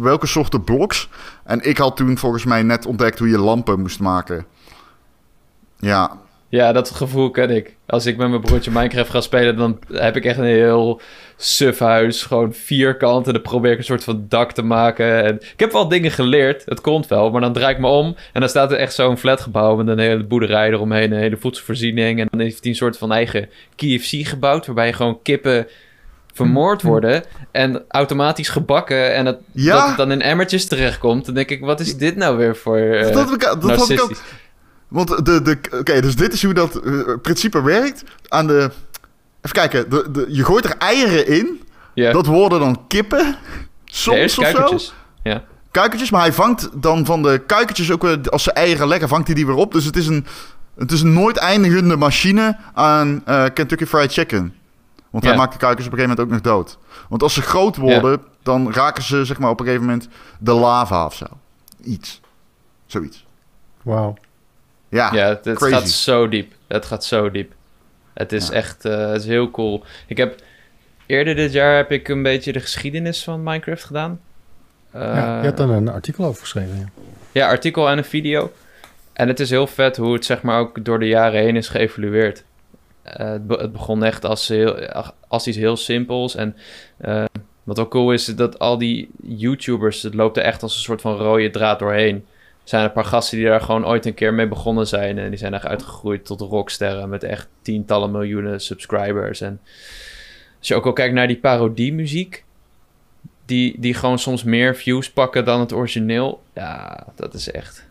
welke 0.01 0.27
soorten 0.27 0.65
bloks. 0.65 1.09
En 1.45 1.61
ik 1.69 1.79
had 1.79 1.97
toen 1.97 2.19
volgens 2.19 2.45
mij 2.45 2.63
net 2.63 2.87
ontdekt 2.87 3.19
hoe 3.19 3.29
je 3.29 3.39
lampen 3.39 3.81
moest 3.81 4.01
maken. 4.01 4.47
Ja, 5.79 6.11
Ja, 6.51 6.73
dat 6.73 6.91
gevoel 6.91 7.31
ken 7.31 7.51
ik. 7.51 7.77
Als 7.87 8.07
ik 8.07 8.17
met 8.17 8.29
mijn 8.29 8.41
broertje 8.41 8.71
Minecraft 8.71 9.11
ga 9.11 9.21
spelen, 9.21 9.57
dan 9.57 9.79
heb 9.93 10.17
ik 10.17 10.25
echt 10.25 10.39
een 10.39 10.45
heel 10.45 11.01
suf 11.37 11.79
huis. 11.79 12.23
Gewoon 12.23 12.53
vierkant 12.55 13.27
en 13.27 13.33
dan 13.33 13.43
probeer 13.43 13.73
ik 13.73 13.79
een 13.79 13.85
soort 13.85 14.05
van 14.05 14.25
dak 14.29 14.53
te 14.53 14.63
maken. 14.63 15.25
En 15.25 15.35
ik 15.35 15.61
heb 15.61 15.73
wel 15.73 15.89
dingen 15.89 16.11
geleerd, 16.11 16.63
het 16.65 16.81
komt 16.81 17.07
wel. 17.07 17.31
Maar 17.31 17.41
dan 17.41 17.53
draai 17.53 17.75
ik 17.75 17.81
me 17.81 17.87
om 17.87 18.17
en 18.33 18.41
dan 18.41 18.49
staat 18.49 18.73
er 18.73 18.79
echt 18.79 18.95
zo'n 18.95 19.17
flatgebouw 19.19 19.77
met 19.77 19.89
een 19.89 19.99
hele 19.99 20.25
boerderij 20.25 20.69
eromheen. 20.69 21.13
Een 21.13 21.19
hele 21.19 21.37
voedselvoorziening. 21.37 22.21
En 22.21 22.27
dan 22.31 22.41
heeft 22.41 22.59
hij 22.61 22.71
een 22.71 22.77
soort 22.77 22.99
van 22.99 23.13
eigen 23.13 23.49
KFC 23.77 24.27
gebouwd, 24.27 24.67
waarbij 24.67 24.87
je 24.87 24.93
gewoon 24.93 25.23
kippen 25.23 25.67
vermoord 26.35 26.83
Hm. 26.83 26.87
worden 26.89 27.25
en 27.53 27.85
automatisch 27.89 28.49
gebakken 28.49 29.15
en 29.15 29.27
het, 29.27 29.39
Ja. 29.53 29.75
dat 29.75 29.87
het 29.89 29.97
dan 29.97 30.13
in 30.13 30.23
emmertjes 30.23 30.67
terechtkomt. 30.67 31.25
Dan 31.27 31.35
denk 31.35 31.51
ik, 31.51 31.61
wat 31.61 31.81
is 31.81 31.97
dit 31.97 32.17
nou 32.17 32.37
weer 32.37 32.57
voor 32.57 32.79
eh 32.79 33.13
dat 33.13 33.29
heb 33.31 33.35
ik, 33.35 33.41
dat 33.61 33.77
had 33.77 33.91
ik 33.91 34.03
ook. 34.03 34.13
Want 34.89 35.25
de, 35.27 35.43
de, 35.43 35.59
oké, 35.79 36.01
dus 36.01 36.17
dit 36.17 36.33
is 36.33 36.43
hoe 36.45 36.55
dat 36.55 36.77
eh, 36.77 36.93
principe 37.23 37.63
werkt. 37.63 38.05
Aan 38.29 38.47
de, 38.47 38.71
even 39.41 39.57
kijken, 39.57 39.91
de, 39.91 40.11
de, 40.11 40.27
je 40.29 40.45
gooit 40.45 40.65
er 40.65 40.77
eieren 40.77 41.27
in. 41.27 41.63
Ja, 41.95 42.13
Dat 42.13 42.27
worden 42.27 42.61
dan 42.61 42.85
kippen. 42.87 43.27
Ja, 43.27 43.37
Soms 43.85 44.17
eerst 44.19 44.39
of 44.39 44.81
zo. 44.81 44.93
Ja. 45.23 45.45
Kuikentjes, 45.71 46.11
maar 46.11 46.21
hij 46.21 46.33
vangt 46.33 46.69
dan 46.83 47.05
van 47.05 47.23
de 47.23 47.43
kuikentjes 47.47 47.91
ook 47.93 48.03
weer, 48.03 48.19
als 48.31 48.43
ze 48.43 48.53
eieren 48.53 48.89
leggen, 48.89 49.09
vangt 49.09 49.27
hij 49.27 49.35
die 49.35 49.47
weer 49.47 49.55
op. 49.55 49.73
Dus 49.73 49.85
het 49.85 49.97
is 49.97 50.07
een, 50.07 50.27
het 50.77 50.93
is 50.93 51.01
een 51.01 51.13
nooit 51.13 51.37
eindigende 51.37 51.97
machine 51.97 52.57
aan 52.75 53.23
eh, 53.25 53.45
Kentucky 53.55 53.85
Fried 53.87 54.13
Chicken. 54.13 54.55
Want 55.11 55.25
hij 55.25 55.33
Ja. 55.33 55.39
maakt 55.39 55.53
de 55.53 55.59
kuikens 55.59 55.87
op 55.87 55.93
een 55.93 55.99
gegeven 55.99 56.17
moment 56.25 56.43
ook 56.45 56.45
nog 56.45 56.55
dood. 56.55 56.79
Want 57.09 57.23
als 57.23 57.35
ze 57.35 57.43
groot 57.43 57.77
worden, 57.77 58.21
dan 58.43 58.73
raken 58.73 59.03
ze 59.03 59.25
zeg 59.25 59.39
maar 59.39 59.51
op 59.51 59.61
een 59.61 59.67
gegeven 59.67 59.87
moment 59.87 60.09
de 60.39 60.53
lava 60.53 61.05
of 61.05 61.15
zo. 61.15 61.27
Iets. 61.85 62.21
Zoiets. 62.87 63.27
Wauw. 63.83 64.17
Ja, 64.89 65.13
Ja, 65.15 65.41
het, 65.43 65.63
gaat 65.63 65.89
zo 65.89 66.29
diep. 66.29 66.53
Het 66.67 66.85
gaat 66.87 67.05
zo 67.05 67.31
diep. 67.31 67.53
Het 68.15 68.33
is 68.33 68.47
Ja. 68.49 68.53
echt 68.55 68.85
eh, 68.85 69.11
het 69.11 69.21
is 69.21 69.27
heel 69.27 69.51
cool. 69.51 69.85
Ik 70.07 70.17
heb 70.17 70.35
eerder 71.07 71.35
dit 71.35 71.53
jaar 71.53 71.77
heb 71.77 71.91
ik 71.93 72.09
een 72.09 72.23
beetje 72.23 72.53
de 72.53 72.61
geschiedenis 72.61 73.25
van 73.25 73.43
Minecraft 73.43 73.85
gedaan. 73.85 74.21
ja, 74.93 75.01
Eh, 75.01 75.39
je 75.41 75.47
hebt 75.47 75.59
er 75.59 75.71
een 75.71 75.89
artikel 75.89 76.25
over 76.25 76.41
geschreven. 76.41 76.77
Ja. 76.79 76.87
ja, 77.33 77.49
artikel 77.49 77.89
en 77.89 77.99
een 77.99 78.05
video. 78.05 78.53
En 79.13 79.29
het 79.29 79.41
is 79.41 79.51
heel 79.51 79.67
vet 79.67 79.97
hoe 79.97 80.13
het 80.13 80.25
zeg 80.25 80.43
maar 80.43 80.59
ook 80.61 80.85
door 80.85 80.99
de 80.99 81.09
jaren 81.09 81.41
heen 81.41 81.57
is 81.57 81.69
geëvolueerd. 81.69 82.45
Eh, 83.03 83.31
het, 83.31 83.47
be- 83.47 83.55
het 83.61 83.73
begon 83.73 84.05
echt 84.05 84.25
als, 84.25 84.49
heel, 84.49 84.77
als 85.29 85.47
iets 85.47 85.57
heel 85.57 85.77
simpels. 85.77 86.35
En 86.35 86.57
eh, 86.99 87.25
wat 87.65 87.79
ook 87.79 87.91
cool 87.91 88.13
is, 88.13 88.29
is 88.29 88.35
dat 88.37 88.59
al 88.59 88.79
die 88.79 89.11
YouTubers, 89.23 90.03
het 90.03 90.15
loopt 90.15 90.37
er 90.37 90.43
echt 90.43 90.63
als 90.63 90.75
een 90.77 90.83
soort 90.83 91.01
van 91.01 91.17
rode 91.17 91.51
draad 91.51 91.79
doorheen. 91.79 92.27
Er 92.69 92.75
zijn 92.75 92.85
een 92.85 92.93
paar 92.93 93.05
gasten 93.05 93.39
die 93.39 93.47
daar 93.47 93.61
gewoon 93.61 93.87
ooit 93.87 94.07
een 94.07 94.15
keer 94.15 94.35
mee 94.35 94.49
begonnen 94.49 94.87
zijn. 94.87 95.19
En 95.19 95.29
die 95.29 95.39
zijn 95.39 95.55
echt 95.55 95.67
uitgegroeid 95.67 96.25
tot 96.25 96.41
rocksterren 96.41 97.09
met 97.09 97.23
echt 97.25 97.49
tientallen 97.63 98.11
miljoenen 98.11 98.61
subscribers. 98.61 99.41
En 99.41 99.61
als 100.59 100.69
je 100.69 100.75
ook 100.75 100.87
al 100.87 100.93
kijkt 100.93 101.15
naar 101.15 101.27
die 101.27 101.37
parodiemuziek, 101.39 102.45
die, 103.45 103.81
die 103.81 103.95
gewoon 103.95 104.19
soms 104.19 104.45
meer 104.45 104.77
views 104.77 105.11
pakken 105.11 105.45
dan 105.45 105.61
het 105.61 105.73
origineel. 105.73 106.43
Ja, 106.55 107.07
dat 107.15 107.35
is 107.35 107.51
echt... 107.51 107.87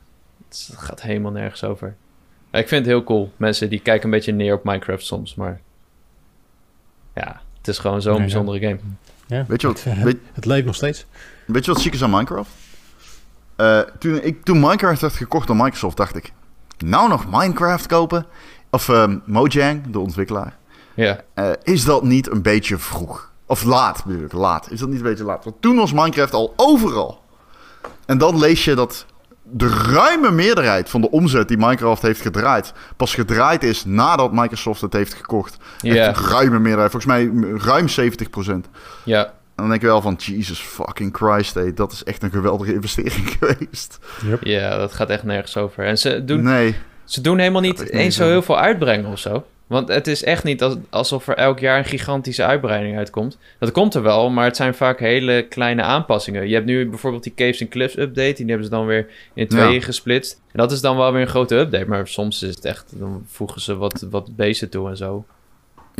Het 0.50 0.74
gaat 0.78 1.02
helemaal 1.02 1.32
nergens 1.32 1.64
over. 1.64 1.96
Ik 2.52 2.68
vind 2.68 2.86
het 2.86 2.94
heel 2.94 3.04
cool. 3.04 3.32
Mensen 3.38 3.70
die 3.70 3.80
kijken 3.80 4.06
een 4.06 4.12
beetje 4.12 4.32
neer 4.32 4.54
op 4.54 4.64
Minecraft 4.64 5.06
soms, 5.06 5.36
maar... 5.36 5.62
Ja, 7.16 7.42
het 7.58 7.68
is 7.68 7.78
gewoon 7.78 8.02
zo'n 8.02 8.12
Nee, 8.12 8.20
ja. 8.22 8.26
bijzondere 8.28 8.60
game. 8.68 8.80
Ja, 9.28 9.46
Weet 9.48 9.62
je 9.62 9.68
wat- 9.68 9.84
Het, 9.84 10.04
weet- 10.04 10.18
het 10.34 10.46
leeft 10.46 10.66
nog 10.66 10.76
steeds. 10.76 11.06
Weet 11.46 11.66
je 11.66 11.72
wat 11.72 11.82
ziek 11.82 11.94
is 11.94 12.04
aan 12.04 12.10
Minecraft? 12.10 12.50
Eh, 13.58 13.80
toen, 14.00 14.24
ik, 14.24 14.44
toen 14.44 14.60
Minecraft 14.60 15.02
werd 15.02 15.14
gekocht 15.14 15.48
door 15.48 15.56
Microsoft, 15.56 15.98
dacht 15.98 16.16
ik... 16.16 16.32
Nou 16.78 17.10
nog 17.10 17.26
Minecraft 17.32 17.86
kopen? 17.86 18.26
Of 18.70 18.90
ehm, 18.90 19.18
Mojang, 19.26 19.84
de 19.92 20.00
ontwikkelaar. 20.00 20.58
Ja, 20.94 21.22
Eh, 21.34 21.50
is 21.64 21.86
dat 21.86 22.04
niet 22.04 22.32
een 22.32 22.42
beetje 22.42 22.78
vroeg? 22.78 23.32
Of 23.46 23.64
laat, 23.64 24.06
bedoel 24.06 24.24
ik, 24.26 24.32
laat. 24.32 24.72
Is 24.72 24.80
dat 24.80 24.90
niet 24.90 24.98
een 24.98 25.04
beetje 25.04 25.24
laat? 25.24 25.44
Want 25.44 25.56
toen 25.62 25.76
was 25.76 25.94
Minecraft 25.94 26.34
al 26.34 26.54
overal. 26.56 27.22
En 28.06 28.18
dan 28.18 28.40
lees 28.40 28.66
je 28.66 28.76
dat 28.76 29.06
de 29.44 29.68
ruime 29.68 30.32
meerderheid 30.32 30.90
van 30.90 31.02
de 31.02 31.12
omzet 31.12 31.48
die 31.48 31.58
Minecraft 31.58 32.02
heeft 32.02 32.22
gedraaid... 32.22 32.74
pas 32.98 33.14
gedraaid 33.14 33.64
is 33.64 33.86
nadat 33.86 34.32
Microsoft 34.32 34.82
het 34.82 34.94
heeft 34.94 35.14
gekocht. 35.14 35.58
Echt 35.82 35.96
ja, 35.96 36.08
een 36.08 36.16
ruime 36.16 36.60
meerderheid. 36.60 36.92
Volgens 36.92 37.12
mij 37.14 37.32
ruim 37.58 37.88
70%. 37.88 38.70
ja. 39.04 39.34
En 39.58 39.64
dan 39.64 39.70
denk 39.70 39.82
je 39.82 39.88
wel 39.88 40.02
van, 40.02 40.14
Jesus 40.20 40.60
fucking 40.60 41.16
Christ, 41.16 41.54
hey, 41.54 41.74
dat 41.74 41.92
is 41.92 42.04
echt 42.04 42.24
een 42.24 42.32
geweldige 42.32 42.74
investering 42.74 43.30
geweest. 43.40 44.00
Ja, 44.42 44.78
dat 44.78 44.94
gaat 44.94 45.10
echt 45.10 45.24
nergens 45.24 45.58
over. 45.58 45.86
En 45.86 45.98
ze 45.98 46.26
doen, 46.26 46.44
Nee, 46.44 46.76
ze 47.04 47.22
doen 47.22 47.38
helemaal 47.40 47.62
niet 47.62 47.90
eens 47.90 48.16
zo 48.16 48.28
heel 48.28 48.42
veel 48.42 48.58
uitbrengen 48.60 49.12
of 49.12 49.20
zo. 49.20 49.46
Want 49.68 49.88
het 49.88 50.08
is 50.08 50.24
echt 50.24 50.44
niet 50.44 50.64
als- 50.64 50.76
alsof 50.90 51.28
er 51.28 51.36
elk 51.36 51.60
jaar 51.60 51.78
een 51.78 51.86
gigantische 51.86 52.44
uitbreiding 52.46 52.98
uitkomt. 52.98 53.38
Dat 53.60 53.72
komt 53.72 53.94
er 53.94 54.02
wel, 54.02 54.30
maar 54.30 54.46
het 54.46 54.56
zijn 54.56 54.74
vaak 54.74 55.00
hele 55.00 55.46
kleine 55.50 55.82
aanpassingen. 55.82 56.48
Je 56.48 56.54
hebt 56.54 56.66
nu 56.66 56.90
bijvoorbeeld 56.90 57.24
die 57.24 57.34
Caves 57.36 57.62
and 57.62 57.70
Cliffs 57.70 57.98
update. 57.98 58.34
Die 58.34 58.46
hebben 58.46 58.64
ze 58.66 58.70
dan 58.72 58.86
weer 58.86 59.08
in 59.34 59.48
tweeën 59.48 59.72
Ja. 59.72 59.82
gesplitst. 59.82 60.42
En 60.52 60.60
dat 60.60 60.72
is 60.72 60.82
dan 60.82 60.98
wel 60.98 61.12
weer 61.12 61.22
een 61.22 61.28
grote 61.28 61.56
update. 61.56 61.86
Maar 61.88 62.08
soms 62.08 62.44
is 62.44 62.56
het 62.56 62.66
echt, 62.66 63.00
dan 63.00 63.24
voegen 63.28 63.62
ze 63.62 63.76
wat, 63.76 64.06
wat 64.10 64.36
beesten 64.36 64.70
toe 64.70 64.90
en 64.90 64.98
zo. 64.98 65.26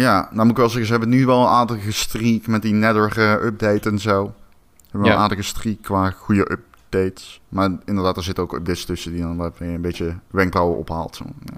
Ja, 0.02 0.30
nou 0.32 0.42
moet 0.42 0.50
ik 0.50 0.58
wel 0.58 0.70
zeggen, 0.70 0.86
ze 0.86 0.92
hebben 0.92 1.10
nu 1.10 1.26
wel 1.26 1.42
een 1.42 1.48
aantal 1.48 1.78
gestreak 1.78 2.48
met 2.48 2.62
die 2.62 2.82
eh, 2.82 3.34
update 3.34 3.90
en 3.90 4.00
zo. 4.00 4.34
Ze 4.76 4.84
hebben 4.84 5.02
wel 5.02 5.12
een 5.12 5.24
aantal 5.24 5.38
gestreak 5.38 5.82
qua 5.82 6.10
goede 6.10 6.52
updates. 6.52 7.42
Maar 7.50 7.70
inderdaad, 7.86 8.18
er 8.18 8.24
zitten 8.24 8.44
ook 8.44 8.54
updates 8.54 8.86
tussen 8.86 9.12
die 9.12 9.22
dan 9.22 9.38
weer 9.38 9.74
een 9.74 9.82
beetje 9.82 10.16
wenkbrauwen 10.32 10.78
ophaalt. 10.78 11.16
Zo. 11.16 11.26
Ja. 11.26 11.58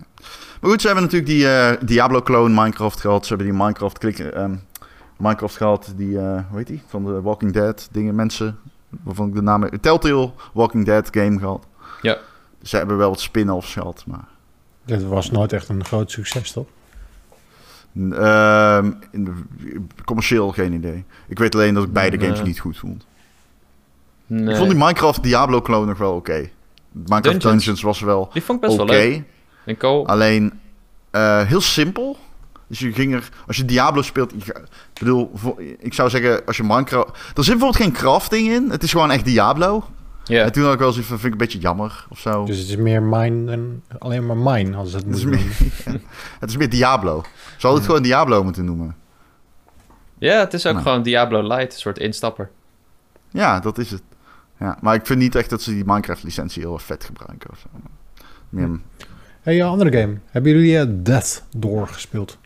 Maar 0.62 0.70
goed, 0.70 0.82
ze 0.82 0.88
hebben 0.88 1.04
natuurlijk 1.04 1.32
die 1.32 1.48
eh, 1.48 1.88
Diablo-clone 1.88 2.62
Minecraft 2.62 3.00
gehad. 3.00 3.26
Ze 3.26 3.34
hebben 3.34 3.48
die 3.48 3.64
Minecraft, 3.64 3.98
klik, 3.98 4.20
ehm, 4.20 4.56
Minecraft 5.18 5.58
gehad, 5.58 5.94
die, 5.96 6.20
eh 6.20 6.42
hoe 6.50 6.58
heet 6.58 6.68
die? 6.68 6.82
Van 6.88 7.06
de 7.06 7.22
Walking 7.22 7.52
Dead 7.52 7.88
dingen, 7.92 8.16
mensen. 8.16 8.60
Waarvan 9.04 9.28
ik 9.28 9.34
de 9.34 9.42
naam... 9.42 9.70
Telltale 9.82 10.32
Walking 10.54 10.86
Dead 10.86 11.08
game 11.12 11.40
gehad. 11.40 11.66
Ja. 12.02 12.18
Ze 12.62 12.78
hebben 12.78 12.98
wel 12.98 13.10
wat 13.10 13.20
spin-offs 13.20 13.74
gehad, 13.74 14.04
maar... 14.08 14.28
Dit 14.86 15.04
was 15.04 15.32
nooit 15.32 15.54
echt 15.54 15.70
een 15.70 15.86
groot 15.86 16.12
succes, 16.12 16.52
toch? 16.52 16.68
Ehm, 17.96 18.92
commercieel 20.06 20.52
geen 20.52 20.74
idee. 20.74 21.04
Ik 21.28 21.40
weet 21.40 21.56
alleen 21.56 21.74
dat 21.74 21.84
ik 21.84 21.94
beide 21.94 22.18
Nee. 22.18 22.26
games 22.28 22.44
niet 22.44 22.60
goed 22.60 22.78
vond. 22.78 23.06
Nee. 24.28 24.50
Ik 24.50 24.56
vond 24.56 24.70
die 24.70 24.80
Minecraft 24.80 25.24
Diablo 25.24 25.62
clone 25.62 25.86
nog 25.86 25.98
wel 25.98 26.14
oké. 26.16 26.50
Minecraft 26.92 27.24
Dungeons. 27.24 27.44
Dungeons, 27.44 27.82
was 27.82 28.00
wel 28.00 28.30
Die 28.34 28.42
vond 28.44 28.64
ik 28.64 28.68
best 28.70 28.80
oké. 28.80 28.92
wel 28.92 29.02
leuk. 29.66 29.82
En 29.82 30.06
Alleen 30.06 30.60
eh, 31.12 31.42
heel 31.42 31.62
simpel. 31.62 32.18
Dus 32.68 32.80
je 32.80 32.94
ging 32.94 33.14
er, 33.14 33.30
als 33.48 33.58
je 33.58 33.66
Diablo 33.66 34.02
speelt, 34.02 34.34
ik 34.34 34.54
bedoel, 35.00 35.32
ik 35.80 35.94
zou 35.94 36.10
zeggen, 36.10 36.46
als 36.46 36.58
je 36.58 36.64
Minecraft, 36.64 37.10
er 37.10 37.44
zit 37.44 37.58
bijvoorbeeld 37.58 37.76
geen 37.76 37.92
crafting 37.92 38.50
in. 38.50 38.70
Het 38.70 38.84
is 38.84 38.92
gewoon 38.92 39.12
echt 39.12 39.26
Diablo. 39.26 39.84
Ja, 40.30 40.44
En 40.44 40.52
toen 40.52 40.64
had 40.64 40.74
ik 40.74 40.80
wel 40.80 40.92
zoiets 40.92 41.10
van, 41.10 41.20
vind 41.20 41.34
ik 41.34 41.40
een 41.40 41.46
beetje 41.48 41.60
jammer 41.60 42.06
of 42.10 42.20
zo. 42.20 42.46
Dus 42.46 42.58
het 42.58 42.68
is 42.68 42.76
meer 42.76 43.04
mine 43.04 43.46
dan 43.46 43.82
alleen 44.00 44.26
maar 44.26 44.38
mine, 44.38 44.78
als 44.78 44.94
het 44.94 45.04
het, 45.06 45.16
is 45.16 45.26
meer, 45.26 45.46
het 46.40 46.50
is 46.50 46.58
meer 46.58 46.70
Diablo. 46.70 47.22
Ze 47.24 47.52
hadden 47.68 47.74
het 47.80 47.86
gewoon 47.86 48.02
Diablo 48.04 48.44
moeten 48.44 48.66
noemen. 48.66 48.96
ja 50.18 50.40
het 50.40 50.54
is 50.54 50.66
ook 50.66 50.74
Nou. 50.74 50.86
gewoon 50.86 51.04
Diablo 51.04 51.42
Light, 51.48 51.74
een 51.74 51.80
soort 51.80 51.98
instapper. 51.98 52.50
Ja, 53.30 53.60
dat 53.60 53.78
is 53.78 53.92
het. 53.92 54.02
Ja, 54.60 54.78
maar 54.82 54.96
ik 54.96 55.06
vind 55.06 55.20
niet 55.20 55.36
echt 55.36 55.50
dat 55.50 55.62
ze 55.62 55.72
die 55.72 55.86
Minecraft-licentie 55.86 56.62
heel 56.62 56.74
erg 56.74 56.82
vet 56.84 57.04
gebruiken 57.04 57.50
of 57.50 57.60
zo. 57.60 57.68
Meer, 58.50 58.80
Hey, 59.42 59.60
een 59.60 59.68
andere 59.68 60.00
game. 60.00 60.18
Hebben 60.26 60.52
jullie 60.52 60.80
eh, 60.80 60.86
Death 60.90 61.44
doorgespeeld? 61.58 62.38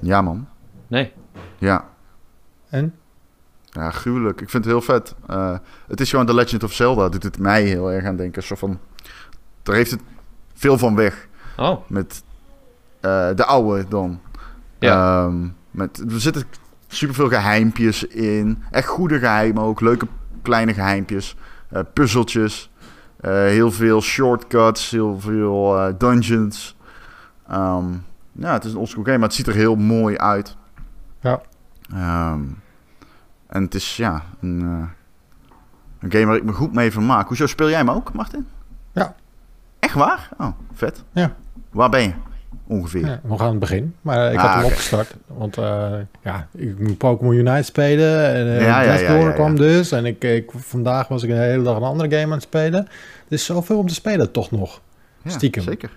Ja, 0.00 0.22
man. 0.22 0.48
Nee. 0.86 1.12
Ja. 1.58 1.88
En? 2.68 2.94
Ja, 3.70 3.90
gruwelijk. 3.90 4.40
Ik 4.40 4.50
vind 4.50 4.64
het 4.64 4.72
heel 4.72 4.82
vet. 4.82 5.14
Eh, 5.26 5.56
het 5.88 6.00
is 6.00 6.10
gewoon 6.10 6.26
The 6.26 6.34
Legend 6.34 6.62
of 6.64 6.72
Zelda. 6.72 7.08
Doet 7.08 7.22
het 7.22 7.38
mij 7.38 7.62
heel 7.62 7.92
erg 7.92 8.04
aan 8.04 8.16
denken. 8.16 8.42
Zo 8.42 8.54
van, 8.54 8.78
daar 9.62 9.74
heeft 9.74 9.90
het 9.90 10.00
veel 10.54 10.78
van 10.78 10.94
weg. 10.94 11.28
Oh, 11.56 11.80
Met 11.88 12.22
eh, 13.00 13.28
de 13.34 13.44
oude 13.44 13.88
dan. 13.88 14.20
Ja. 14.78 15.24
Ehm, 15.24 15.46
met, 15.70 15.98
er 16.12 16.20
zitten 16.20 16.42
superveel 16.88 17.28
geheimpjes 17.28 18.04
in. 18.06 18.62
Echt 18.70 18.88
goede 18.88 19.18
geheimen 19.18 19.62
ook. 19.62 19.80
Leuke 19.80 20.06
kleine 20.42 20.74
geheimpjes. 20.74 21.36
eh, 21.68 21.80
puzzeltjes. 21.92 22.70
eh, 23.20 23.32
heel 23.32 23.72
veel 23.72 24.00
shortcuts. 24.02 24.90
Heel 24.90 25.20
veel 25.20 25.78
eh, 25.78 25.94
dungeons. 25.98 26.76
Ehm, 27.48 27.84
ja, 28.32 28.52
het 28.52 28.64
is 28.64 28.72
een 28.72 28.78
oldschool 28.78 29.04
game. 29.04 29.18
Maar 29.18 29.26
het 29.26 29.36
ziet 29.36 29.46
er 29.46 29.54
heel 29.54 29.76
mooi 29.76 30.16
uit. 30.16 30.56
Ja. 31.20 31.40
Ehm, 31.94 32.40
en 33.50 33.62
het 33.62 33.74
is 33.74 33.96
ja, 33.96 34.22
een, 34.40 34.60
een 36.00 36.12
game 36.12 36.26
waar 36.26 36.36
ik 36.36 36.44
me 36.44 36.52
goed 36.52 36.72
mee 36.74 36.90
vermaak. 36.90 37.26
Hoezo 37.28 37.46
speel 37.46 37.68
jij 37.68 37.78
hem 37.78 37.90
ook, 37.90 38.12
Martin? 38.12 38.46
Ja. 38.92 39.14
Echt 39.78 39.94
waar? 39.94 40.28
Oh, 40.38 40.48
vet. 40.74 41.02
Ja. 41.12 41.34
Waar 41.70 41.88
ben 41.90 42.02
je? 42.02 42.12
Ongeveer. 42.66 43.06
Ja, 43.06 43.20
nog 43.22 43.40
aan 43.40 43.50
het 43.50 43.58
begin. 43.58 43.94
Maar 44.02 44.26
eh, 44.26 44.32
ik 44.32 44.38
Ah, 44.38 44.44
had 44.44 44.52
hem 44.54 44.62
oké. 44.64 44.72
opgestart. 44.72 45.14
Want 45.26 45.56
eh, 45.58 45.92
ja, 46.22 46.46
ik 46.52 46.78
moet 46.78 46.98
Pokémon 46.98 47.34
Unite 47.34 47.62
spelen. 47.62 48.34
En 48.34 48.46
uh, 48.46 48.60
Ja, 48.62 48.82
ja, 48.82 49.30
kwam 49.30 49.56
dus. 49.56 49.92
En 49.92 50.04
ik, 50.06 50.24
ik, 50.24 50.50
vandaag 50.56 51.08
was 51.08 51.22
ik 51.22 51.30
een 51.30 51.36
hele 51.36 51.62
dag 51.62 51.76
een 51.76 51.82
andere 51.82 52.10
game 52.10 52.24
aan 52.24 52.30
het 52.30 52.42
spelen. 52.42 52.86
Er 53.26 53.32
is 53.36 53.44
zoveel 53.44 53.78
om 53.78 53.86
te 53.86 53.94
spelen, 53.94 54.30
toch 54.32 54.50
nog. 54.50 54.80
Ja, 55.22 55.30
Stiekem. 55.30 55.62
Zeker. 55.62 55.90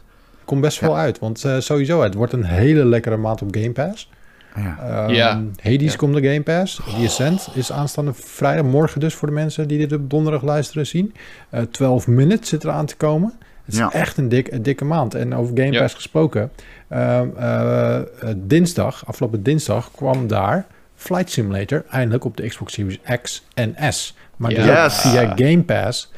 komt 0.45 0.61
best 0.61 0.79
wel 0.79 0.97
uit. 0.97 1.19
Want 1.19 1.43
uh, 1.45 1.59
sowieso, 1.59 2.01
het 2.01 2.13
wordt 2.13 2.33
een 2.33 2.43
hele 2.45 2.85
lekkere 2.85 3.17
maand 3.17 3.41
op 3.41 3.55
Game 3.55 3.71
Pass. 3.71 4.09
Ja. 4.55 5.05
Um, 5.05 5.13
ja. 5.13 5.41
Hades 5.61 5.91
ja. 5.91 5.97
komt 5.97 6.15
de 6.15 6.23
Game 6.23 6.41
Pass. 6.41 6.75
The 6.75 7.05
Ascent 7.05 7.49
is 7.53 7.71
aanstaande 7.71 8.13
vrijdag, 8.13 8.65
morgen 8.65 8.99
dus 8.99 9.13
voor 9.13 9.27
de 9.27 9.33
mensen 9.33 9.67
die 9.67 9.77
dit 9.77 9.93
op 9.93 10.09
donderdag 10.09 10.41
luisteren 10.41 10.87
zien. 10.87 11.13
Uh, 11.53 11.61
12 11.61 12.07
Minutes 12.07 12.49
zit 12.49 12.63
eraan 12.63 12.85
te 12.85 12.95
komen. 12.95 13.33
Het 13.65 13.73
is 13.73 13.79
echt 13.79 14.17
een, 14.17 14.29
dik, 14.29 14.51
een 14.51 14.63
dikke 14.63 14.85
maand. 14.85 15.15
En 15.15 15.35
over 15.35 15.57
Game 15.57 15.79
Pass 15.79 15.93
gesproken. 15.93 16.51
Uh, 16.91 17.99
dinsdag, 18.35 19.05
afgelopen 19.05 19.43
dinsdag, 19.43 19.91
kwam 19.91 20.27
daar 20.27 20.65
Flight 20.95 21.31
Simulator 21.31 21.83
eindelijk 21.89 22.25
op 22.25 22.37
de 22.37 22.47
Xbox 22.47 22.73
Series 22.73 22.99
X 23.21 23.45
en 23.53 23.93
S. 23.93 24.15
Maar 24.35 24.53
dus 24.53 24.99
via 24.99 25.33
Game 25.35 25.63
Pass. 25.63 26.11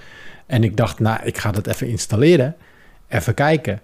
En 0.46 0.64
ik 0.64 0.78
dacht, 0.78 1.00
nou, 1.00 1.20
ik 1.24 1.38
ga 1.38 1.52
dat 1.52 1.68
even 1.68 1.88
installeren. 1.88 2.56
Even 3.08 3.34
kijken. 3.34 3.82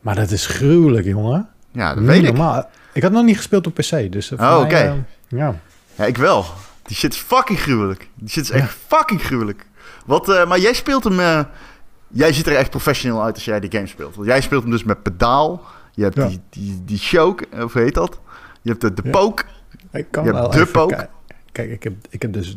Maar 0.00 0.14
dat 0.14 0.30
is 0.30 0.46
gruwelijk, 0.46 1.06
jongen. 1.06 1.48
Ja, 1.72 1.94
dat 1.94 2.04
weet 2.04 2.22
normaal. 2.22 2.58
ik. 2.58 2.66
Ik 2.96 3.02
had 3.02 3.12
nog 3.12 3.24
niet 3.24 3.36
gespeeld 3.36 3.66
op 3.66 3.74
PC, 3.74 4.12
dus... 4.12 4.30
Uh, 4.30 4.40
oh, 4.40 4.54
oké. 4.54 4.64
Okay. 4.64 4.86
Uh, 4.86 4.94
ja. 5.28 5.60
ja, 5.94 6.04
ik 6.04 6.16
wel. 6.16 6.44
Die 6.82 6.96
shit 6.96 7.12
is 7.12 7.18
fucking 7.18 7.60
gruwelijk. 7.60 8.08
Die 8.14 8.28
shit 8.28 8.42
is 8.42 8.50
echt 8.50 8.76
fucking 8.86 9.22
gruwelijk. 9.22 9.66
Wat, 10.06 10.28
uh, 10.28 10.46
maar 10.46 10.58
jij 10.58 10.72
speelt 10.72 11.04
hem... 11.04 11.20
Uh, 11.20 11.40
jij 12.08 12.32
ziet 12.32 12.46
er 12.46 12.56
echt 12.56 12.70
professioneel 12.70 13.22
uit 13.22 13.34
als 13.34 13.44
jij 13.44 13.60
die 13.60 13.70
game 13.70 13.86
speelt. 13.86 14.14
Want 14.14 14.26
jij 14.26 14.40
speelt 14.40 14.62
hem 14.62 14.70
dus 14.70 14.84
met 14.84 15.02
pedaal. 15.02 15.64
Je 15.92 16.02
hebt 16.02 16.16
ja. 16.16 16.26
die, 16.28 16.40
die, 16.50 16.82
die 16.84 16.98
choke, 16.98 17.46
of 17.62 17.72
hoe 17.72 17.82
heet 17.82 17.94
dat? 17.94 18.20
Je 18.62 18.70
hebt 18.70 18.80
de, 18.80 18.94
de 18.94 19.02
ja. 19.04 19.10
poke. 19.10 19.44
Ik 19.92 20.06
kan 20.10 20.24
je 20.24 20.32
wel 20.32 20.50
hebt 20.50 20.54
de 20.54 20.66
poke. 20.66 21.08
Kijk, 21.52 21.70
ik 21.70 21.82
heb, 21.82 21.92
ik 22.10 22.22
heb 22.22 22.32
dus 22.32 22.56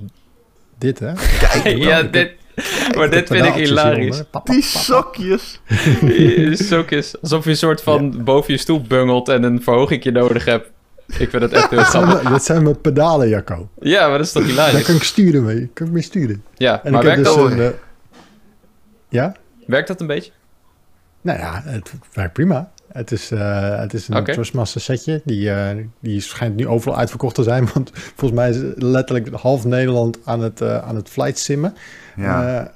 dit, 0.77 0.99
hè? 0.99 1.13
Kijk, 1.39 1.77
ja, 1.89 2.01
dit... 2.03 2.31
Maar 2.97 3.09
dit 3.09 3.27
vind 3.27 3.45
ik 3.45 3.53
hilarisch. 3.53 4.23
Die 4.43 4.61
sokjes. 4.61 5.59
sokjes. 6.67 7.21
Alsof 7.21 7.43
je 7.43 7.49
een 7.49 7.57
soort 7.57 7.81
van 7.81 8.23
boven 8.23 8.53
je 8.53 8.59
stoel 8.59 8.81
bungelt 8.81 9.29
en 9.29 9.43
een 9.43 9.63
verhogingje 9.63 10.11
nodig 10.11 10.45
hebt. 10.45 10.69
Ik 11.17 11.29
vind 11.29 11.41
het 11.41 11.51
echt 11.51 11.69
heel 11.69 11.79
grappig. 11.79 12.29
Dat 12.29 12.43
zijn 12.43 12.63
mijn 12.63 12.81
pedalen, 12.81 13.29
Jacco. 13.29 13.69
Ja, 13.79 14.07
maar 14.07 14.17
dat 14.17 14.27
is 14.27 14.31
toch 14.31 14.45
hilarisch? 14.45 14.73
Daar 14.73 14.83
kan 14.83 14.95
ik 14.95 15.03
sturen 15.03 15.43
mee. 15.43 15.69
Kan 15.73 15.87
ik 15.87 15.93
mee 15.93 16.01
sturen. 16.01 16.43
Ja, 16.57 16.83
en 16.83 16.91
maar 16.91 17.03
werkt 17.03 17.23
dus 17.23 17.35
dat... 17.35 17.51
Een, 17.51 17.57
uh, 17.57 17.69
ja? 19.09 19.35
Werkt 19.65 19.87
dat 19.87 20.01
een 20.01 20.07
beetje? 20.07 20.31
Nou 21.21 21.39
ja, 21.39 21.61
het 21.65 21.93
werkt 22.13 22.33
prima. 22.33 22.71
Het 22.91 23.11
is, 23.11 23.31
uh, 23.31 23.79
het 23.79 23.93
is 23.93 24.07
een 24.07 24.17
okay. 24.17 24.33
Trustmaster 24.33 24.81
setje. 24.81 25.21
Die, 25.25 25.49
uh, 25.49 25.69
die 25.99 26.21
schijnt 26.21 26.55
nu 26.55 26.67
overal 26.67 26.97
uitverkocht 26.97 27.35
te 27.35 27.43
zijn. 27.43 27.69
Want 27.73 27.91
volgens 27.93 28.39
mij 28.39 28.49
is 28.49 28.57
letterlijk 28.75 29.29
half 29.29 29.65
Nederland 29.65 30.17
aan 30.23 30.41
het, 30.41 30.61
uh, 30.61 30.77
aan 30.77 30.95
het 30.95 31.09
flight 31.09 31.39
simmen. 31.39 31.73
Ja. 32.15 32.71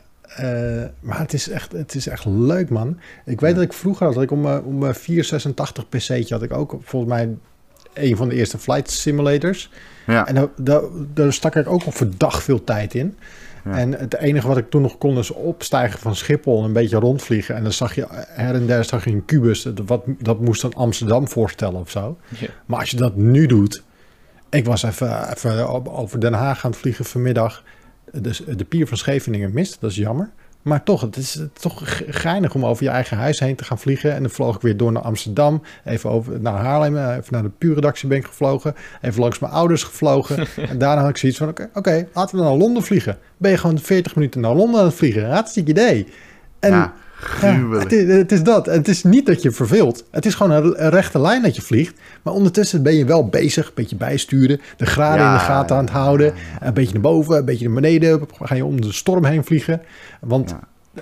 maar 1.00 1.20
het 1.20 1.34
is, 1.34 1.50
echt, 1.50 1.72
het 1.72 1.96
is 1.96 2.08
echt 2.08 2.26
leuk, 2.26 2.70
man. 2.70 3.00
Ik 3.26 3.40
weet 3.40 3.50
ja. 3.50 3.56
dat 3.56 3.66
ik 3.66 3.74
vroeger 3.74 4.06
had, 4.06 4.16
dat 4.16 4.24
ik 4.24 4.32
om, 4.32 4.46
om 4.46 4.78
mijn 4.78 4.96
486 4.96 5.90
PC'tje 5.90 6.34
had 6.34 6.44
ik 6.44 6.54
ook 6.54 6.80
volgens 6.84 7.12
mij 7.12 7.30
een 7.94 8.18
van 8.18 8.30
de 8.30 8.36
eerste 8.36 8.58
flight 8.58 8.92
simulators. 8.92 9.70
Ja. 10.08 10.28
En 10.28 10.36
daar, 10.36 10.48
daar, 10.56 10.82
daar 11.14 11.34
stak 11.34 11.56
ik 11.56 11.68
ook 11.68 11.86
op 11.86 11.96
verdacht 11.96 12.44
veel 12.44 12.64
tijd 12.64 12.94
in. 12.94 13.18
En 13.64 13.92
het 13.92 14.16
enige 14.16 14.48
wat 14.48 14.58
ik 14.58 14.70
toen 14.70 14.82
nog 14.82 14.98
kon 14.98 15.18
is 15.18 15.32
opstijgen 15.32 16.00
van 16.00 16.16
Schiphol 16.16 16.60
en 16.60 16.66
een 16.66 16.74
beetje 16.74 16.98
rondvliegen. 16.98 17.56
En 17.56 17.64
dan 17.64 17.72
zag 17.72 17.96
je 17.96 18.06
her 18.10 18.56
en 18.56 18.66
der 18.66 18.84
zag 18.84 19.06
je 19.06 19.12
een 19.12 19.26
kubus. 19.26 19.68
Wat, 19.86 20.04
dat 20.20 20.40
moest 20.40 20.62
dan 20.62 20.74
Amsterdam 20.74 21.28
voorstellen 21.28 21.80
of 21.80 21.90
zo. 21.90 22.18
Ja. 22.40 22.48
Maar 22.66 22.80
als 22.80 22.90
je 22.90 22.98
dat 22.98 23.16
nu 23.16 23.46
doet. 23.46 23.84
Ik 24.50 24.66
was 24.66 24.84
even, 24.84 25.30
even 25.34 25.86
over 25.86 26.20
Den 26.20 26.34
Haag 26.34 26.66
aan 26.66 26.72
het 26.72 26.80
vliegen 26.80 27.06
vanmiddag. 27.06 27.64
Dus 28.12 28.44
de 28.56 28.66
pier 28.66 28.88
van 28.88 28.98
Scheveningen 28.98 29.54
mist, 29.54 29.78
dat 29.82 29.90
is 29.90 29.98
jammer. 29.98 30.32
Maar 30.64 30.84
toch, 30.84 31.02
het 31.02 31.18
is 31.18 31.40
toch 31.54 32.02
geinig 32.08 32.56
om 32.56 32.66
over 32.66 32.84
je 32.84 32.90
eigen 32.90 33.18
huis 33.18 33.40
heen 33.40 33.56
te 33.56 33.64
gaan 33.64 33.80
vliegen. 33.80 34.14
En 34.14 34.22
dan 34.22 34.32
vloog 34.32 34.56
ik 34.56 34.62
weer 34.62 34.78
door 34.78 34.92
naar 34.92 35.02
Amsterdam. 35.02 35.62
Even 35.86 36.10
over 36.10 36.42
naar 36.42 36.54
Haarlem. 36.54 36.98
Eh, 36.98 37.16
even 37.16 37.34
naar 37.34 37.42
de 37.42 37.50
puurredactie 37.50 38.08
ben 38.08 38.18
ik 38.18 38.26
gevlogen. 38.26 38.76
Even 39.02 39.22
langs 39.22 39.40
mijn 39.40 39.54
ouders 39.54 39.84
gevlogen. 39.84 40.48
en 40.70 40.78
daarna 40.78 41.02
had 41.02 41.10
ik 41.10 41.18
zoiets 41.18 41.38
van: 41.38 41.48
oké, 41.48 41.70
okay, 41.74 41.94
okay, 41.98 42.10
laten 42.14 42.38
we 42.38 42.44
naar 42.44 42.54
Londen 42.54 42.84
vliegen. 42.84 43.18
Ben 43.38 43.52
je 43.52 43.58
gewoon 43.58 43.80
40 43.80 44.16
minuten 44.16 44.42
naar 44.42 44.56
Londen 44.56 44.80
aan 44.80 44.86
het 44.86 44.96
vliegen? 44.96 45.30
Hartstikke 45.30 45.72
idee. 45.72 46.08
En 46.60 46.72
ja, 46.72 46.94
ja 47.42 47.70
het, 47.70 47.92
is, 47.92 48.08
het, 48.08 48.32
is, 48.32 48.44
dat. 48.44 48.66
Het 48.66 48.88
is 48.88 49.04
niet 49.04 49.26
dat 49.26 49.42
je 49.42 49.52
verveelt. 49.52 50.04
Het 50.12 50.26
is 50.26 50.36
gewoon 50.36 50.52
een, 50.52 50.90
rechte 50.90 51.20
lijn 51.20 51.42
dat 51.42 51.56
je 51.56 51.62
vliegt. 51.62 52.00
Maar 52.22 52.34
ondertussen 52.34 52.84
ben 52.84 52.96
je 52.96 53.06
wel 53.06 53.28
bezig. 53.28 53.68
Een 53.68 53.72
beetje 53.76 53.96
bijsturen. 53.96 54.62
De 54.78 54.86
graden 54.86 55.26
ja, 55.26 55.32
in 55.32 55.38
de 55.38 55.44
gaten 55.44 55.76
aan 55.76 55.84
het 55.84 55.94
houden. 55.94 56.34
Een 56.60 56.74
beetje 56.74 56.94
naar 56.94 57.02
boven, 57.02 57.38
een 57.38 57.46
beetje 57.46 57.66
naar 57.66 57.74
beneden. 57.82 58.22
Ga 58.42 58.56
je 58.56 58.66
om 58.66 58.82
de 58.82 58.92
storm 58.92 59.26
heen 59.26 59.44
vliegen. 59.44 59.82
Want 60.22 60.56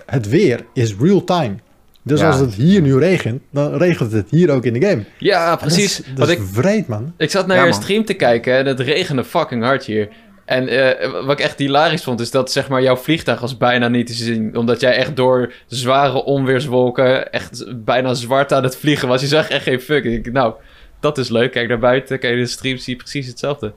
het 0.05 0.29
weer 0.29 0.65
is 0.73 0.95
real 0.99 1.23
time. 1.23 1.55
Dus 2.03 2.21
als 2.21 2.39
het 2.39 2.53
hier 2.53 2.81
nu 2.81 2.97
regent, 2.97 3.41
dan 3.51 3.73
regent 3.73 4.11
het 4.11 4.29
hier 4.29 4.49
ook 4.49 4.65
in 4.65 4.73
de 4.73 4.87
game. 4.87 5.03
Ja, 5.17 5.55
precies. 5.55 5.97
Dat 5.97 6.05
is, 6.05 6.13
dat 6.15 6.29
is 6.29 6.35
ik, 6.35 6.41
vreed, 6.51 6.87
man. 6.87 7.13
Ik 7.17 7.29
zat 7.29 7.47
naar 7.47 7.57
ja, 7.57 7.65
je 7.65 7.73
stream 7.73 8.05
te 8.05 8.13
kijken 8.13 8.57
en 8.57 8.65
het 8.65 8.79
regende 8.79 9.23
fucking 9.23 9.63
hard 9.63 9.85
hier. 9.85 10.09
En 10.51 10.73
uh, 10.73 11.25
wat 11.25 11.39
ik 11.39 11.45
echt 11.45 11.59
hilarisch 11.59 12.03
vond, 12.03 12.19
is 12.19 12.31
dat 12.31 12.51
zeg 12.51 12.69
maar, 12.69 12.81
jouw 12.81 12.95
vliegtuig 12.95 13.39
was 13.39 13.57
bijna 13.57 13.87
niet 13.87 14.07
te 14.07 14.13
zien. 14.13 14.57
Omdat 14.57 14.79
jij 14.79 14.95
echt 14.95 15.15
door 15.15 15.53
zware 15.67 16.23
onweerswolken 16.23 17.31
echt 17.31 17.83
bijna 17.85 18.13
zwart 18.13 18.53
aan 18.53 18.63
het 18.63 18.77
vliegen 18.77 19.07
was. 19.07 19.21
Je 19.21 19.27
zag 19.27 19.49
echt 19.49 19.63
geen 19.63 19.81
fuck. 19.81 20.03
Ik, 20.03 20.31
nou, 20.31 20.53
dat 20.99 21.17
is 21.17 21.29
leuk. 21.29 21.51
Kijk 21.51 21.67
naar 21.67 21.79
buiten, 21.79 22.19
kijk 22.19 22.35
de 22.35 22.45
stream, 22.45 22.77
zie 22.77 22.93
je 22.93 22.99
precies 22.99 23.27
hetzelfde. 23.27 23.73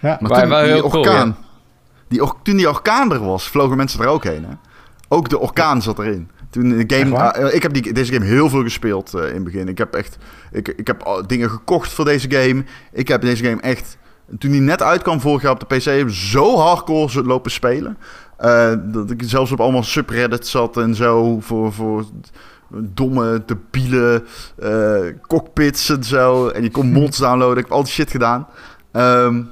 Ja. 0.00 0.18
Maar, 0.20 0.30
maar 0.30 0.40
toen, 0.40 0.64
die 0.64 0.72
heel 0.72 0.84
orkaan, 0.84 1.02
cool, 1.02 1.14
ja. 1.16 1.36
die, 2.08 2.42
toen 2.42 2.56
die 2.56 2.68
orkaan 2.68 3.12
er 3.12 3.24
was, 3.24 3.48
vlogen 3.48 3.76
mensen 3.76 4.00
er 4.00 4.06
ook 4.06 4.24
heen, 4.24 4.44
hè? 4.44 4.54
Ook 5.08 5.28
de 5.28 5.38
orkaan 5.38 5.82
zat 5.82 5.98
erin. 5.98 6.30
Toen 6.50 6.68
de 6.68 6.96
game, 6.96 7.32
uh, 7.38 7.54
ik 7.54 7.62
heb 7.62 7.72
die, 7.72 7.92
deze 7.92 8.12
game 8.12 8.24
heel 8.24 8.48
veel 8.48 8.62
gespeeld 8.62 9.14
uh, 9.14 9.28
in 9.28 9.34
het 9.34 9.44
begin. 9.44 9.68
Ik 9.68 9.78
heb 9.78 9.94
echt 9.94 10.18
ik, 10.52 10.68
ik 10.68 10.86
heb 10.86 11.24
dingen 11.26 11.50
gekocht 11.50 11.92
voor 11.92 12.04
deze 12.04 12.30
game. 12.30 12.64
Ik 12.92 13.08
heb 13.08 13.20
deze 13.20 13.44
game 13.44 13.60
echt, 13.60 13.96
toen 14.38 14.50
die 14.50 14.60
net 14.60 14.82
uitkwam 14.82 15.20
vorig 15.20 15.42
jaar 15.42 15.52
op 15.52 15.68
de 15.68 15.76
PC, 15.76 16.10
zo 16.10 16.56
hardcore 16.56 17.22
lopen 17.22 17.50
spelen. 17.50 17.98
Uh, 18.40 18.72
dat 18.84 19.10
ik 19.10 19.22
zelfs 19.24 19.52
op 19.52 19.60
allemaal 19.60 19.82
subreddits 19.82 20.50
zat 20.50 20.76
en 20.76 20.94
zo 20.94 21.40
voor, 21.40 21.72
voor 21.72 22.04
domme, 22.68 23.42
debiele 23.46 24.24
cockpits 25.26 25.88
en 25.88 26.04
zo. 26.04 26.48
En 26.48 26.62
je 26.62 26.70
kon 26.70 26.92
mods 27.00 27.18
downloaden. 27.18 27.58
Ik 27.58 27.64
heb 27.64 27.72
al 27.72 27.82
die 27.82 27.92
shit 27.92 28.10
gedaan. 28.10 28.46
Um, 28.92 29.50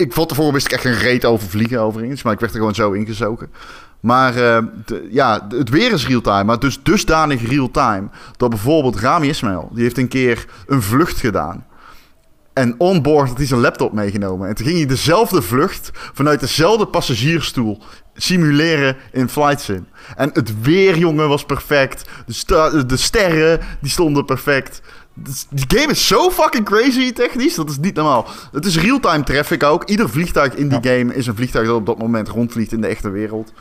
ik 0.00 0.12
vond 0.12 0.28
tevoren 0.28 0.52
wist 0.52 0.66
ik 0.66 0.72
echt 0.72 0.84
een 0.84 0.98
reet 0.98 1.24
over 1.24 1.48
vliegen 1.48 1.80
overigens, 1.80 2.22
maar 2.22 2.32
ik 2.32 2.40
werd 2.40 2.52
er 2.52 2.58
gewoon 2.58 2.74
zo 2.74 2.92
ingezogen. 2.92 3.50
Maar 4.00 4.36
uh, 4.36 4.58
de, 4.84 5.08
ja, 5.10 5.46
het 5.48 5.68
weer 5.68 5.92
is 5.92 6.06
real-time. 6.06 6.44
Maar 6.44 6.58
dus 6.58 6.82
dusdanig 6.82 7.48
real-time. 7.48 8.08
Dat 8.36 8.50
bijvoorbeeld 8.50 8.96
Rami 8.96 9.28
Ismail, 9.28 9.70
die 9.72 9.82
heeft 9.82 9.98
een 9.98 10.08
keer 10.08 10.46
een 10.66 10.82
vlucht 10.82 11.18
gedaan. 11.18 11.64
En 12.60 12.74
onboard 12.78 13.28
had 13.28 13.36
hij 13.36 13.46
zijn 13.46 13.60
laptop 13.60 13.92
meegenomen. 13.92 14.48
En 14.48 14.54
toen 14.54 14.66
ging 14.66 14.78
hij 14.78 14.86
dezelfde 14.86 15.42
vlucht 15.42 15.90
vanuit 15.92 16.40
dezelfde 16.40 16.86
passagiersstoel 16.86 17.82
simuleren 18.14 18.96
in 19.12 19.28
Flight 19.28 19.60
Sim. 19.60 19.86
En 20.16 20.30
het 20.32 20.62
weer, 20.62 20.98
jongen, 20.98 21.28
was 21.28 21.44
perfect. 21.44 22.08
De, 22.26 22.86
de 22.86 22.96
sterren, 22.96 23.60
die 23.80 23.90
stonden 23.90 24.24
perfect. 24.24 24.82
Die 25.50 25.78
game 25.80 25.92
is 25.92 26.06
zo 26.06 26.30
fucking 26.30 26.64
crazy 26.64 27.12
technisch. 27.12 27.54
Dat 27.54 27.70
is 27.70 27.78
niet 27.78 27.94
normaal. 27.94 28.26
Het 28.52 28.66
is 28.66 28.78
real-time 28.78 29.24
traffic 29.24 29.62
ook. 29.62 29.84
Ieder 29.84 30.10
vliegtuig 30.10 30.54
in 30.54 30.68
die 30.68 30.90
game 30.90 31.14
is 31.14 31.26
een 31.26 31.36
vliegtuig 31.36 31.66
dat 31.66 31.76
op 31.76 31.86
dat 31.86 31.98
moment 31.98 32.28
rondvliegt 32.28 32.72
in 32.72 32.80
de 32.80 32.86
echte 32.86 33.10
wereld. 33.10 33.52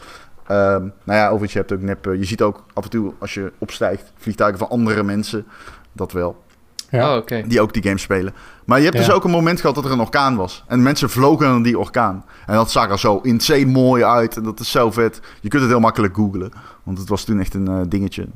Um, 0.52 0.94
nou 1.04 1.20
ja, 1.20 1.26
overigens, 1.26 1.54
je 1.54 1.60
hebt 1.60 1.72
ook 1.72 1.82
nep... 1.82 2.06
Je 2.06 2.26
ziet 2.26 2.42
ook 2.42 2.64
af 2.74 2.84
en 2.84 2.90
toe, 2.90 3.14
als 3.20 3.34
je 3.34 3.52
opstijgt, 3.58 4.12
vliegtuigen 4.18 4.60
van 4.60 4.70
andere 4.70 5.04
mensen. 5.04 5.46
Dat 5.92 6.12
wel. 6.12 6.48
Ja. 6.92 7.12
Oh, 7.12 7.18
okay. 7.18 7.44
Die 7.48 7.62
ook 7.62 7.74
die 7.74 7.84
game 7.84 7.98
spelen. 7.98 8.34
Maar 8.66 8.78
je 8.78 8.84
hebt 8.84 8.98
ja. 8.98 9.04
dus 9.04 9.14
ook 9.14 9.24
een 9.24 9.32
moment 9.32 9.60
gehad 9.60 9.76
dat 9.76 9.86
er 9.86 9.92
een 9.92 10.00
orkaan 10.00 10.36
was. 10.36 10.64
En 10.68 10.84
mensen 10.84 11.10
vlogen 11.10 11.48
aan 11.48 11.62
die 11.62 11.80
orkaan. 11.80 12.26
En 12.46 12.56
dat 12.56 12.72
zag 12.72 12.90
er 12.90 13.00
zo 13.00 13.20
insane 13.24 13.66
mooi 13.66 14.04
uit. 14.04 14.38
En 14.38 14.44
dat 14.44 14.60
is 14.60 14.72
zo 14.72 14.92
vet. 14.92 15.22
Je 15.42 15.50
kunt 15.50 15.62
het 15.62 15.72
heel 15.72 15.80
makkelijk 15.80 16.16
googlen. 16.16 16.52
Want 16.84 16.98
het 16.98 17.10
was 17.10 17.24
toen 17.24 17.40
echt 17.40 17.54
een 17.54 17.70
uh, 17.70 17.82
dingetje. 17.88 18.28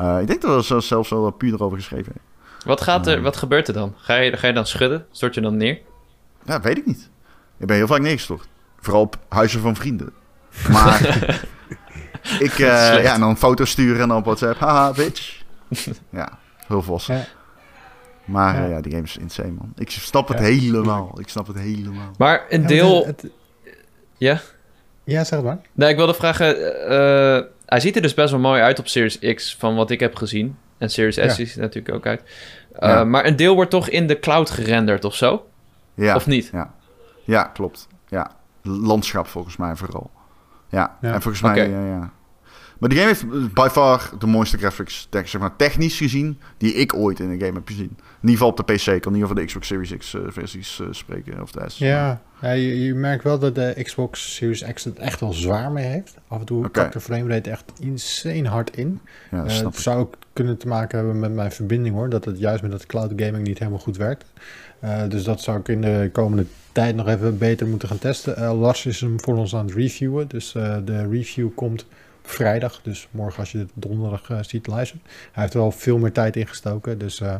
Uh, 0.00 0.20
ik 0.20 0.26
denk 0.26 0.42
dat 0.42 0.70
er 0.70 0.82
zelfs 0.82 1.10
wel 1.10 1.30
puur 1.30 1.52
erover 1.52 1.78
geschreven 1.78 2.12
Wat, 2.64 2.80
gaat 2.80 3.06
er, 3.06 3.16
uh, 3.16 3.22
wat 3.22 3.36
gebeurt 3.36 3.68
er 3.68 3.74
dan? 3.74 3.94
Ga 3.96 4.14
je, 4.14 4.36
ga 4.36 4.46
je 4.46 4.52
dan 4.52 4.66
schudden? 4.66 5.06
Stort 5.10 5.34
je 5.34 5.40
dan 5.40 5.56
neer? 5.56 5.78
Ja, 6.44 6.60
weet 6.60 6.78
ik 6.78 6.86
niet. 6.86 7.08
Ik 7.58 7.66
ben 7.66 7.76
heel 7.76 7.86
vaak 7.86 8.00
neergestort. 8.00 8.48
Vooral 8.80 9.02
op 9.02 9.18
huizen 9.28 9.60
van 9.60 9.76
vrienden. 9.76 10.12
Maar 10.68 11.00
ik, 12.46 12.58
uh, 12.58 13.02
ja, 13.02 13.14
en 13.14 13.20
dan 13.20 13.36
foto's 13.36 13.70
sturen 13.70 14.02
en 14.02 14.08
dan 14.08 14.16
op 14.16 14.24
WhatsApp. 14.24 14.58
Haha, 14.58 14.92
bitch. 14.92 15.42
ja, 16.10 16.38
heel 16.66 16.82
vos. 16.82 17.06
Ja. 17.06 17.24
Maar 18.26 18.54
ja. 18.54 18.64
Uh, 18.64 18.70
ja. 18.70 18.80
die 18.80 18.92
game 18.92 19.04
is 19.04 19.16
insane, 19.16 19.50
man. 19.50 19.72
Ik 19.76 19.90
snap 19.90 20.28
het 20.28 20.38
ja. 20.38 20.44
helemaal. 20.44 21.20
Ik 21.20 21.28
snap 21.28 21.46
het 21.46 21.58
helemaal. 21.58 22.10
Maar 22.18 22.44
een 22.48 22.66
deel... 22.66 23.06
Het, 23.06 23.22
het... 23.22 23.30
Ja? 24.16 24.40
Ja, 25.04 25.24
zeg 25.24 25.42
maar. 25.42 25.58
Nee, 25.72 25.90
ik 25.90 25.96
wilde 25.96 26.14
vragen... 26.14 26.56
Uh, 26.58 27.40
hij 27.66 27.80
ziet 27.80 27.96
er 27.96 28.02
dus 28.02 28.14
best 28.14 28.30
wel 28.30 28.40
mooi 28.40 28.62
uit 28.62 28.78
op 28.78 28.88
Series 28.88 29.34
X, 29.34 29.56
van 29.56 29.74
wat 29.74 29.90
ik 29.90 30.00
heb 30.00 30.14
gezien. 30.14 30.56
En 30.78 30.90
Series 30.90 31.32
S 31.32 31.34
ziet 31.34 31.54
er 31.54 31.60
natuurlijk 31.60 31.94
ook 31.94 32.06
uit. 32.06 32.22
Uh, 32.80 33.04
maar 33.04 33.26
een 33.26 33.36
deel 33.36 33.54
wordt 33.54 33.70
toch 33.70 33.88
in 33.88 34.06
de 34.06 34.18
cloud 34.18 34.50
gerenderd 34.50 35.04
of 35.04 35.14
zo? 35.14 35.46
Ja. 35.94 36.14
Of 36.14 36.26
niet? 36.26 36.48
Ja, 36.52 36.74
ja 37.24 37.42
klopt. 37.42 37.88
Ja. 38.08 38.30
Landschap 38.62 39.26
volgens 39.26 39.56
mij 39.56 39.76
vooral. 39.76 40.10
Ja, 40.68 40.96
en 41.00 41.22
volgens 41.22 41.42
mij, 41.42 41.52
okay. 41.52 41.70
ja, 41.70 41.86
ja. 41.86 42.10
Maar 42.78 42.88
die 42.88 42.98
game 42.98 43.10
heeft 43.10 43.54
by 43.54 43.68
far 43.70 44.10
de 44.18 44.26
mooiste 44.26 44.58
graphics, 44.58 45.08
zeg 45.10 45.38
maar, 45.38 45.56
technisch 45.56 45.96
gezien, 45.96 46.38
die 46.56 46.74
ik 46.74 46.94
ooit 46.94 47.20
in 47.20 47.30
een 47.30 47.40
game 47.40 47.52
heb 47.52 47.66
gezien. 47.66 47.96
In 48.26 48.32
ieder 48.32 48.46
geval 48.46 48.48
op 48.48 48.56
de 48.66 48.74
PC. 48.74 48.86
Ik 48.86 49.00
kan 49.00 49.12
niet 49.12 49.22
over 49.22 49.34
de 49.34 49.44
Xbox 49.44 49.66
Series 49.66 49.96
X 49.96 50.12
uh, 50.12 50.22
versies 50.26 50.78
uh, 50.82 50.88
spreken. 50.90 51.42
Of 51.42 51.50
de 51.50 51.64
S. 51.66 51.78
Ja, 51.78 52.22
ja 52.40 52.50
je, 52.50 52.84
je, 52.84 52.94
merkt 52.94 53.24
wel 53.24 53.38
dat 53.38 53.54
de 53.54 53.80
Xbox 53.82 54.34
Series 54.34 54.64
X 54.72 54.84
het 54.84 54.98
echt 54.98 55.20
wel 55.20 55.32
zwaar 55.32 55.72
mee 55.72 55.84
heeft. 55.84 56.14
Af 56.28 56.38
en 56.38 56.44
toe 56.46 56.58
okay. 56.58 56.70
kakt 56.70 56.92
de 56.92 57.00
framerate 57.00 57.50
echt 57.50 57.72
insane 57.80 58.48
hard 58.48 58.76
in. 58.76 59.00
Ja, 59.30 59.42
dat 59.42 59.62
uh, 59.62 59.72
zou 59.72 59.98
ook 59.98 60.14
kunnen 60.32 60.56
te 60.56 60.68
maken 60.68 60.98
hebben 60.98 61.18
met 61.18 61.32
mijn 61.32 61.52
verbinding 61.52 61.94
hoor. 61.94 62.08
Dat 62.08 62.24
het 62.24 62.38
juist 62.38 62.62
met 62.62 62.70
dat 62.70 62.86
cloud 62.86 63.12
gaming 63.16 63.46
niet 63.46 63.58
helemaal 63.58 63.80
goed 63.80 63.96
werkt. 63.96 64.24
dus 65.08 65.24
dat 65.24 65.40
zou 65.40 65.58
ik 65.58 65.68
in 65.68 65.80
de 65.80 66.10
komende 66.12 66.46
tijd 66.72 66.96
nog 66.96 67.08
even 67.08 67.38
beter 67.38 67.66
moeten 67.66 67.88
gaan 67.88 67.98
testen. 67.98 68.54
Lars 68.54 68.86
is 68.86 69.00
hem 69.00 69.20
voor 69.20 69.36
ons 69.36 69.54
aan 69.54 69.66
het 69.66 69.74
reviewen. 69.74 70.28
Dus 70.28 70.52
de 70.84 71.08
review 71.10 71.48
komt 71.54 71.86
vrijdag. 72.26 72.80
Dus 72.82 73.08
morgen 73.10 73.38
als 73.38 73.52
je 73.52 73.58
dit 73.58 73.70
donderdag 73.74 74.28
uh, 74.30 74.38
ziet 74.40 74.66
luisteren. 74.66 75.02
Hij 75.32 75.42
heeft 75.42 75.54
er 75.54 75.60
al 75.60 75.70
veel 75.70 75.98
meer 75.98 76.12
tijd 76.12 76.36
in 76.36 76.46
gestoken. 76.46 76.98
Dus, 76.98 77.20
uh, 77.20 77.34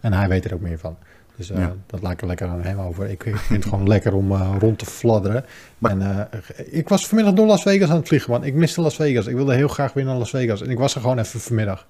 en 0.00 0.12
hij 0.12 0.28
weet 0.28 0.44
er 0.44 0.54
ook 0.54 0.60
meer 0.60 0.78
van. 0.78 0.96
Dus 1.36 1.48
ja. 1.48 1.74
dat 1.86 2.02
laat 2.02 2.12
ik 2.12 2.20
er 2.20 2.26
lekker 2.26 2.48
aan 2.48 2.62
hem 2.62 2.80
over. 2.80 3.08
Ik, 3.08 3.24
ik 3.24 3.36
vind 3.36 3.64
het 3.64 3.72
gewoon 3.72 3.88
lekker 3.94 4.14
om 4.14 4.32
rond 4.34 4.78
te 4.78 4.86
fladderen. 4.86 5.44
Maar, 5.78 5.90
en 5.90 6.28
ik 6.70 6.88
was 6.88 7.06
vanmiddag 7.06 7.34
door 7.34 7.46
Las 7.46 7.62
Vegas 7.62 7.90
aan 7.90 7.96
het 7.96 8.08
vliegen, 8.08 8.30
man. 8.30 8.44
Ik 8.44 8.54
miste 8.54 8.80
Las 8.80 8.96
Vegas. 8.96 9.26
Ik 9.26 9.34
wilde 9.34 9.54
heel 9.54 9.68
graag 9.68 9.92
weer 9.92 10.04
naar 10.04 10.16
Las 10.16 10.30
Vegas. 10.30 10.62
En 10.62 10.70
ik 10.70 10.78
was 10.78 10.94
er 10.94 11.00
gewoon 11.00 11.18
even 11.18 11.40
vanmiddag. 11.40 11.86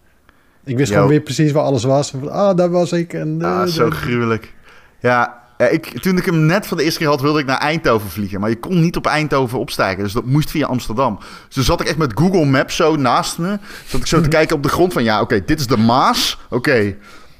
Ik 0.64 0.76
wist 0.76 0.88
Yo. 0.88 0.94
gewoon 0.94 1.10
weer 1.10 1.20
precies 1.20 1.52
waar 1.52 1.62
alles 1.62 1.84
was. 1.84 2.14
Ah, 2.28 2.56
daar 2.56 2.70
was 2.70 2.92
ik. 2.92 3.12
En, 3.12 3.42
ah, 3.42 3.66
zo 3.66 3.90
gruwelijk. 3.90 4.54
Ja, 4.98 5.39
ik, 5.68 6.00
toen 6.00 6.16
ik 6.16 6.24
hem 6.24 6.46
net 6.46 6.66
voor 6.66 6.76
de 6.76 6.82
eerste 6.82 6.98
keer 6.98 7.08
had, 7.08 7.20
wilde 7.20 7.38
ik 7.38 7.46
naar 7.46 7.58
Eindhoven 7.58 8.10
vliegen. 8.10 8.40
Maar 8.40 8.50
je 8.50 8.58
kon 8.58 8.80
niet 8.80 8.96
op 8.96 9.06
Eindhoven 9.06 9.58
opstijgen. 9.58 10.02
Dus 10.02 10.12
dat 10.12 10.24
moest 10.24 10.50
via 10.50 10.66
Amsterdam. 10.66 11.18
Dus 11.18 11.54
toen 11.54 11.64
zat 11.64 11.80
ik 11.80 11.86
echt 11.86 11.96
met 11.96 12.12
Google 12.14 12.44
Maps 12.44 12.76
zo 12.76 12.96
naast 12.96 13.38
me. 13.38 13.58
Zat 13.86 14.00
ik 14.00 14.06
zo 14.06 14.16
te 14.16 14.22
mhm. 14.22 14.30
kijken 14.30 14.56
op 14.56 14.62
de 14.62 14.68
grond 14.68 14.92
van... 14.92 15.04
Ja, 15.04 15.20
oké, 15.20 15.44
dit 15.44 15.60
is 15.60 15.66
de 15.66 15.76
Maas. 15.76 16.38
Oké. 16.50 16.96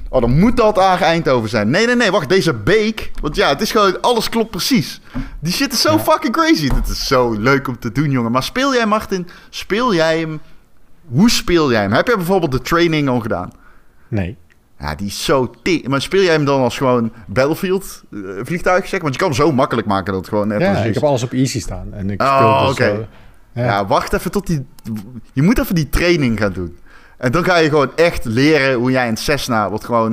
Oh, 0.08 0.20
dan 0.20 0.38
moet 0.38 0.56
dat 0.56 0.78
aan 0.78 0.98
Eindhoven 0.98 1.48
zijn. 1.48 1.70
Nee, 1.70 1.86
nee, 1.86 1.96
nee, 1.96 2.10
wacht. 2.10 2.28
Deze 2.28 2.54
beek. 2.54 3.10
Want 3.20 3.36
ja, 3.36 3.48
het 3.48 3.60
is 3.60 3.70
gewoon... 3.70 4.00
Alles 4.00 4.28
klopt 4.28 4.50
precies. 4.50 5.00
Die 5.40 5.52
shit 5.52 5.72
is 5.72 5.80
zo 5.80 5.98
fucking 5.98 6.32
crazy. 6.32 6.68
Dit 6.68 6.88
is 6.88 7.06
zo 7.06 7.32
leuk 7.32 7.68
om 7.68 7.78
te 7.78 7.92
doen, 7.92 8.10
jongen. 8.10 8.32
Maar 8.32 8.42
speel 8.42 8.74
jij, 8.74 8.86
Martin... 8.86 9.28
Speel 9.50 9.94
jij 9.94 10.18
hem... 10.18 10.40
Hoe 11.08 11.30
speel 11.30 11.70
jij 11.70 11.80
hem? 11.80 11.92
Heb 11.92 12.06
jij 12.06 12.16
bijvoorbeeld 12.16 12.52
de 12.52 12.60
training 12.60 13.08
al 13.08 13.20
gedaan? 13.20 13.52
Nee. 14.08 14.36
Ja, 14.80 14.94
die 14.94 15.06
is 15.06 15.24
zo... 15.24 15.54
Maar 15.88 16.02
speel 16.02 16.22
jij 16.22 16.32
hem 16.32 16.44
dan 16.44 16.60
als 16.60 16.76
gewoon 16.76 17.12
Battlefield 17.26 18.02
uh, 18.10 18.40
vliegtuig, 18.42 18.88
zeg? 18.88 19.00
Want 19.00 19.12
je 19.12 19.20
kan 19.20 19.28
hem 19.28 19.36
zo 19.36 19.52
makkelijk 19.52 19.86
maken 19.86 20.12
dat 20.12 20.20
het 20.20 20.28
gewoon... 20.28 20.48
Net 20.48 20.60
ja, 20.60 20.76
ik 20.76 20.94
heb 20.94 21.04
alles 21.04 21.22
op 21.22 21.32
easy 21.32 21.60
staan. 21.60 21.92
En 21.92 22.10
ik 22.10 22.22
speel 22.22 22.32
oh, 22.32 22.60
dus 22.60 22.70
oké. 22.70 22.82
Okay. 22.82 23.08
Ja. 23.52 23.64
ja. 23.64 23.86
wacht 23.86 24.12
even 24.12 24.30
tot 24.30 24.46
die... 24.46 24.66
Je 25.32 25.42
moet 25.42 25.58
even 25.58 25.74
die 25.74 25.88
training 25.88 26.38
gaan 26.38 26.52
doen. 26.52 26.78
En 27.16 27.32
dan 27.32 27.44
ga 27.44 27.56
je 27.56 27.68
gewoon 27.68 27.90
echt 27.96 28.24
leren 28.24 28.74
hoe 28.74 28.90
jij 28.90 29.08
een 29.08 29.16
Cessna, 29.16 29.70
wat 29.70 29.84
gewoon 29.84 30.12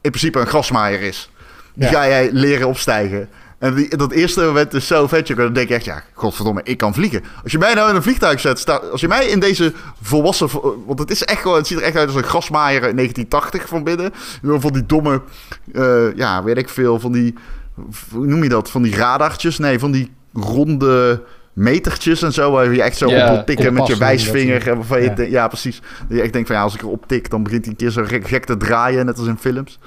in 0.00 0.10
principe 0.10 0.40
een 0.40 0.46
grasmaaier 0.46 1.02
is. 1.02 1.30
Die 1.74 1.88
ga 1.88 2.08
jij 2.08 2.32
leren 2.32 2.68
opstijgen. 2.68 3.28
En 3.58 3.74
die, 3.74 3.96
dat 3.96 4.12
eerste 4.12 4.40
moment 4.40 4.74
is 4.74 4.86
zo 4.86 5.06
vet. 5.06 5.26
Dan 5.26 5.52
denk 5.52 5.68
je 5.68 5.74
echt, 5.74 5.84
ja, 5.84 6.02
godverdomme, 6.12 6.60
ik 6.64 6.78
kan 6.78 6.94
vliegen. 6.94 7.22
Als 7.42 7.52
je 7.52 7.58
mij 7.58 7.74
nou 7.74 7.90
in 7.90 7.96
een 7.96 8.02
vliegtuig 8.02 8.40
zet, 8.40 8.58
sta, 8.58 8.76
als 8.76 9.00
je 9.00 9.08
mij 9.08 9.26
in 9.26 9.40
deze 9.40 9.72
volwassen... 10.02 10.48
Want 10.86 10.98
het 10.98 11.10
is 11.10 11.24
echt 11.24 11.40
gewoon, 11.40 11.56
het 11.56 11.66
ziet 11.66 11.78
er 11.78 11.84
echt 11.84 11.96
uit 11.96 12.06
als 12.06 12.16
een 12.16 12.22
grasmaaier 12.22 12.88
in 12.88 12.96
1980 12.96 13.68
van 13.68 13.84
binnen. 13.84 14.12
Van 14.42 14.72
die 14.72 14.86
domme, 14.86 15.22
uh, 15.72 16.16
ja, 16.16 16.42
weet 16.42 16.58
ik 16.58 16.68
veel, 16.68 17.00
van 17.00 17.12
die... 17.12 17.34
Hoe 18.10 18.26
noem 18.26 18.42
je 18.42 18.48
dat? 18.48 18.70
Van 18.70 18.82
die 18.82 18.96
radartjes? 18.96 19.58
Nee, 19.58 19.78
van 19.78 19.90
die 19.90 20.12
ronde 20.32 21.22
metertjes 21.54 22.22
en 22.22 22.32
zo, 22.32 22.50
waar 22.50 22.72
je 22.72 22.82
echt 22.82 22.96
zo 22.96 23.06
op 23.06 23.28
wil 23.28 23.44
tikken 23.44 23.74
met 23.74 23.86
je 23.86 23.96
wijsvinger. 23.96 24.68
En 24.68 24.76
waarvan 24.76 25.02
je 25.02 25.12
ja. 25.16 25.22
ja, 25.22 25.48
precies. 25.48 25.80
Dat 26.08 26.16
je 26.16 26.22
echt 26.22 26.32
denkt 26.32 26.48
van 26.48 26.56
ja, 26.56 26.62
als 26.62 26.74
ik 26.74 26.82
erop 26.82 27.06
tik, 27.06 27.30
dan 27.30 27.42
begint 27.42 27.62
hij 27.64 27.70
een 27.70 27.78
keer 27.78 27.90
zo 27.90 28.04
gek, 28.04 28.28
gek 28.28 28.44
te 28.44 28.56
draaien, 28.56 29.06
net 29.06 29.18
als 29.18 29.26
in 29.26 29.38
films. 29.38 29.78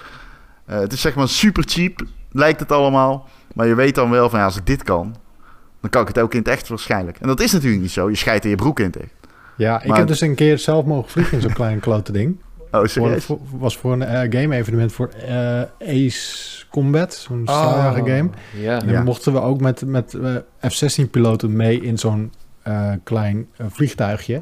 Uh, 0.69 0.79
het 0.79 0.93
is 0.93 1.01
zeg 1.01 1.15
maar 1.15 1.27
super 1.27 1.63
cheap, 1.67 2.01
lijkt 2.31 2.59
het 2.59 2.71
allemaal. 2.71 3.29
Maar 3.57 3.67
je 3.67 3.75
weet 3.75 3.95
dan 3.95 4.09
wel 4.09 4.29
van 4.29 4.39
ja, 4.39 4.45
als 4.45 4.57
ik 4.57 4.65
dit 4.65 4.83
kan, 4.83 5.15
dan 5.81 5.89
kan 5.89 6.01
ik 6.01 6.07
het 6.07 6.19
ook 6.19 6.33
in 6.33 6.39
het 6.39 6.47
echt 6.47 6.67
waarschijnlijk. 6.67 7.17
En 7.17 7.27
dat 7.27 7.39
is 7.39 7.51
natuurlijk 7.51 7.81
niet 7.81 7.91
zo. 7.91 8.09
Je 8.09 8.15
scheidt 8.15 8.43
in 8.43 8.49
je 8.49 8.55
broek 8.55 8.79
in 8.79 8.85
het 8.85 8.97
echt. 8.97 9.13
Ja, 9.55 9.83
ik 9.83 9.95
heb 9.95 10.07
dus 10.07 10.21
een 10.21 10.35
keer 10.35 10.59
zelf 10.59 10.85
mogen 10.85 11.11
vliegen 11.11 11.33
in 11.33 11.41
zo'n 11.41 11.53
klein 11.53 11.79
klote 11.79 12.11
ding. 12.11 12.37
Oh, 12.71 12.85
serieus? 12.85 13.25
Voor, 13.25 13.39
was 13.57 13.77
voor 13.77 13.93
een 13.93 14.01
uh, 14.01 14.41
game-evenement 14.41 14.91
voor 14.91 15.09
uh, 15.29 15.61
Ace 15.79 16.65
Combat, 16.69 17.13
zo'n 17.13 17.41
oh, 17.45 17.93
game. 17.93 18.29
En 18.61 18.87
ja. 18.87 19.03
mochten 19.03 19.33
we 19.33 19.41
ook 19.41 19.61
met, 19.61 19.85
met 19.85 20.13
uh, 20.13 20.35
F-16-piloten 20.69 21.55
mee 21.55 21.81
in 21.81 21.97
zo'n 21.97 22.33
klein 23.03 23.47
vliegtuigje. 23.67 24.41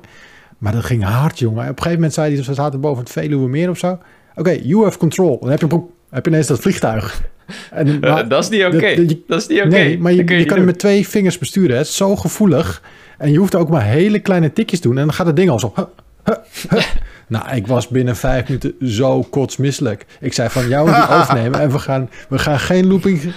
Maar 0.58 0.72
dat 0.72 0.84
ging 0.84 1.04
hard, 1.04 1.40
jongen. 1.40 1.62
Op 1.62 1.68
een 1.68 1.76
gegeven 1.76 1.94
moment 1.94 2.14
zei 2.14 2.34
hij, 2.34 2.44
ze 2.44 2.54
zaten 2.54 2.82
boven 2.82 3.04
het 3.04 3.12
Veluwe 3.12 3.48
meer 3.48 3.70
of 3.70 3.78
zo. 3.78 3.92
Oké, 3.92 4.00
okay, 4.36 4.58
you 4.58 4.84
have 4.84 4.98
control. 4.98 5.40
Dan 5.40 5.50
heb 5.50 5.60
je, 5.60 5.82
heb 6.10 6.26
je 6.26 6.32
ineens 6.32 6.48
dat 6.48 6.60
vliegtuig. 6.60 7.24
En, 7.72 8.00
maar, 8.00 8.28
dat 8.28 8.44
is 8.44 8.50
niet 8.50 8.66
oké. 8.66 8.76
Okay. 8.76 9.22
Dat 9.28 9.42
is 9.42 9.48
niet 9.48 9.60
oké. 9.60 9.68
Okay. 9.68 9.84
Nee, 9.84 10.00
maar 10.00 10.12
je, 10.12 10.24
je, 10.26 10.38
je 10.38 10.46
kan 10.46 10.58
hem 10.58 10.66
met 10.66 10.80
twee 10.80 11.08
vingers 11.08 11.38
besturen. 11.38 11.78
Het 11.78 11.88
is 11.88 11.96
zo 11.96 12.16
gevoelig. 12.16 12.82
En 13.18 13.32
je 13.32 13.38
hoeft 13.38 13.56
ook 13.56 13.70
maar 13.70 13.84
hele 13.84 14.20
kleine 14.20 14.54
tikjes 14.54 14.82
doen. 14.82 14.98
En 14.98 15.06
dan 15.06 15.14
gaat 15.14 15.28
het 15.28 15.36
ding 15.36 15.50
al 15.50 15.60
zo... 15.60 15.74
nou, 17.28 17.56
ik 17.56 17.68
was 17.68 17.88
binnen 17.88 18.16
vijf 18.16 18.48
minuten 18.48 18.74
zo 18.82 19.22
kotsmisselijk. 19.22 20.06
Ik 20.20 20.34
zei 20.34 20.50
van, 20.50 20.68
jou 20.68 20.86
die 20.94 21.10
overnemen. 21.20 21.60
En 21.60 21.72
we 21.72 21.80
gaan, 21.80 22.10
we 22.30 22.40
gaan 22.40 22.60
geen, 22.60 22.88
looping, 22.88 23.34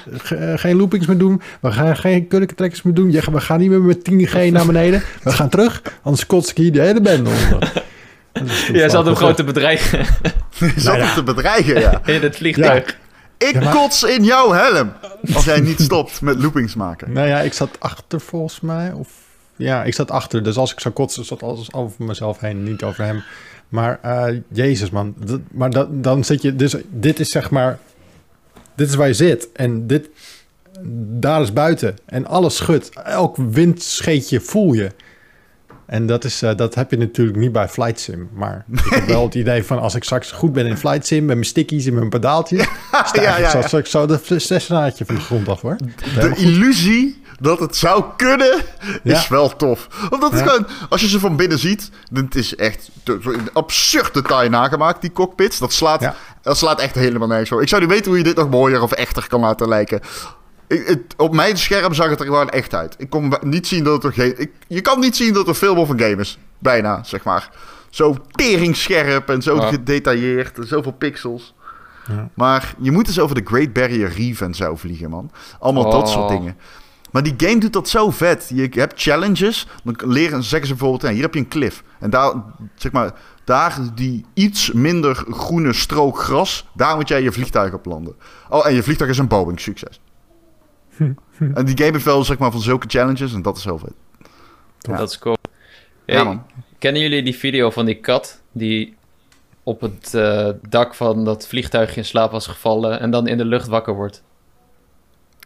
geen 0.54 0.76
loopings 0.76 1.06
meer 1.06 1.18
doen. 1.18 1.42
We 1.61 1.72
gaan 1.72 1.96
geen 1.96 2.28
kurkentrekkers 2.28 2.82
meer 2.82 2.94
doen. 2.94 3.11
We 3.11 3.40
gaan 3.40 3.59
niet 3.59 3.70
meer 3.70 3.82
met 3.82 4.11
10G 4.11 4.52
naar 4.52 4.66
beneden. 4.66 5.02
We 5.22 5.32
gaan 5.32 5.48
terug. 5.48 5.82
Anders 6.02 6.26
kots 6.26 6.50
ik 6.50 6.56
hier 6.56 6.72
de 6.72 6.80
hele 6.80 7.00
band 7.00 7.18
onder. 7.18 7.72
Jij 8.72 8.88
zat 8.88 9.04
hem 9.04 9.14
gewoon 9.16 9.34
te 9.34 9.44
bedreigen. 9.44 9.98
Je 10.59 10.72
zat 10.76 10.96
nou 10.96 11.06
hem 11.06 11.14
te 11.14 11.22
bedreigen, 11.22 11.80
ja. 11.80 12.00
In 12.04 12.22
het 12.22 12.36
vliegtuig. 12.36 12.86
Ja. 12.86 13.07
Ik 13.39 13.53
ja, 13.53 13.61
maar... 13.61 13.74
kots 13.74 14.03
in 14.03 14.24
jouw 14.24 14.53
helm. 14.53 14.93
Als 15.34 15.45
jij 15.45 15.61
niet 15.61 15.80
stopt 15.80 16.20
met 16.20 16.43
loopings 16.43 16.74
maken. 16.74 17.12
Nou 17.12 17.28
ja, 17.28 17.41
ik 17.41 17.53
zat 17.53 17.70
achter 17.78 18.20
volgens 18.20 18.61
mij. 18.61 18.93
Of 18.93 19.09
ja, 19.57 19.84
ik 19.84 19.95
zat 19.95 20.11
achter. 20.11 20.43
Dus 20.43 20.57
als 20.57 20.72
ik 20.72 20.80
zou 20.80 20.95
kotsen, 20.95 21.24
zat 21.24 21.43
alles 21.43 21.72
over 21.72 22.05
mezelf 22.05 22.41
heen, 22.41 22.62
niet 22.62 22.82
over 22.82 23.05
hem. 23.05 23.22
Maar 23.68 24.01
uh, 24.05 24.41
Jezus, 24.49 24.91
man. 24.91 25.14
Dat, 25.16 25.41
maar 25.51 25.70
dat, 25.70 26.03
dan 26.03 26.24
zit 26.24 26.43
je. 26.43 26.57
Dus 26.57 26.76
dit 26.91 27.20
is 27.20 27.30
zeg 27.30 27.51
maar. 27.51 27.78
Dit 28.74 28.89
is 28.89 28.95
waar 28.95 29.07
je 29.07 29.14
zit. 29.14 29.49
En 29.53 29.86
dit. 29.86 30.09
Daar 31.20 31.41
is 31.41 31.53
buiten. 31.53 31.99
En 32.05 32.26
alles 32.26 32.57
schudt. 32.57 32.91
Elk 33.05 33.36
windscheetje 33.36 34.41
voel 34.41 34.72
je. 34.72 34.91
En 35.89 36.07
dat, 36.07 36.24
is, 36.24 36.43
uh, 36.43 36.51
dat 36.57 36.74
heb 36.74 36.91
je 36.91 36.97
natuurlijk 36.97 37.39
niet 37.39 37.53
bij 37.53 37.68
Flight 37.68 38.01
Sim. 38.01 38.28
Maar 38.32 38.64
ik 38.72 38.91
heb 38.91 39.07
wel 39.07 39.24
het 39.24 39.34
idee 39.34 39.64
van 39.64 39.78
als 39.78 39.95
ik 39.95 40.05
straks 40.05 40.30
goed 40.30 40.53
ben 40.53 40.66
in 40.66 40.76
Flight 40.76 41.07
Sim... 41.07 41.24
met 41.24 41.34
mijn 41.34 41.47
stickies 41.47 41.86
en 41.86 41.95
mijn 41.95 42.09
pedaaltje... 42.09 42.57
ja, 42.57 43.07
ja, 43.12 43.39
ja. 43.39 43.51
Zoals 43.51 43.72
ik 43.72 43.86
zo 43.86 44.07
de 44.07 44.18
van 44.18 45.14
de 45.14 45.20
grond 45.20 45.49
af 45.49 45.61
hoor. 45.61 45.76
De 46.20 46.32
illusie 46.36 47.22
dat 47.41 47.61
het 47.61 47.76
zou 47.76 48.05
kunnen, 48.16 48.62
is 49.03 49.28
wel 49.28 49.57
tof. 49.57 49.89
Omdat 50.11 50.32
het 50.32 50.43
gewoon, 50.43 50.66
als 50.89 51.01
je 51.01 51.09
ze 51.09 51.20
van 51.20 51.36
binnen 51.36 51.59
ziet... 51.59 51.91
het 52.12 52.34
is 52.34 52.57
echt 52.57 52.91
een 53.05 53.51
absurd 53.53 54.14
detail 54.14 54.51
nagemaakt, 54.51 55.01
die 55.01 55.12
cockpits. 55.12 55.59
Dat 55.59 55.72
slaat, 55.72 56.14
dat 56.43 56.59
slaat 56.59 56.80
echt 56.80 56.95
helemaal 56.95 57.28
nergens 57.28 57.49
voor. 57.49 57.62
Ik 57.62 57.68
zou 57.68 57.80
niet 57.80 57.91
weten 57.91 58.07
hoe 58.07 58.18
je 58.18 58.24
dit 58.24 58.36
nog 58.36 58.51
mooier 58.51 58.82
of 58.82 58.93
echter 58.93 59.28
kan 59.28 59.41
laten 59.41 59.68
lijken. 59.68 60.01
Ik, 60.68 60.86
het, 60.86 61.14
op 61.16 61.34
mijn 61.34 61.56
scherm 61.56 61.94
zag 61.94 62.10
het 62.10 62.20
er 62.20 62.26
gewoon 62.26 62.48
echt 62.48 62.74
uit. 62.74 62.94
Ik 62.98 63.10
kon 63.10 63.34
niet 63.40 63.66
zien 63.66 63.84
dat 63.84 63.94
het 63.94 64.04
er 64.04 64.12
geen. 64.12 64.40
Ik, 64.40 64.50
je 64.66 64.80
kan 64.80 65.00
niet 65.00 65.16
zien 65.16 65.28
dat 65.28 65.36
het 65.36 65.48
een 65.48 65.54
film 65.54 65.78
of 65.78 65.88
een 65.88 66.00
game 66.00 66.16
is. 66.16 66.38
Bijna, 66.58 67.04
zeg 67.04 67.24
maar. 67.24 67.50
Zo 67.90 68.16
teringscherp 68.30 69.28
en 69.28 69.42
zo 69.42 69.56
ja. 69.56 69.68
gedetailleerd. 69.68 70.58
En 70.58 70.66
zoveel 70.66 70.92
pixels. 70.92 71.54
Ja. 72.08 72.28
Maar 72.34 72.74
je 72.78 72.90
moet 72.90 73.06
eens 73.06 73.20
over 73.20 73.34
de 73.34 73.42
Great 73.44 73.72
Barrier 73.72 74.12
Reef 74.16 74.40
en 74.40 74.54
zo 74.54 74.76
vliegen, 74.76 75.10
man. 75.10 75.30
Allemaal 75.58 75.84
oh. 75.84 75.92
dat 75.92 76.08
soort 76.08 76.28
dingen. 76.28 76.56
Maar 77.10 77.22
die 77.22 77.34
game 77.36 77.58
doet 77.58 77.72
dat 77.72 77.88
zo 77.88 78.10
vet. 78.10 78.50
Je 78.54 78.68
hebt 78.70 79.02
challenges. 79.02 79.66
Dan 79.84 79.96
leren, 80.04 80.42
zeggen 80.42 80.68
ze 80.68 80.74
bijvoorbeeld: 80.74 81.12
hier 81.12 81.22
heb 81.22 81.34
je 81.34 81.40
een 81.40 81.48
cliff. 81.48 81.82
En 81.98 82.10
daar, 82.10 82.32
zeg 82.74 82.92
maar, 82.92 83.12
daar 83.44 83.78
die 83.94 84.24
iets 84.34 84.72
minder 84.72 85.24
groene 85.30 85.72
strook 85.72 86.18
gras. 86.18 86.66
Daar 86.74 86.96
moet 86.96 87.08
jij 87.08 87.22
je 87.22 87.32
vliegtuig 87.32 87.72
op 87.72 87.86
landen. 87.86 88.14
Oh, 88.48 88.66
en 88.66 88.74
je 88.74 88.82
vliegtuig 88.82 89.10
is 89.10 89.18
een 89.18 89.28
Boeing. 89.28 89.60
Succes. 89.60 90.00
En 91.55 91.64
die 91.64 91.78
game 91.78 91.92
heeft 91.92 92.05
wel 92.05 92.24
zeg 92.24 92.38
maar 92.38 92.51
van 92.51 92.61
zulke 92.61 92.88
challenges 92.88 93.32
en 93.32 93.42
dat 93.42 93.57
is 93.57 93.64
heel 93.64 93.78
vet. 93.78 93.92
Ja. 94.78 94.96
Dat 94.96 95.11
is 95.11 95.18
cool. 95.18 95.36
ja, 96.05 96.24
man. 96.24 96.46
Kennen 96.78 97.03
jullie 97.03 97.22
die 97.22 97.36
video 97.36 97.70
van 97.70 97.84
die 97.84 98.01
kat 98.01 98.42
die 98.53 98.96
op 99.62 99.80
het 99.80 100.12
uh, 100.14 100.49
dak 100.68 100.94
van 100.94 101.24
dat 101.24 101.46
vliegtuigje 101.46 101.96
in 101.96 102.05
slaap 102.05 102.30
was 102.30 102.46
gevallen 102.46 103.01
en 103.01 103.11
dan 103.11 103.26
in 103.26 103.38
de 103.38 103.44
lucht 103.44 103.66
wakker 103.66 103.94
wordt? 103.94 104.22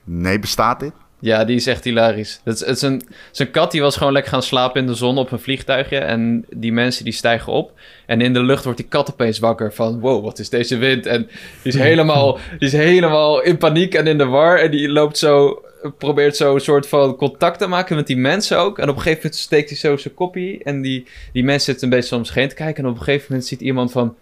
Nee, 0.04 0.38
bestaat 0.38 0.80
dit? 0.80 0.92
Ja, 1.22 1.44
die 1.44 1.56
is 1.56 1.66
echt 1.66 1.84
hilarisch. 1.84 2.40
Het 2.44 2.54
is, 2.54 2.60
het 2.60 2.76
is, 2.76 2.82
een, 2.82 3.02
een 3.36 3.50
kat 3.50 3.70
die 3.70 3.80
was 3.80 3.96
gewoon 3.96 4.12
lekker 4.12 4.32
gaan 4.32 4.42
slapen 4.42 4.80
in 4.80 4.86
de 4.86 4.94
zon 4.94 5.18
op 5.18 5.32
een 5.32 5.38
vliegtuigje. 5.38 5.98
En 5.98 6.44
die 6.50 6.72
mensen 6.72 7.04
die 7.04 7.12
stijgen 7.12 7.52
op. 7.52 7.72
En 8.06 8.20
in 8.20 8.32
de 8.32 8.42
lucht 8.42 8.64
wordt 8.64 8.78
die 8.78 8.88
kat 8.88 9.10
opeens 9.10 9.38
wakker 9.38 9.72
van... 9.72 10.00
Wow, 10.00 10.24
wat 10.24 10.38
is 10.38 10.48
deze 10.48 10.76
wind? 10.76 11.06
En 11.06 11.28
die 11.62 11.72
is 11.72 11.74
helemaal, 11.90 12.38
die 12.58 12.68
is 12.68 12.72
helemaal 12.72 13.42
in 13.42 13.58
paniek 13.58 13.94
en 13.94 14.06
in 14.06 14.18
de 14.18 14.24
war. 14.24 14.58
En 14.58 14.70
die 14.70 14.88
loopt 14.88 15.18
zo 15.18 15.62
probeert 15.98 16.36
zo 16.36 16.54
een 16.54 16.60
soort 16.60 16.88
van 16.88 17.16
contact 17.16 17.58
te 17.58 17.66
maken 17.66 17.96
met 17.96 18.06
die 18.06 18.16
mensen 18.16 18.58
ook. 18.58 18.78
En 18.78 18.88
op 18.88 18.96
een 18.96 19.02
gegeven 19.02 19.22
moment 19.22 19.40
steekt 19.40 19.68
hij 19.68 19.78
zo 19.78 19.96
zijn 19.96 20.14
kopie. 20.14 20.64
En 20.64 20.80
die, 20.80 21.06
die 21.32 21.44
mensen 21.44 21.64
zitten 21.64 21.84
een 21.84 21.94
beetje 21.94 22.14
soms 22.14 22.30
geen 22.30 22.48
te 22.48 22.54
kijken. 22.54 22.84
En 22.84 22.90
op 22.90 22.96
een 22.96 23.02
gegeven 23.02 23.26
moment 23.28 23.46
ziet 23.46 23.60
iemand 23.60 23.92
van... 23.92 24.16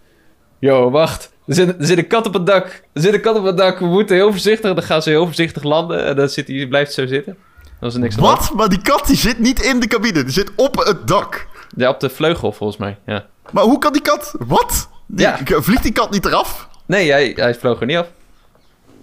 Yo, 0.61 0.89
wacht. 0.91 1.31
Er 1.47 1.53
zit, 1.55 1.67
er 1.79 1.85
zit 1.85 1.97
een 1.97 2.07
kat 2.07 2.27
op 2.27 2.33
het 2.33 2.45
dak. 2.45 2.65
Er 2.93 3.01
zit 3.01 3.13
een 3.13 3.21
kat 3.21 3.35
op 3.37 3.43
het 3.43 3.57
dak. 3.57 3.79
We 3.79 3.85
moeten 3.85 4.15
heel 4.15 4.31
voorzichtig. 4.31 4.73
Dan 4.73 4.83
gaan 4.83 5.01
ze 5.01 5.09
heel 5.09 5.25
voorzichtig 5.25 5.63
landen. 5.63 6.05
En 6.05 6.15
dan 6.15 6.29
zit 6.29 6.47
hij, 6.47 6.67
blijft 6.67 6.93
zo 6.93 7.05
zitten. 7.07 7.37
Dan 7.79 7.89
is 7.89 7.95
er 7.95 8.01
niks 8.01 8.15
aan. 8.15 8.21
Wat? 8.21 8.51
Maar 8.55 8.69
die 8.69 8.81
kat 8.81 9.07
die 9.07 9.15
zit 9.15 9.39
niet 9.39 9.61
in 9.61 9.79
de 9.79 9.87
cabine. 9.87 10.23
Die 10.23 10.33
zit 10.33 10.51
op 10.55 10.75
het 10.85 11.07
dak. 11.07 11.47
Ja, 11.75 11.89
op 11.89 11.99
de 11.99 12.09
vleugel 12.09 12.51
volgens 12.51 12.79
mij. 12.79 12.97
Ja. 13.05 13.25
Maar 13.51 13.63
hoe 13.63 13.77
kan 13.79 13.93
die 13.93 14.01
kat... 14.01 14.35
Wat? 14.39 14.89
Die, 15.05 15.25
Ja. 15.25 15.37
Vliegt 15.45 15.83
die 15.83 15.91
kat 15.91 16.11
niet 16.11 16.25
eraf? 16.25 16.69
Nee, 16.85 17.11
hij, 17.11 17.31
hij 17.35 17.55
vloog 17.55 17.79
er 17.79 17.85
niet 17.85 17.97
af. 17.97 18.07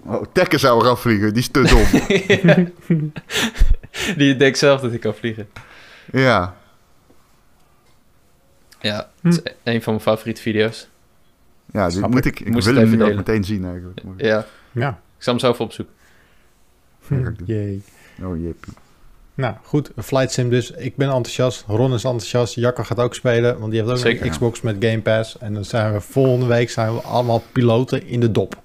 Oh, 0.04 0.22
Tekken 0.32 0.58
zou 0.60 0.84
eraf 0.84 1.00
vliegen. 1.00 1.32
Die 1.34 1.42
is 1.42 1.48
te 1.48 1.62
dom. 1.62 3.12
Die 4.16 4.36
denkt 4.36 4.58
zelf 4.58 4.80
dat 4.80 4.90
hij 4.90 4.98
kan 4.98 5.14
vliegen. 5.14 5.48
ja. 6.12 6.56
Ja, 8.80 9.08
het 9.22 9.34
is 9.44 9.52
een 9.64 9.82
van 9.82 9.92
mijn 9.92 10.04
favoriete 10.04 10.42
video's. 10.42 10.88
Ja, 11.72 11.86
die 11.88 11.96
Snap 11.96 12.10
moet 12.10 12.24
ik. 12.24 12.40
ik... 12.40 12.50
Moest 12.50 12.64
wil 12.66 12.74
het 12.74 12.82
hem 12.84 12.92
even 12.92 13.06
nu 13.06 13.10
ook 13.12 13.16
meteen 13.18 13.44
zien 13.44 13.64
eigenlijk. 13.64 14.02
Maar- 14.04 14.14
Ja, 14.24 14.44
Ja. 14.72 14.88
ik 15.16 15.22
zal 15.22 15.32
hem 15.32 15.42
zo 15.42 15.50
even 15.52 15.64
opzoeken. 15.64 15.94
doen. 17.08 17.36
Jee. 17.44 17.82
Oh, 18.22 18.40
jippie. 18.40 18.72
Nou, 19.34 19.54
goed. 19.62 19.90
Flight 19.96 20.32
Sim 20.32 20.50
dus. 20.50 20.70
Ik 20.70 20.96
ben 20.96 21.06
enthousiast. 21.08 21.64
Ron 21.66 21.92
is 21.94 22.04
enthousiast. 22.04 22.54
Jacco 22.54 22.82
gaat 22.82 22.98
ook 22.98 23.14
spelen, 23.14 23.58
want 23.58 23.70
die 23.70 23.80
heeft 23.80 23.92
ook 23.92 23.98
Zeker, 23.98 24.20
een 24.20 24.26
ja. 24.26 24.30
Xbox 24.32 24.60
met 24.60 24.76
Game 24.80 25.00
Pass. 25.00 25.38
En 25.38 25.54
dan 25.54 25.64
zijn 25.64 25.92
we 25.92 26.00
volgende 26.00 26.46
week 26.46 26.70
zijn 26.70 26.94
we 26.94 27.00
allemaal 27.00 27.42
piloten 27.52 28.06
in 28.06 28.20
de 28.20 28.30
dop. 28.32 28.62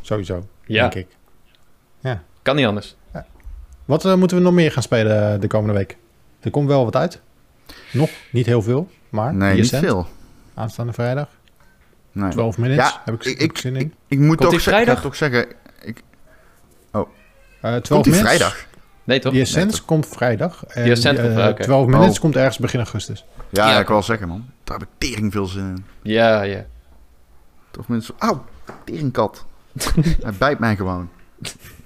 Sowieso, 0.00 0.46
Ja, 0.66 0.88
denk 0.88 0.94
ik. 0.94 1.16
kan 2.42 2.56
niet 2.56 2.66
anders. 2.66 2.96
Wat 3.84 4.04
eh, 4.04 4.14
moeten 4.14 4.36
we 4.36 4.42
nog 4.42 4.52
meer 4.52 4.72
gaan 4.72 4.82
spelen 4.82 5.34
eh, 5.34 5.40
de 5.40 5.46
komende 5.46 5.74
week? 5.74 5.96
Er 6.40 6.50
komt 6.50 6.68
wel 6.68 6.84
wat 6.84 6.96
uit. 6.96 7.20
Nog, 7.92 8.10
niet 8.32 8.46
heel 8.46 8.62
veel, 8.62 8.88
maar 9.08 9.34
Nee, 9.34 9.54
niet 9.54 9.68
veel. 9.68 10.06
aanstaande 10.54 10.92
vrijdag. 10.92 11.28
Nee. 12.12 12.30
12 12.30 12.58
minutes, 12.58 12.88
Ja, 12.90 13.02
heb 13.04 13.14
ik, 13.14 13.24
ik- 13.24 13.38
ik 13.40 13.58
zin 13.58 13.76
in. 13.76 13.94
Ik 14.08 14.18
moet 14.18 14.26
Komt 14.28 14.40
toch, 14.40 14.50
die 14.50 14.60
ze- 14.60 14.68
vrijdag? 14.70 14.96
ga 14.96 15.02
toch 15.02 15.16
zeggen... 15.16 15.46
Eh 16.90 17.76
12 17.76 17.88
Komt 17.88 18.04
die 18.04 18.12
minutes. 18.12 18.20
vrijdag? 18.36 18.66
Nee, 19.04 19.18
toch? 19.18 19.32
Nee, 19.32 19.66
toch? 19.66 19.84
komt 19.84 20.06
vrijdag. 20.06 20.64
En 20.68 20.84
die, 20.84 20.92
komt 20.92 21.04
eh, 21.04 21.12
vrijdag, 21.24 21.50
oké. 21.50 21.62
12 21.62 21.86
minutes 21.86 22.14
Oh. 22.14 22.20
komt 22.20 22.36
ergens 22.36 22.58
begin 22.58 22.80
augustus. 22.80 23.24
Ja, 23.50 23.70
Ja, 23.70 23.78
ik 23.80 23.88
wil 23.88 24.02
zeggen, 24.02 24.28
man. 24.28 24.46
Daar 24.64 24.78
heb 24.78 24.88
ik 24.88 25.08
tering 25.08 25.32
veel 25.32 25.46
zin 25.46 25.62
in. 25.62 25.84
Ja, 26.02 26.42
ja. 26.42 26.64
Toch 27.70 27.88
mensen... 27.88 28.14
Auw, 28.18 28.44
teringkat. 28.84 29.46
Hij 30.22 30.32
bijt 30.38 30.58
mij 30.58 30.76
gewoon. 30.76 31.08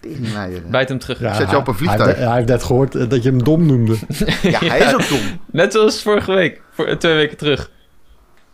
Teringleier. 0.00 0.62
Bijt 0.70 0.88
hem 0.88 0.98
terug. 0.98 1.18
zet 1.36 1.50
je 1.50 1.56
op 1.56 1.68
een 1.68 1.74
vliegtuig. 1.74 2.04
Hij, 2.04 2.14
heeft- 2.14 2.26
hij 2.26 2.36
heeft 2.36 2.48
net 2.48 2.62
gehoord 2.62 2.94
eh, 2.94 3.08
dat 3.08 3.22
je 3.22 3.28
hem 3.30 3.44
dom 3.44 3.66
noemde. 3.66 3.96
Ja, 4.42 4.58
hij 4.58 4.78
is 4.80 4.94
ook 4.94 5.08
dom. 5.08 5.40
Net 5.50 5.72
zoals 5.72 6.02
vorige 6.02 6.32
week. 6.32 6.62
Voor, 6.70 6.86
eh, 6.86 6.96
twee 6.96 7.14
weken 7.14 7.36
terug. 7.36 7.70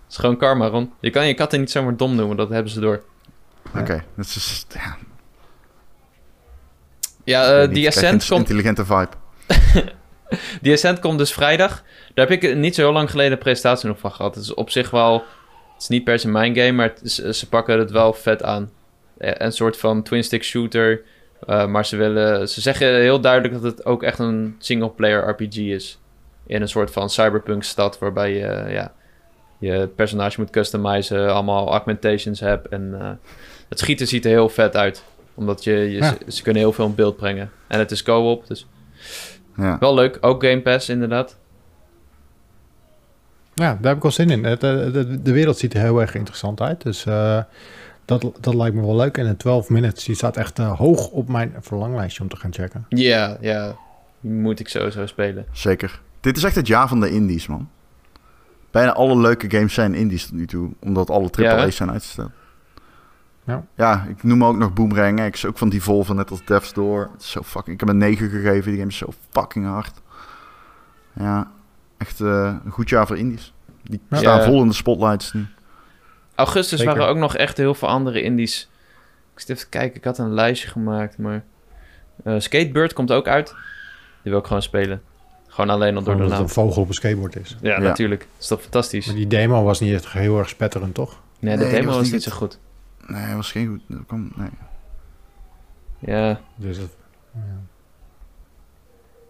Het 0.09 0.16
is 0.16 0.16
gewoon 0.16 0.36
karma, 0.36 0.66
Ron. 0.66 0.92
Je 1.00 1.11
kan 1.11 1.26
je 1.26 1.34
katten 1.34 1.61
niet 1.61 1.70
zomaar 1.70 1.96
dom 1.96 2.14
noemen. 2.14 2.36
Dat 2.36 2.48
hebben 2.48 2.72
ze 2.72 2.80
door. 2.80 3.02
Oké, 3.78 4.04
dat 4.16 4.24
is... 4.26 4.66
Ja, 4.74 4.96
Ja, 7.24 7.61
ik 7.62 7.68
eh 7.68 7.74
die 7.74 7.86
Ascent 7.86 8.22
een 8.22 8.28
komt... 8.28 8.40
intelligente 8.40 8.84
vibe. 8.84 9.09
Die 10.62 10.72
Ascent 10.72 10.98
komt 11.00 11.18
dus 11.18 11.32
vrijdag. 11.32 11.82
Daar 12.14 12.28
heb 12.28 12.42
ik 12.42 12.56
niet 12.56 12.74
zo 12.74 12.82
heel 12.82 12.92
lang 12.92 13.11
geleden 13.11 13.32
een 13.32 13.38
presentatie 13.38 13.88
nog 13.88 13.98
van 13.98 14.12
gehad. 14.12 14.34
Het 14.34 14.44
is 14.44 14.54
op 14.54 14.70
zich 14.70 14.90
wel... 14.90 15.12
Het 15.72 15.82
is 15.82 15.88
niet 15.88 16.04
per 16.04 16.18
se 16.18 16.28
mijn 16.28 16.54
game, 16.56 16.72
maar 16.72 16.92
is- 17.02 17.14
ze 17.14 17.48
pakken 17.48 17.78
het 17.78 17.90
wel 17.90 18.12
vet 18.12 18.42
aan. 18.42 18.70
Eh, 19.18 19.30
Een 19.34 19.52
soort 19.52 19.76
van 19.76 20.02
twin-stick 20.02 20.44
shooter. 20.44 21.02
eh, 21.46 21.66
maar 21.66 21.86
ze 21.86 21.96
willen... 21.96 22.48
Ze 22.48 22.61
zeggen 22.61 22.94
heel 22.94 23.20
duidelijk 23.20 23.54
dat 23.54 23.62
het 23.62 23.84
ook 23.86 24.02
echt 24.02 24.18
een 24.18 24.56
single-player 24.59 25.28
RPG 25.28 25.56
is. 25.56 25.98
In 26.46 26.62
een 26.62 26.68
soort 26.68 26.90
van 26.90 27.11
cyberpunk 27.11 27.62
stad 27.64 27.98
waarbij 27.98 28.32
je... 28.34 28.44
eh, 28.46 28.72
ja, 28.72 28.92
je 29.59 29.88
personage 29.96 30.40
moet 30.40 30.50
customizen, 30.50 31.32
allemaal 31.34 31.68
augmentations 31.70 32.40
hebt. 32.40 32.68
En 32.68 32.96
eh, 33.00 33.11
het 33.68 33.78
schieten 33.78 34.06
ziet 34.06 34.24
er 34.24 34.30
heel 34.30 34.48
vet 34.48 34.76
uit. 34.76 35.04
Omdat 35.34 35.64
je, 35.64 35.72
je 35.72 35.90
Ja. 35.96 36.09
ze, 36.26 36.32
ze 36.32 36.42
kunnen 36.42 36.62
heel 36.62 36.72
veel 36.72 36.86
in 36.86 36.94
beeld 36.94 37.16
brengen. 37.16 37.50
En 37.66 37.78
het 37.78 37.90
is 37.90 38.02
co-op, 38.02 38.46
dus 38.46 38.66
Ja. 39.56 39.76
wel 39.78 39.94
leuk. 39.94 40.18
Ook 40.20 40.44
Game 40.44 40.61
Pass, 40.62 40.88
inderdaad. 40.88 41.36
Ja, 43.54 43.64
daar 43.74 43.78
heb 43.86 43.96
ik 43.96 44.02
wel 44.02 44.11
zin 44.12 44.30
in. 44.30 44.44
Het, 44.44 44.62
eh, 44.62 44.92
de, 44.92 45.22
de 45.22 45.32
wereld 45.32 45.59
ziet 45.59 45.74
er 45.74 45.80
heel 45.80 46.00
erg 46.00 46.14
interessant 46.14 46.61
uit. 46.61 46.82
Dus 46.82 47.04
eh, 47.06 47.42
dat, 48.04 48.30
dat 48.40 48.54
lijkt 48.54 48.74
me 48.76 48.82
wel 48.86 48.96
leuk. 48.96 49.18
En 49.18 49.26
de 49.26 49.36
12 49.36 49.68
minutes 49.68 50.04
die 50.04 50.14
staat 50.14 50.36
echt 50.36 50.59
hoog 50.59 51.09
op 51.09 51.28
mijn 51.28 51.54
verlanglijstje 51.61 52.22
om 52.22 52.28
te 52.28 52.36
gaan 52.36 52.52
checken. 52.52 52.86
Ja, 52.88 53.36
ja. 53.40 53.76
Moet 54.20 54.61
ik 54.61 54.68
sowieso 54.68 55.06
spelen. 55.06 55.46
Zeker. 55.52 56.00
Dit 56.20 56.36
is 56.36 56.42
echt 56.44 56.54
het 56.54 56.66
jaar 56.66 56.88
van 56.88 57.00
de 57.00 57.11
indies, 57.11 57.46
man. 57.46 57.68
Bijna 58.79 58.93
alle 58.93 59.16
leuke 59.16 59.51
games 59.51 59.74
zijn 59.74 59.95
indies 59.95 60.22
tot 60.26 60.35
nu 60.35 60.47
toe. 60.47 60.70
Omdat 60.81 61.11
alle 61.11 61.29
Ja, 61.33 61.43
hè? 61.43 61.57
AAA's 61.57 61.76
zijn 61.76 61.91
uitgesteld. 61.91 62.31
Ja. 63.45 63.64
ja, 63.74 64.07
ik 64.09 64.22
noem 64.22 64.45
ook 64.45 64.57
nog 64.57 64.72
Boomerang. 64.72 65.24
Ik 65.24 65.35
is 65.35 65.47
ook 65.47 65.59
van 65.59 65.68
die 65.68 65.83
Volvo, 65.83 66.14
net 66.14 66.31
als 66.31 66.45
Death's 66.45 66.72
Door. 66.72 67.09
Het 67.12 67.22
is 67.22 67.31
zo 67.31 67.43
fucking... 67.43 67.74
Ik 67.74 67.81
heb 67.81 67.89
een 67.89 67.99
9 67.99 68.31
gegeven. 68.31 68.70
Die 68.70 68.76
game 68.79 68.91
is 68.91 68.97
zo 68.97 69.09
fucking 69.31 69.66
hard. 69.66 69.93
Ja, 71.12 71.51
echt 71.99 72.20
eh, 72.20 72.55
een 72.64 72.70
goed 72.70 72.89
jaar 72.89 73.07
voor 73.07 73.16
indies. 73.18 73.53
Die 73.83 74.01
Ja. 74.09 74.16
staan 74.16 74.39
Ja. 74.39 74.45
vol 74.45 74.62
in 74.62 74.68
de 74.68 74.74
spotlights 74.74 75.33
nu. 75.33 75.47
Augustus 76.35 76.79
Zeker. 76.79 76.95
waren 76.97 77.09
ook 77.12 77.16
nog 77.20 77.37
echt 77.37 77.57
heel 77.57 77.74
veel 77.74 77.89
andere 77.89 78.22
indies. 78.22 78.68
Ik 79.35 79.41
zit 79.41 79.49
even 79.49 79.62
te 79.62 79.68
kijken. 79.68 79.97
Ik 79.97 80.05
had 80.05 80.18
een 80.18 80.33
lijstje 80.35 80.68
gemaakt, 80.68 81.18
maar... 81.18 81.45
eh, 82.24 82.35
Skatebird 82.39 82.93
komt 82.93 83.12
ook 83.12 83.29
uit. 83.29 83.55
Die 84.22 84.33
wil 84.33 84.41
ik 84.41 84.47
gewoon 84.47 84.62
spelen. 84.62 85.03
Gewoon 85.59 85.74
alleen 85.74 85.96
al 85.96 86.02
door 86.02 86.12
Gewoon 86.14 86.16
de 86.16 86.22
dat 86.22 86.30
het 86.30 86.54
naam. 86.56 86.64
een 86.64 86.68
vogel 86.70 86.82
op 86.82 86.88
een 86.88 86.94
skateboard 86.94 87.36
is. 87.36 87.56
Ja, 87.61 87.70
Ja. 87.70 87.78
natuurlijk. 87.78 88.20
Dat 88.20 88.40
is 88.40 88.46
toch 88.46 88.61
fantastisch? 88.62 89.06
Maar 89.06 89.14
die 89.14 89.26
demo 89.26 89.62
was 89.62 89.80
niet 89.80 89.92
echt 89.92 90.12
heel 90.12 90.38
erg 90.38 90.48
spetterend, 90.48 90.94
toch? 90.94 91.20
Nee, 91.38 91.56
de 91.56 91.62
Nee, 91.62 91.72
demo 91.72 91.86
was 91.86 91.96
was 91.96 92.11
niet 92.11 92.22
zo 92.22 92.30
goed. 92.32 92.59
Nee, 93.06 93.34
was 93.34 93.50
geen 93.52 93.66
goed... 93.68 93.80
dat 93.86 94.06
kwam- 94.06 94.32
nee. 94.36 94.48
Ja, 95.98 96.40
Dus 96.56 96.76
het, 96.76 96.96
ja. 97.34 97.40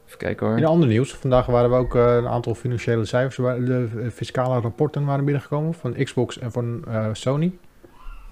even 0.07 0.19
kijken 0.19 0.47
hoor. 0.47 0.57
In 0.59 0.65
ander 0.65 0.89
nieuws, 0.89 1.15
vandaag 1.15 1.47
waren 1.47 1.71
we 1.71 1.77
ook 1.77 1.95
eh, 1.95 2.15
een 2.17 2.29
aantal 2.29 2.55
financiële 2.55 3.05
cijfers. 3.05 3.37
waar- 3.37 3.65
De 3.65 3.89
eh, 4.03 4.11
fiscale 4.11 4.61
rapporten 4.61 5.05
waren 5.05 5.25
binnengekomen 5.25 5.75
van 5.75 5.95
Xbox 6.05 6.39
en 6.39 6.53
van 6.53 6.85
eh, 6.89 7.07
Sony. 7.13 7.53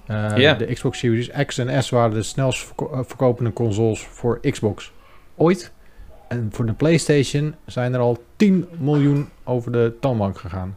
Eh, 0.07 0.37
Ja. 0.37 0.55
De 0.55 0.65
Xbox 0.73 0.99
Series 0.99 1.31
X 1.47 1.59
en 1.59 1.83
S 1.83 1.91
waren 1.91 2.11
de 2.15 2.23
snelst 2.23 2.65
verko- 2.65 3.03
verkopende 3.07 3.53
consoles 3.53 4.07
voor 4.07 4.41
Xbox 4.41 4.93
ooit. 5.37 5.73
En 6.29 6.49
voor 6.53 6.67
de 6.67 6.73
PlayStation 6.73 7.55
zijn 7.67 7.95
er 7.95 8.01
al 8.01 8.25
10 8.37 8.67
miljoen 8.79 9.29
over 9.45 9.73
de 9.73 9.97
toonbank 10.01 10.39
gegaan. 10.39 10.77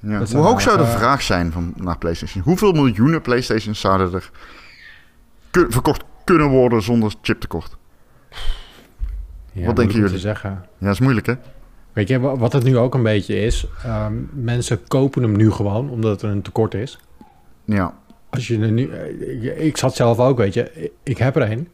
Ja. 0.00 0.18
Hoe 0.24 0.36
hoog 0.44 0.60
zou 0.60 0.76
de 0.76 0.82
eh, 0.82 0.96
vraag 0.96 1.22
zijn 1.22 1.52
van, 1.52 1.72
naar 1.76 1.98
PlayStation? 1.98 2.42
Hoeveel 2.42 2.72
miljoenen 2.72 3.22
PlayStations 3.22 3.80
zouden 3.80 4.12
er 4.14 4.30
kun- 5.50 5.72
verkocht 5.72 6.04
kunnen 6.24 6.48
worden 6.48 6.82
zonder 6.82 7.14
chiptekort? 7.22 7.76
Ja, 9.52 9.66
Wat 9.66 9.76
denken 9.76 9.94
jullie? 9.94 10.10
te 10.10 10.18
zeggen. 10.18 10.50
Ja, 10.50 10.84
dat 10.86 10.92
is 10.94 11.00
moeilijk, 11.00 11.26
hè? 11.26 11.34
Weet 11.92 12.08
je, 12.08 12.20
wa- 12.20 12.36
wat 12.36 12.52
het 12.52 12.64
nu 12.64 12.78
ook 12.78 12.94
een 12.94 13.02
beetje 13.02 13.40
is, 13.40 13.66
ehm, 13.84 14.14
mensen 14.32 14.84
kopen 14.88 15.22
hem 15.22 15.36
nu 15.36 15.50
gewoon 15.50 15.90
omdat 15.90 16.22
er 16.22 16.30
een 16.30 16.42
tekort 16.42 16.74
is. 16.74 16.98
Ja. 17.64 17.94
Als 18.30 18.46
je 18.46 18.58
er 18.58 18.72
nu, 18.72 18.88
eh, 18.90 19.42
ik, 19.44 19.58
ik 19.58 19.76
zat 19.76 19.94
zelf 19.94 20.18
ook, 20.18 20.38
weet 20.38 20.54
je, 20.54 20.72
ik, 20.72 20.92
ik 21.02 21.18
heb 21.18 21.36
er 21.36 21.50
een. 21.50 21.68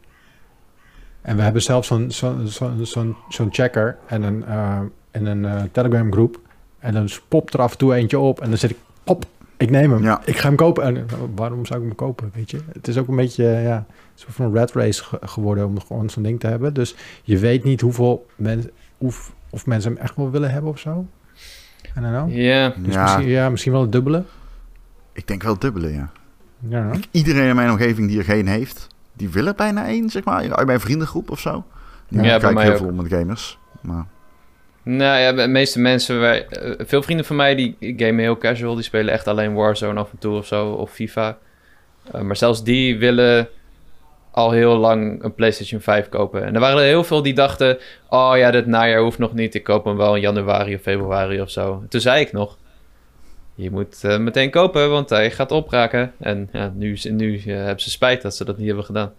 En 1.23 1.35
we 1.35 1.41
hebben 1.41 1.61
zelfs 1.61 1.87
zo'n 1.87 2.11
zo'n 2.11 2.47
zo'n 2.47 2.85
zo'n 2.85 3.15
zo'n 3.29 3.47
checker 3.51 3.97
en 4.07 4.23
een, 4.23 4.45
eh, 4.45 4.79
en 5.11 5.25
een 5.25 5.45
eh, 5.45 5.61
Telegram 5.71 6.11
groep. 6.11 6.39
En 6.79 6.93
dan 6.93 7.09
popt 7.27 7.53
er 7.53 7.59
af 7.61 7.71
en 7.71 7.77
toe 7.77 7.93
eentje 7.95 8.19
op 8.19 8.41
en 8.41 8.49
dan 8.49 8.57
zit 8.57 8.69
ik, 8.69 8.77
pop, 9.03 9.25
ik 9.57 9.69
neem 9.69 9.91
hem. 9.91 10.03
Ja. 10.03 10.21
Ik 10.25 10.37
ga 10.37 10.47
hem 10.47 10.55
kopen. 10.57 10.83
En, 10.83 10.97
eh, 10.97 11.03
waarom 11.35 11.65
zou 11.65 11.79
ik 11.81 11.85
hem 11.87 11.95
kopen, 11.95 12.31
weet 12.33 12.51
je? 12.51 12.59
Het 12.73 12.87
is 12.87 12.97
ook 12.97 13.07
een 13.07 13.15
beetje, 13.15 13.43
ja, 13.43 13.75
een 13.77 13.85
soort 14.15 14.33
van 14.33 14.55
rat 14.55 14.71
race 14.73 15.03
ge- 15.03 15.17
geworden 15.21 15.65
om 15.65 15.79
gewoon 15.81 16.09
zo'n 16.09 16.23
ding 16.23 16.39
te 16.39 16.47
hebben. 16.47 16.73
Dus 16.73 16.95
je 17.23 17.37
weet 17.37 17.63
niet 17.63 17.81
hoeveel 17.81 18.25
mensen, 18.35 18.71
of, 18.97 19.33
of 19.49 19.65
mensen 19.65 19.93
hem 19.93 20.01
echt 20.01 20.15
wel 20.15 20.31
willen 20.31 20.51
hebben 20.51 20.71
of 20.71 20.79
zo. 20.79 21.05
I 21.97 22.01
don't 22.01 22.13
know. 22.15 22.31
Ja, 22.35 22.69
Dus 22.77 22.93
ja, 22.93 23.01
misschien, 23.03 23.27
ja, 23.27 23.49
misschien 23.49 23.71
wel 23.71 23.81
het 23.81 23.91
dubbele. 23.91 24.23
ik 25.13 25.27
denk 25.27 25.43
wel 25.43 25.51
het 25.51 25.61
dubbele, 25.61 25.93
ja. 25.93 26.11
Ja? 26.67 26.91
Iedereen 27.11 27.47
in 27.49 27.55
mijn 27.55 27.71
omgeving 27.71 28.07
die 28.07 28.17
er 28.17 28.23
geen 28.23 28.47
heeft, 28.47 28.87
die 29.23 29.31
wil 29.31 29.47
er 29.47 29.55
bijna 29.55 29.87
één, 29.87 30.09
zeg 30.09 30.23
maar. 30.23 30.55
Uit 30.55 30.67
mijn 30.67 30.79
vriendengroep 30.79 31.31
of 31.31 31.39
zo. 31.39 31.63
Ja, 32.07 32.35
ik 32.35 32.41
bij 32.41 32.53
kijk 32.53 32.59
heel 32.59 32.71
ook. 32.71 32.77
veel 32.77 32.91
met 32.91 33.13
gamers. 33.13 33.57
Maar 33.81 34.05
Nou 34.83 35.19
ja, 35.19 35.31
de 35.31 35.47
meeste 35.47 35.79
mensen, 35.79 36.19
wij, 36.19 36.47
eh, 36.47 36.85
veel 36.85 37.01
vrienden 37.03 37.25
van 37.25 37.35
mij 37.35 37.55
die 37.55 37.75
gamen 37.79 38.19
heel 38.19 38.37
casual. 38.37 38.75
Die 38.75 38.83
spelen 38.83 39.13
echt 39.13 39.27
alleen 39.27 39.53
Warzone 39.53 39.99
af 39.99 40.11
en 40.11 40.17
toe 40.17 40.37
of 40.37 40.45
zo, 40.45 40.71
of 40.71 40.91
FIFA. 40.91 41.37
Eh, 42.11 42.21
maar 42.21 42.35
zelfs 42.35 42.63
die 42.63 42.97
willen 42.97 43.49
al 44.31 44.51
heel 44.51 44.77
lang 44.77 45.23
een 45.23 45.33
PlayStation 45.33 45.81
5 45.81 46.09
kopen. 46.09 46.45
En 46.45 46.53
er 46.53 46.59
waren 46.59 46.77
er 46.77 46.85
heel 46.85 47.03
veel 47.03 47.21
die 47.21 47.33
dachten: 47.33 47.77
Oh 48.09 48.33
ja, 48.35 48.51
dit 48.51 48.65
najaar 48.65 49.01
hoeft 49.01 49.19
nog 49.19 49.33
niet. 49.33 49.55
Ik 49.55 49.63
koop 49.63 49.85
hem 49.85 49.97
wel 49.97 50.15
in 50.15 50.21
januari 50.21 50.75
of 50.75 50.81
februari 50.81 51.41
of 51.41 51.49
zo. 51.49 51.79
En 51.81 51.87
toen 51.87 52.01
zei 52.01 52.21
ik 52.21 52.31
nog: 52.31 52.57
Je 53.55 53.71
moet 53.71 54.03
eh, 54.03 54.17
meteen 54.17 54.49
kopen, 54.49 54.89
want 54.89 55.09
hij 55.09 55.31
gaat 55.31 55.51
opraken. 55.51 56.13
En 56.19 56.49
ja, 56.51 56.71
nu, 56.75 56.97
nu 57.03 57.37
eh, 57.37 57.45
hebben 57.45 57.81
ze 57.81 57.89
spijt 57.89 58.21
dat 58.21 58.35
ze 58.35 58.45
dat 58.45 58.57
niet 58.57 58.67
hebben 58.67 58.85
gedaan. 58.85 59.11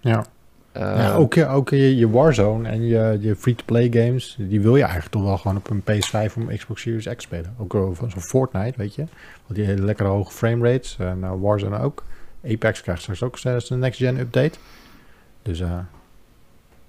ja. 0.00 0.24
ja, 0.72 1.14
ook 1.14 1.36
ook 1.36 1.70
je, 1.70 1.96
je 1.96 2.10
Warzone 2.10 2.68
en 2.68 2.86
je, 2.86 3.18
je 3.20 3.36
free-to-play 3.36 3.88
games, 3.92 4.36
die 4.38 4.60
wil 4.60 4.76
je 4.76 4.82
eigenlijk 4.82 5.12
toch 5.12 5.22
wel 5.22 5.38
gewoon 5.38 5.56
op 5.56 5.70
een 5.70 5.82
PS5 5.82 6.34
om 6.36 6.56
Xbox 6.56 6.82
Series 6.82 7.16
X 7.16 7.24
spelen. 7.24 7.54
Ook 7.58 7.72
van 7.72 8.10
zo'n 8.10 8.20
Fortnite, 8.20 8.74
weet 8.76 8.94
je. 8.94 9.04
Want 9.46 9.54
die 9.54 9.64
hele 9.64 9.82
lekkere 9.82 10.08
hoge 10.08 10.32
frame 10.32 10.70
rates. 10.70 10.96
En 10.98 11.18
uh, 11.22 11.32
Warzone 11.40 11.78
ook. 11.78 12.04
Apex 12.44 12.82
krijgt 12.82 13.02
straks 13.02 13.22
ook 13.22 13.38
een 13.68 13.78
next-gen 13.78 14.18
update. 14.18 14.58
Dus 15.42 15.60
uh, 15.60 15.78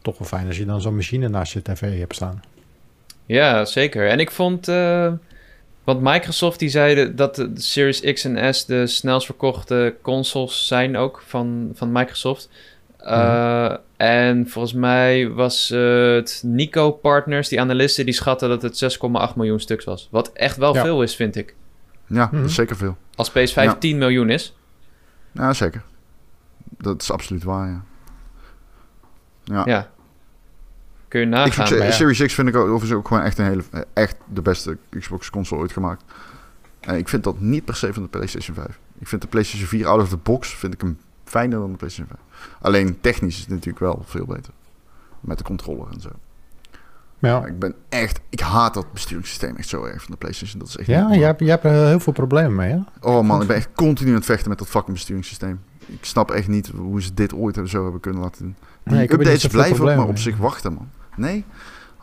toch 0.02 0.18
wel 0.18 0.28
fijn 0.28 0.48
als 0.48 0.58
je 0.58 0.66
dan 0.66 0.82
zo'n 0.82 0.96
machine 0.96 1.30
naast 1.30 1.54
je 1.54 1.62
tv 1.62 2.00
hebt 2.00 2.16
staan. 2.16 2.42
Ja, 3.26 3.66
zeker. 3.66 4.08
En 4.08 4.20
ik 4.20 4.32
vond... 4.32 4.68
Want 5.90 6.02
Microsoft 6.02 6.60
die 6.60 6.70
zeiden 6.70 7.16
dat 7.16 7.36
de 7.36 7.52
Series 7.56 8.02
X 8.02 8.24
en 8.24 8.54
S 8.54 8.66
de 8.66 8.88
snelst 8.88 9.26
verkochte 9.26 9.96
consoles 10.02 10.68
zijn 10.68 10.98
ook 10.98 11.24
van, 11.26 11.72
van 11.74 11.92
Microsoft. 11.92 12.50
Uh, 13.02 13.74
En 13.98 14.50
volgens 14.50 14.74
mij 14.74 15.30
was 15.30 15.70
het 15.70 16.42
Nico 16.46 16.92
Partners, 16.92 17.48
die 17.48 17.60
analisten, 17.60 18.06
die 18.06 18.14
schatten 18.14 18.50
dat 18.50 18.62
het 18.62 19.00
6,8 19.32 19.36
miljoen 19.36 19.60
stuks 19.60 19.86
was. 19.86 20.08
Wat 20.12 20.32
echt 20.34 20.58
wel 20.58 20.74
veel 20.74 21.04
is, 21.04 21.16
vind 21.16 21.36
ik. 21.36 21.56
Ja, 22.08 22.26
dat 22.26 22.34
is 22.34 22.40
mhm. 22.40 22.48
zeker 22.48 22.76
veel. 22.76 22.98
Als 23.16 23.30
PS5 23.30 23.54
ja. 23.54 23.76
10 23.76 23.98
miljoen 23.98 24.30
is. 24.30 24.56
Ja, 25.32 25.54
zeker. 25.54 25.84
Dat 26.78 27.02
is 27.02 27.12
absoluut 27.12 27.44
waar, 27.44 27.68
ja. 27.68 27.84
Ja. 29.44 29.64
ja. 29.66 29.90
Kun 31.10 31.20
je 31.20 31.26
nagaan. 31.26 31.68
Ik 31.68 31.74
vind, 31.74 31.94
Series 31.94 32.24
X 32.26 32.34
vind 32.34 32.48
ik 32.48 32.56
overigens 32.56 32.92
ook 32.92 33.08
gewoon 33.08 33.24
echt 33.24 33.38
een 33.38 33.46
hele, 33.46 33.64
echt 33.94 34.16
de 34.34 34.42
beste 34.42 34.78
Xbox 35.00 35.30
console 35.30 35.62
ooit 35.62 35.72
gemaakt. 35.72 36.04
En 36.80 36.98
ik 36.98 37.10
vind 37.10 37.24
dat 37.24 37.40
niet 37.40 37.66
per 37.66 37.76
se 37.76 37.94
van 37.94 38.04
de 38.04 38.10
PlayStation 38.10 38.56
5. 38.56 38.80
Ik 39.00 39.08
vind 39.08 39.22
de 39.22 39.28
PlayStation 39.28 39.68
4 39.68 39.88
out 39.88 40.02
of 40.02 40.10
the 40.10 40.18
box 40.18 40.56
vind 40.56 40.74
ik 40.74 40.82
hem 40.82 40.98
fijner 41.24 41.60
dan 41.60 41.72
de 41.72 41.78
PlayStation 41.78 42.18
5. 42.32 42.52
Alleen 42.62 42.98
technisch 43.02 43.36
is 43.36 43.40
het 43.40 43.50
natuurlijk 43.50 43.80
wel 43.80 44.02
veel 44.06 44.26
beter. 44.26 44.54
Met 45.20 45.38
de 45.38 45.44
controller 45.44 45.88
en 45.92 46.02
zo. 46.02 46.10
Ja. 47.20 47.46
ik 47.46 47.60
ben 47.60 47.76
echt, 47.90 48.20
ik 48.30 48.40
haat 48.40 48.74
dat 48.74 48.94
besturingssysteem 48.94 49.56
echt 49.56 49.68
zo 49.68 49.84
erg 49.84 50.02
van 50.02 50.12
de 50.12 50.18
PlayStation. 50.18 50.60
Dat 50.60 50.68
is 50.68 50.78
echt 50.78 50.88
ja, 50.88 51.14
je 51.14 51.24
hebt, 51.24 51.40
je 51.40 51.50
hebt 51.50 51.64
er 51.64 51.88
heel 51.88 52.00
veel 52.00 52.14
problemen 52.14 52.56
mee, 52.56 52.72
hè? 52.72 52.80
Oh 53.10 53.22
man, 53.22 53.42
ik 53.42 53.48
ben 53.48 53.56
echt 53.56 53.70
continu 53.76 54.10
aan 54.10 54.16
het 54.16 54.26
vechten 54.26 54.50
met 54.50 54.58
dat 54.58 54.68
fucking 54.68 54.94
besturingssysteem. 54.94 55.62
Ik 55.86 56.06
snap 56.06 56.32
echt 56.32 56.48
niet 56.48 56.68
hoe 56.68 57.02
ze 57.02 57.14
dit 57.14 57.34
ooit 57.34 57.60
zo 57.66 57.84
hebben 57.84 58.02
kunnen 58.02 58.22
laten 58.22 58.42
doen. 58.42 58.56
Die 58.84 58.96
nee, 58.96 59.14
updates 59.14 59.48
blijven 59.48 59.90
ook 59.90 59.96
maar 59.96 60.08
op 60.08 60.18
zich 60.18 60.38
wachten, 60.38 60.74
man. 60.74 60.90
Nee? 61.20 61.46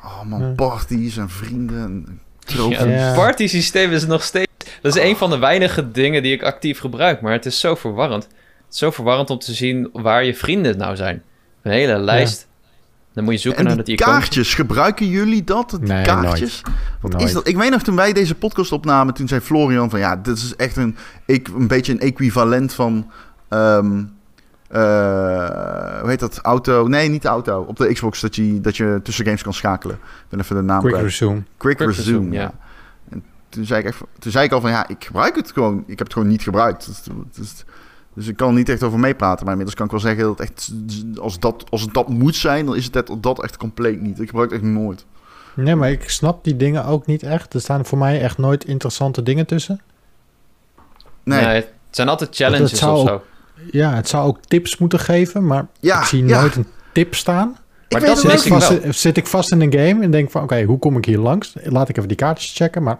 Oh 0.04 0.22
man, 0.22 0.54
parties 0.54 1.16
en 1.16 1.30
vrienden 1.30 1.78
en 1.78 2.20
ja, 2.68 2.84
het 2.84 3.14
party 3.14 3.46
systeem 3.46 3.92
is 3.92 4.06
nog 4.06 4.22
steeds... 4.22 4.46
Dat 4.82 4.96
is 4.96 5.02
een 5.02 5.16
van 5.16 5.30
de 5.30 5.38
weinige 5.38 5.90
dingen 5.90 6.22
die 6.22 6.32
ik 6.32 6.42
actief 6.42 6.78
gebruik, 6.78 7.20
maar 7.20 7.32
het 7.32 7.46
is 7.46 7.60
zo 7.60 7.74
verwarrend. 7.74 8.22
Het 8.24 8.72
is 8.72 8.78
zo 8.78 8.90
verwarrend 8.90 9.30
om 9.30 9.38
te 9.38 9.54
zien 9.54 9.88
waar 9.92 10.24
je 10.24 10.34
vrienden 10.34 10.78
nou 10.78 10.96
zijn. 10.96 11.22
Een 11.62 11.72
hele 11.72 11.98
lijst. 11.98 12.46
Dan 13.12 13.24
moet 13.24 13.34
je 13.34 13.40
zoeken 13.40 13.64
naar 13.64 13.76
dat 13.76 13.88
icoon. 13.88 14.08
kaartjes, 14.08 14.54
gebruiken 14.54 15.08
jullie 15.08 15.44
dat? 15.44 15.78
Die 15.80 16.02
kaartjes? 16.02 16.62
Wat 17.00 17.22
is 17.22 17.32
dat? 17.32 17.48
Ik 17.48 17.56
weet 17.56 17.70
nog, 17.70 17.82
toen 17.82 17.96
wij 17.96 18.12
deze 18.12 18.34
podcast 18.34 18.72
opnamen, 18.72 19.14
toen 19.14 19.28
zei 19.28 19.40
Florian 19.40 19.90
van... 19.90 19.98
Ja, 19.98 20.16
dit 20.16 20.36
is 20.36 20.56
echt 20.56 20.76
een, 20.76 20.96
een 21.26 21.66
beetje 21.68 21.92
een 21.92 22.00
equivalent 22.00 22.74
van... 22.74 23.10
Um, 23.48 24.15
uh, 24.70 26.00
hoe 26.00 26.08
heet 26.08 26.20
dat? 26.20 26.38
Auto. 26.38 26.86
Nee, 26.86 27.08
niet 27.08 27.24
auto. 27.24 27.64
Op 27.68 27.76
de 27.76 27.92
Xbox 27.92 28.20
dat 28.20 28.36
je, 28.36 28.60
dat 28.60 28.76
je 28.76 29.00
tussen 29.02 29.24
games 29.24 29.42
kan 29.42 29.52
schakelen. 29.52 29.96
Ik 29.96 30.28
ben 30.28 30.40
even 30.40 30.56
de 30.56 30.62
naam 30.62 30.80
Quick 30.80 30.96
Resume. 31.00 31.42
Quick, 31.56 31.78
Resume, 31.78 32.32
ja. 32.32 32.52
En 33.08 33.24
toen 33.48 33.64
zei, 33.64 33.80
ik 33.80 33.86
echt, 33.86 34.00
toen 34.18 34.32
zei 34.32 34.44
ik 34.44 34.52
al 34.52 34.60
van 34.60 34.70
ja, 34.70 34.88
ik 34.88 35.04
gebruik 35.04 35.36
het 35.36 35.52
gewoon. 35.52 35.78
Ik 35.78 35.98
heb 35.98 36.06
het 36.06 36.12
gewoon 36.12 36.28
niet 36.28 36.42
gebruikt. 36.42 36.86
Dus, 36.86 37.02
dus, 37.32 37.64
dus 38.14 38.26
ik 38.26 38.36
kan 38.36 38.48
er 38.48 38.54
niet 38.54 38.68
echt 38.68 38.82
over 38.82 38.98
meepraten. 38.98 39.44
Maar 39.44 39.54
inmiddels 39.54 39.76
kan 39.76 39.86
ik 39.86 39.92
wel 39.92 40.00
zeggen 40.00 40.24
dat 40.24 40.40
echt, 40.40 40.72
als, 41.20 41.38
dat, 41.38 41.64
als 41.70 41.80
het 41.80 41.94
dat 41.94 42.08
moet 42.08 42.36
zijn, 42.36 42.66
dan 42.66 42.76
is 42.76 42.88
het 42.92 43.10
dat 43.20 43.42
echt 43.42 43.56
compleet 43.56 44.00
niet. 44.00 44.20
Ik 44.20 44.28
gebruik 44.28 44.50
het 44.50 44.60
echt 44.60 44.70
nooit. 44.70 45.04
Nee, 45.54 45.74
maar 45.74 45.90
ik 45.90 46.10
snap 46.10 46.44
die 46.44 46.56
dingen 46.56 46.84
ook 46.84 47.06
niet 47.06 47.22
echt. 47.22 47.54
Er 47.54 47.60
staan 47.60 47.84
voor 47.84 47.98
mij 47.98 48.20
echt 48.20 48.38
nooit 48.38 48.64
interessante 48.64 49.22
dingen 49.22 49.46
tussen. 49.46 49.80
Nee, 51.22 51.44
nee 51.44 51.54
het 51.54 51.68
zijn 51.90 52.08
altijd 52.08 52.36
challenges 52.36 52.82
of 52.82 53.08
zo. 53.08 53.22
Ja, 53.70 53.94
het 53.94 54.08
zou 54.08 54.26
ook 54.26 54.38
tips 54.44 54.78
moeten 54.78 54.98
geven, 54.98 55.46
maar 55.46 55.66
ik 55.80 56.04
zie 56.04 56.22
nooit 56.22 56.56
een 56.56 56.66
tip 56.92 57.14
staan. 57.14 57.56
Maar 57.88 58.00
dat 58.00 58.18
zit, 58.18 58.32
ik 58.32 58.52
vast, 58.52 58.80
zit 58.88 59.16
ik 59.16 59.26
vast 59.26 59.52
in 59.52 59.60
een 59.60 59.72
game 59.72 60.02
en 60.02 60.10
denk 60.10 60.30
van... 60.30 60.42
oké, 60.42 60.62
hoe 60.62 60.78
kom 60.78 60.96
ik 60.96 61.04
hier 61.04 61.18
langs? 61.18 61.54
Laat 61.64 61.88
ik 61.88 61.96
even 61.96 62.08
die 62.08 62.16
kaartjes 62.16 62.56
checken, 62.56 62.82
maar... 62.82 62.98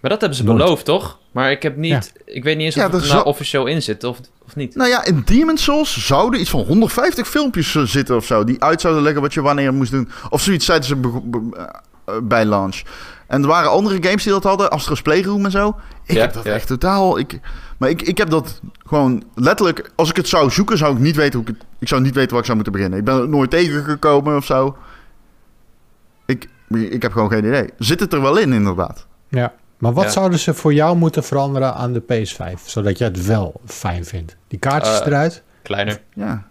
Maar 0.00 0.10
dat 0.10 0.20
hebben 0.20 0.38
ze 0.38 0.44
beloofd, 0.44 0.84
toch? 0.84 1.18
Maar 1.32 1.50
ik 1.50 1.62
heb 1.62 1.76
niet... 1.76 2.12
Ik 2.24 2.44
weet 2.44 2.56
niet 2.56 2.64
eens 2.64 2.76
of 2.76 2.92
het 2.92 3.02
er 3.02 3.08
nou 3.08 3.24
officieel 3.24 3.66
in 3.66 3.82
zit 3.82 4.04
of, 4.04 4.20
of 4.46 4.56
niet. 4.56 4.74
Nou 4.74 4.90
ja, 4.90 5.04
in 5.04 5.22
Demon's 5.24 5.62
Souls 5.62 6.06
zouden 6.06 6.40
iets 6.40 6.50
van 6.50 6.60
150 6.60 7.28
filmpjes 7.28 7.74
eh, 7.74 7.82
zitten 7.82 8.16
of 8.16 8.24
zo... 8.24 8.44
die 8.44 8.62
uit 8.62 8.80
zouden 8.80 9.02
leggen 9.02 9.22
wat 9.22 9.34
je 9.34 9.42
wanneer 9.42 9.74
moest 9.74 9.90
doen. 9.90 10.08
Of 10.30 10.42
zoiets 10.42 10.64
zeiden 10.64 10.88
ze 10.88 10.96
eh, 12.04 12.14
bij 12.22 12.44
launch. 12.44 12.82
En 13.26 13.42
er 13.42 13.48
waren 13.48 13.70
andere 13.70 14.02
games 14.02 14.22
die 14.22 14.32
dat 14.32 14.44
hadden, 14.44 14.70
Astro's 14.70 15.02
Playroom 15.02 15.44
en 15.44 15.50
zo. 15.50 15.76
Ik 16.04 16.16
heb 16.16 16.32
dat 16.32 16.44
echt 16.44 16.66
totaal... 16.66 17.18
Ik, 17.18 17.40
maar 17.78 17.88
ik, 17.88 18.02
ik 18.02 18.18
heb 18.18 18.30
dat 18.30 18.60
gewoon 18.86 19.22
letterlijk... 19.34 19.90
Als 19.94 20.10
ik 20.10 20.16
het 20.16 20.28
zou 20.28 20.50
zoeken, 20.50 20.78
zou 20.78 20.94
ik 20.94 21.00
niet 21.00 21.16
weten 21.16 21.38
hoe 21.38 21.48
ik 21.48 21.54
het... 21.54 21.66
Ik 21.78 21.88
zou 21.88 22.00
niet 22.00 22.14
weten 22.14 22.30
waar 22.30 22.38
ik 22.38 22.44
zou 22.44 22.54
moeten 22.56 22.72
beginnen. 22.72 22.98
Ik 22.98 23.04
ben 23.04 23.20
er 23.20 23.28
nooit 23.28 23.50
tegengekomen 23.50 24.36
of 24.36 24.44
zo. 24.44 24.76
Ik, 26.26 26.48
ik 26.68 27.02
heb 27.02 27.12
gewoon 27.12 27.30
geen 27.30 27.44
idee. 27.44 27.70
Zit 27.78 28.00
het 28.00 28.12
er 28.12 28.20
wel 28.20 28.36
in, 28.36 28.52
inderdaad? 28.52 29.06
Ja. 29.28 29.52
Maar 29.78 29.92
wat 29.92 30.12
zouden 30.12 30.38
ze 30.38 30.54
voor 30.54 30.74
jou 30.74 30.96
moeten 30.96 31.24
veranderen 31.24 31.74
aan 31.74 31.92
de 31.92 32.02
PS5? 32.02 32.60
Zodat 32.64 32.98
je 32.98 33.04
het 33.04 33.26
wel 33.26 33.60
fijn 33.66 34.04
vindt. 34.04 34.36
Die 34.48 34.58
kaartjes 34.58 35.00
uh, 35.00 35.06
eruit? 35.06 35.42
Kleiner. 35.62 36.00
Ja. 36.14 36.46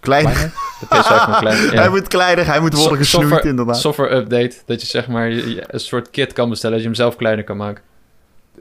Kleiner? 0.00 0.52
De 0.80 0.86
PS5 0.86 1.28
moet 1.28 1.38
kleiner. 1.38 1.72
Ja. 1.74 1.80
Hij 1.80 1.88
moet 1.88 2.08
kleiner, 2.08 2.46
hij 2.46 2.60
moet 2.60 2.74
worden 2.74 3.06
so 3.06 3.20
gesnoeid 3.20 3.44
inderdaad. 3.44 3.78
Software 3.78 4.14
update. 4.14 4.56
Dat 4.66 4.80
je 4.80 4.86
zeg 4.86 5.08
maar 5.08 5.30
een 5.30 5.80
soort 5.80 6.10
kit 6.10 6.32
kan 6.32 6.48
bestellen... 6.48 6.76
dat 6.76 6.84
je 6.84 6.90
hem 6.90 7.00
zelf 7.00 7.16
kleiner 7.16 7.44
kan 7.44 7.56
maken. 7.56 7.82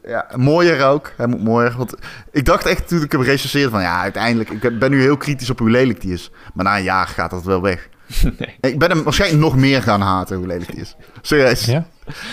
Ja, 0.08 0.28
mooier 0.36 0.86
ook. 0.86 1.12
Hij 1.18 1.28
moet 1.28 1.44
mooier. 1.44 1.74
Want 1.78 1.96
ik 2.32 2.46
dacht 2.46 2.66
echt 2.66 2.88
toen 2.88 3.04
ik 3.04 3.12
hem 3.12 3.22
recenseerde 3.22 3.70
van... 3.70 3.82
ja, 3.82 4.02
uiteindelijk... 4.02 4.50
ik 4.50 4.80
ben 4.80 4.92
nu 4.92 5.02
heel 5.02 5.18
kritisch 5.18 5.50
op 5.50 5.60
hoe 5.60 5.70
lelijk 5.70 6.02
die 6.02 6.14
is. 6.14 6.32
Maar 6.54 6.66
na 6.66 6.78
een 6.78 6.84
jaar 6.84 7.08
gaat 7.08 7.30
dat 7.30 7.44
wel 7.44 7.62
weg. 7.62 7.90
Nee. 8.38 8.56
Ik 8.62 8.80
ben 8.80 8.90
hem 8.90 9.04
waarschijnlijk 9.04 9.42
nog 9.42 9.56
meer 9.56 9.82
gaan 9.82 10.02
haten 10.02 10.38
hoe 10.38 10.48
lelijk 10.48 10.72
die 10.72 10.82
is. 10.82 10.96
Serieus. 11.22 11.66
Ja? 11.66 11.88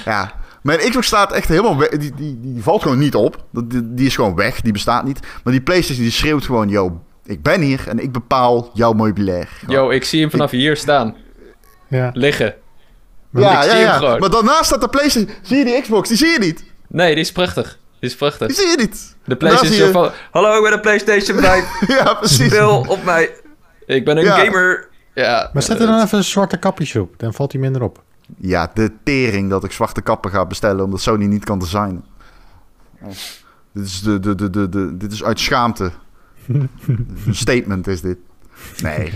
Ja. 0.04 0.32
Mijn 0.62 0.78
Xbox 0.78 1.06
staat 1.06 1.32
echt 1.32 1.48
helemaal 1.48 1.78
weg. 1.78 1.88
Die, 1.88 2.14
die, 2.14 2.40
die, 2.40 2.62
valt 2.62 2.82
gewoon 2.82 2.98
niet 2.98 3.14
op. 3.14 3.44
Die, 3.50 3.94
die 3.94 4.06
is 4.06 4.14
gewoon 4.14 4.34
weg. 4.34 4.60
Die 4.60 4.72
bestaat 4.72 5.04
niet. 5.04 5.20
Maar 5.44 5.52
die 5.52 5.62
PlayStation 5.62 6.04
die 6.04 6.14
schreeuwt 6.14 6.44
gewoon... 6.44 6.68
Yo, 6.68 7.00
ik 7.24 7.42
ben 7.42 7.60
hier 7.60 7.88
en 7.88 7.98
ik 7.98 8.12
bepaal 8.12 8.70
jouw 8.74 8.92
meubilair. 8.92 9.48
Yo, 9.66 9.90
ik 9.90 10.04
zie 10.04 10.20
hem 10.20 10.30
vanaf 10.30 10.50
hier 10.50 10.76
staan. 10.76 11.16
Ja. 11.88 12.10
Liggen. 12.12 12.54
ja, 13.30 13.64
ja, 13.64 13.76
ja. 13.76 14.18
Maar 14.18 14.30
daarnaast 14.30 14.64
staat 14.64 14.80
de 14.80 14.88
PlayStation. 14.88 15.34
Zie 15.42 15.58
je 15.58 15.64
die 15.64 15.80
Xbox? 15.80 16.08
Die 16.08 16.18
zie 16.18 16.28
je 16.28 16.38
niet. 16.38 16.64
Nee, 16.88 17.14
die 17.14 17.24
is 17.24 17.32
prachtig. 17.32 17.78
Die 17.98 18.10
is 18.10 18.16
prachtig. 18.16 18.46
Die 18.46 18.56
zie 18.56 18.68
je 18.68 18.76
niet. 18.76 19.16
De 19.24 19.36
PlayStation 19.36 19.86
je... 19.86 19.92
van... 19.92 20.10
Hallo, 20.30 20.56
ik 20.56 20.62
ben 20.62 20.72
een 20.72 20.80
PlayStation 20.80 21.38
5. 21.38 21.80
ja, 21.98 22.14
precies. 22.14 22.46
Speel 22.46 22.84
op 22.88 23.04
mij. 23.04 23.30
Ik 23.86 24.04
ben 24.04 24.16
een 24.16 24.26
gamer. 24.26 24.88
Ja. 25.14 25.50
Maar 25.52 25.62
zet 25.62 25.80
er 25.80 25.86
dan 25.86 26.02
even 26.02 26.18
een 26.18 26.24
zwarte 26.24 26.56
kapjes 26.56 26.96
op. 26.96 27.14
Dan 27.16 27.34
valt 27.34 27.52
hij 27.52 27.60
minder 27.60 27.82
op. 27.82 28.02
Ja, 28.36 28.70
de 28.74 28.90
tering 29.02 29.50
dat 29.50 29.64
ik 29.64 29.72
zwarte 29.72 30.02
kappen 30.02 30.30
ga 30.30 30.46
bestellen... 30.46 30.84
omdat 30.84 31.00
Sony 31.00 31.24
niet 31.24 31.44
kan 31.44 31.58
designen. 31.58 32.04
Dit 33.72 33.84
is, 33.84 34.02
de, 34.02 34.20
de, 34.20 34.34
de, 34.34 34.50
de, 34.50 34.68
de, 34.68 34.96
dit 34.96 35.12
is 35.12 35.24
uit 35.24 35.40
schaamte. 35.40 35.90
een 37.26 37.34
statement 37.34 37.86
is 37.86 38.00
dit. 38.00 38.18
Nee. 38.82 39.12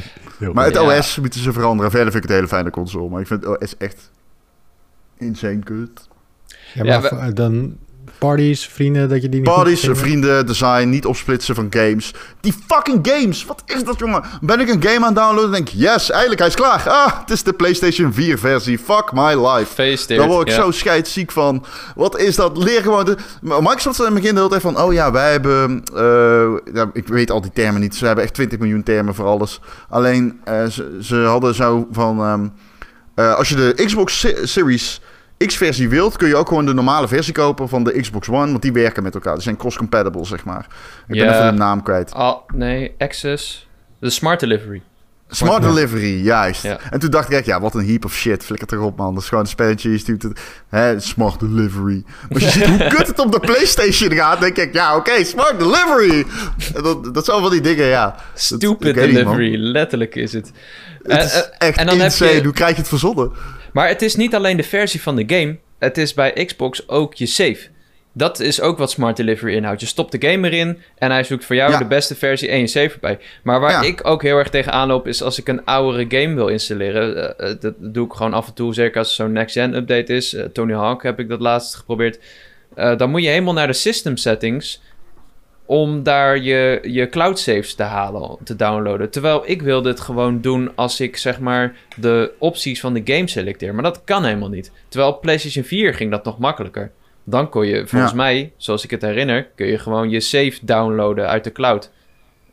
maar 0.53 0.64
het 0.64 0.79
OS 0.79 1.19
moeten 1.19 1.41
ze 1.41 1.53
veranderen. 1.53 1.91
Verder 1.91 2.12
vind 2.12 2.25
ik 2.25 2.31
het 2.31 2.31
een 2.31 2.45
hele 2.45 2.57
fijne 2.57 2.71
console. 2.71 3.09
Maar 3.09 3.21
ik 3.21 3.27
vind 3.27 3.45
het 3.45 3.62
OS 3.62 3.77
echt 3.77 4.11
insane 5.16 5.59
kut. 5.59 6.09
Ja, 6.75 7.01
maar 7.01 7.35
dan 7.35 7.77
Parties, 8.19 8.66
vrienden, 8.66 9.09
dat 9.09 9.23
je 9.23 9.29
die 9.29 9.41
niet 9.41 9.49
Parties, 9.55 9.89
vrienden, 9.93 10.47
design, 10.47 10.89
niet 10.89 11.07
opsplitsen 11.07 11.55
van 11.55 11.66
games. 11.71 12.14
Die 12.41 12.55
fucking 12.66 13.09
games! 13.09 13.45
Wat 13.45 13.62
is 13.66 13.85
dat, 13.85 13.99
jongen? 13.99 14.23
Ben 14.41 14.61
ik 14.61 14.69
een 14.69 14.83
game 14.83 15.07
aan 15.07 15.14
downloaden 15.14 15.45
en 15.45 15.64
denk 15.64 15.69
yes, 15.69 16.11
eigenlijk, 16.11 16.41
hij 16.41 16.49
is 16.49 16.55
klaar. 16.55 16.89
Ah, 16.89 17.21
het 17.21 17.31
is 17.31 17.43
de 17.43 17.53
PlayStation 17.53 18.12
4 18.12 18.39
versie. 18.39 18.79
Fuck 18.79 19.12
my 19.12 19.47
life. 19.47 20.07
Daar 20.16 20.27
word 20.27 20.49
ik 20.49 20.55
zo 20.55 20.71
scheidsziek 20.71 21.33
van. 21.33 21.64
Wat 21.95 22.19
is 22.19 22.37
dat? 22.37 22.57
Leer 22.57 22.83
gewoon... 22.83 23.05
De... 23.05 23.16
Microsoft 23.41 23.97
zei 23.97 24.09
in 24.09 24.14
het 24.14 24.23
begin 24.23 24.35
de 24.35 24.41
hele 24.41 24.49
tijd 24.49 24.62
van... 24.62 24.81
Oh 24.81 24.93
ja, 24.93 25.12
wij 25.12 25.31
hebben... 25.31 25.83
Uh, 25.95 26.75
ja, 26.75 26.91
ik 26.93 27.09
weet 27.09 27.31
al 27.31 27.41
die 27.41 27.53
termen 27.53 27.81
niet. 27.81 27.97
Ze 27.97 28.07
hebben 28.07 28.25
echt 28.25 28.35
20 28.35 28.59
miljoen 28.59 28.83
termen 28.83 29.14
voor 29.14 29.27
alles. 29.27 29.61
Alleen, 29.89 30.41
uh, 30.49 30.66
ze, 30.66 30.99
ze, 31.03 31.16
hadden 31.16 31.55
zo 31.55 31.89
van... 31.91 32.21
Um, 32.21 32.53
uh, 33.16 33.35
als 33.35 33.49
je 33.49 33.55
de 33.55 33.85
Xbox 33.85 34.27
Series 34.43 35.01
X-versie 35.47 35.89
wilt, 35.89 36.16
kun 36.16 36.28
je 36.28 36.36
ook 36.36 36.49
gewoon 36.49 36.66
de 36.66 36.74
normale 36.74 37.09
versie 37.09 37.32
kopen 37.32 37.68
van 37.68 37.84
de 37.84 38.01
Xbox 38.01 38.28
One. 38.28 38.51
Want 38.51 38.62
die 38.62 38.72
werken 38.72 39.03
met 39.03 39.14
elkaar. 39.14 39.34
Die 39.34 39.43
zijn 39.43 39.57
cross-compatible, 39.57 40.24
zeg 40.24 40.45
maar. 40.45 40.66
Ik 41.09 41.18
ben 41.18 41.34
even 41.34 41.53
de 41.53 41.59
naam 41.59 41.82
kwijt. 41.82 42.14
Oh, 42.14 42.49
nee, 42.55 42.95
Access. 42.99 43.68
De 44.01 44.11
Smart 44.11 44.41
Delivery. 44.41 44.82
Smart 45.30 45.62
Delivery, 45.62 46.24
juist. 46.24 46.64
En 46.64 46.99
toen 46.99 47.11
dacht 47.11 47.30
ik 47.30 47.36
echt, 47.36 47.47
ja, 47.47 47.61
wat 47.61 47.74
een 47.74 47.86
heap 47.86 48.05
of 48.05 48.14
shit. 48.14 48.45
Flikker 48.45 48.72
erop, 48.72 48.97
man. 48.97 49.14
Dat 49.14 49.22
is 49.22 49.28
gewoon 49.28 49.45
een 49.45 49.51
spelletje. 49.51 49.91
Je 49.91 49.99
stuurt 49.99 50.22
het, 50.22 50.41
hè, 50.68 51.01
Smart 51.01 51.41
Delivery. 51.41 52.05
Maar 52.28 52.43
als 52.43 52.43
je 52.43 52.51
ziet 52.51 52.66
hoe 52.66 52.86
kut 52.97 53.07
het 53.07 53.18
op 53.18 53.32
de 53.32 53.41
PlayStation 53.41 54.12
gaat, 54.12 54.41
denk 54.41 54.57
ik, 54.57 54.72
ja, 54.72 54.97
oké, 54.97 55.24
Smart 55.24 55.59
Delivery. 55.59 56.26
Dat, 56.82 57.14
dat 57.14 57.24
zijn 57.24 57.41
wel 57.41 57.51
die 57.51 57.61
dingen, 57.61 57.86
ja. 57.86 58.14
Stupid 58.34 58.95
Delivery, 58.95 59.57
letterlijk 59.57 60.14
is 60.14 60.32
het. 60.32 60.53
Het 61.03 61.24
is 61.24 61.49
echt 61.59 61.78
en 61.78 61.86
dan 61.86 62.01
insane. 62.01 62.30
Heb 62.30 62.39
je... 62.39 62.45
Hoe 62.45 62.55
krijg 62.55 62.70
je 62.70 62.78
het 62.78 62.89
verzonnen? 62.89 63.32
Maar 63.73 63.89
het 63.89 64.03
is 64.03 64.14
niet 64.14 64.35
alleen 64.35 64.57
de 64.57 64.62
versie 64.62 65.03
van 65.03 65.16
de 65.16 65.25
game. 65.27 65.57
Het 65.79 65.99
is 65.99 66.14
bij 66.14 66.45
Xbox 66.45 66.89
ook 66.89 67.14
je 67.14 67.27
save. 67.27 67.69
Dat 68.12 68.41
is 68.41 68.61
ook 68.61 68.79
wat 68.79 68.91
Smart 68.91 69.16
Delivery 69.16 69.55
inhoudt. 69.55 69.81
Je 69.81 69.87
stopt 69.87 70.21
de 70.21 70.29
game 70.29 70.51
erin 70.51 70.79
en 70.99 71.11
hij 71.11 71.25
zoekt 71.25 71.45
voor 71.45 71.57
jou 71.57 71.79
de 71.79 71.85
beste 71.85 72.14
versie 72.14 72.49
en 72.49 72.59
je 72.59 72.66
save 72.66 72.95
erbij. 72.95 73.19
Maar 73.43 73.61
waar 73.61 73.87
ik 73.87 74.07
ook 74.07 74.23
heel 74.23 74.39
erg 74.39 74.49
tegen 74.49 74.73
aanloop 74.73 75.07
is 75.07 75.23
als 75.23 75.39
ik 75.39 75.49
een 75.49 75.64
oudere 75.64 76.21
game 76.21 76.35
wil 76.35 76.49
installeren. 76.49 77.35
Uh, 77.41 77.51
dat 77.61 77.75
doe 77.79 78.07
ik 78.07 78.12
gewoon 78.12 78.35
af 78.35 78.47
en 78.47 78.55
toe, 78.55 78.75
zeker 78.75 78.99
als 78.99 79.09
er 79.09 79.14
zo'n 79.14 79.33
next-gen 79.33 79.75
update 79.75 80.14
is. 80.14 80.35
Uh, 80.35 80.45
Tony 80.45 80.75
Hawk 80.75 81.03
heb 81.03 81.19
ik 81.19 81.29
dat 81.29 81.41
laatst 81.41 81.75
geprobeerd. 81.75 82.19
Uh, 82.77 82.97
dan 82.97 83.11
moet 83.11 83.23
je 83.23 83.29
helemaal 83.29 83.55
naar 83.55 83.66
de 83.66 83.73
system 83.73 84.16
settings 84.16 84.81
om 85.69 86.03
daar 86.03 86.39
je, 86.39 86.81
je 86.83 87.09
cloud 87.09 87.39
saves 87.39 87.75
te 87.75 87.83
halen, 87.83 88.37
te 88.45 88.57
downloaden. 88.57 89.11
Terwijl 89.11 89.43
ik 89.45 89.62
wil 89.62 89.83
dit 89.83 90.01
gewoon 90.01 90.41
doen 90.41 90.71
als 90.75 91.01
ik 91.01 91.16
zeg 91.16 91.41
maar 91.41 91.77
de 91.97 92.33
opties 92.39 92.81
van 92.81 92.95
de 92.95 93.01
game 93.05 93.29
selecteer. 93.29 93.75
Maar 93.75 93.83
dat 93.83 94.05
kan 94.05 94.25
helemaal 94.25 94.49
niet. 94.49 94.73
Terwijl 94.89 95.12
op 95.12 95.21
PlayStation 95.21 95.64
4 95.64 95.95
ging 95.95 96.11
dat 96.11 96.25
nog 96.25 96.39
makkelijker. 96.39 96.91
Dan 97.25 97.49
kon 97.49 97.66
je, 97.66 97.87
volgens 97.87 98.12
mij, 98.12 98.53
zoals 98.57 98.85
ik 98.85 98.91
het 98.91 99.03
herinner, 99.03 99.49
kun 99.55 99.66
je 99.66 99.79
gewoon 99.79 100.11
je 100.11 100.21
save 100.21 100.59
downloaden 100.62 101.29
uit 101.29 101.45
de 101.45 101.53
cloud. 101.53 101.91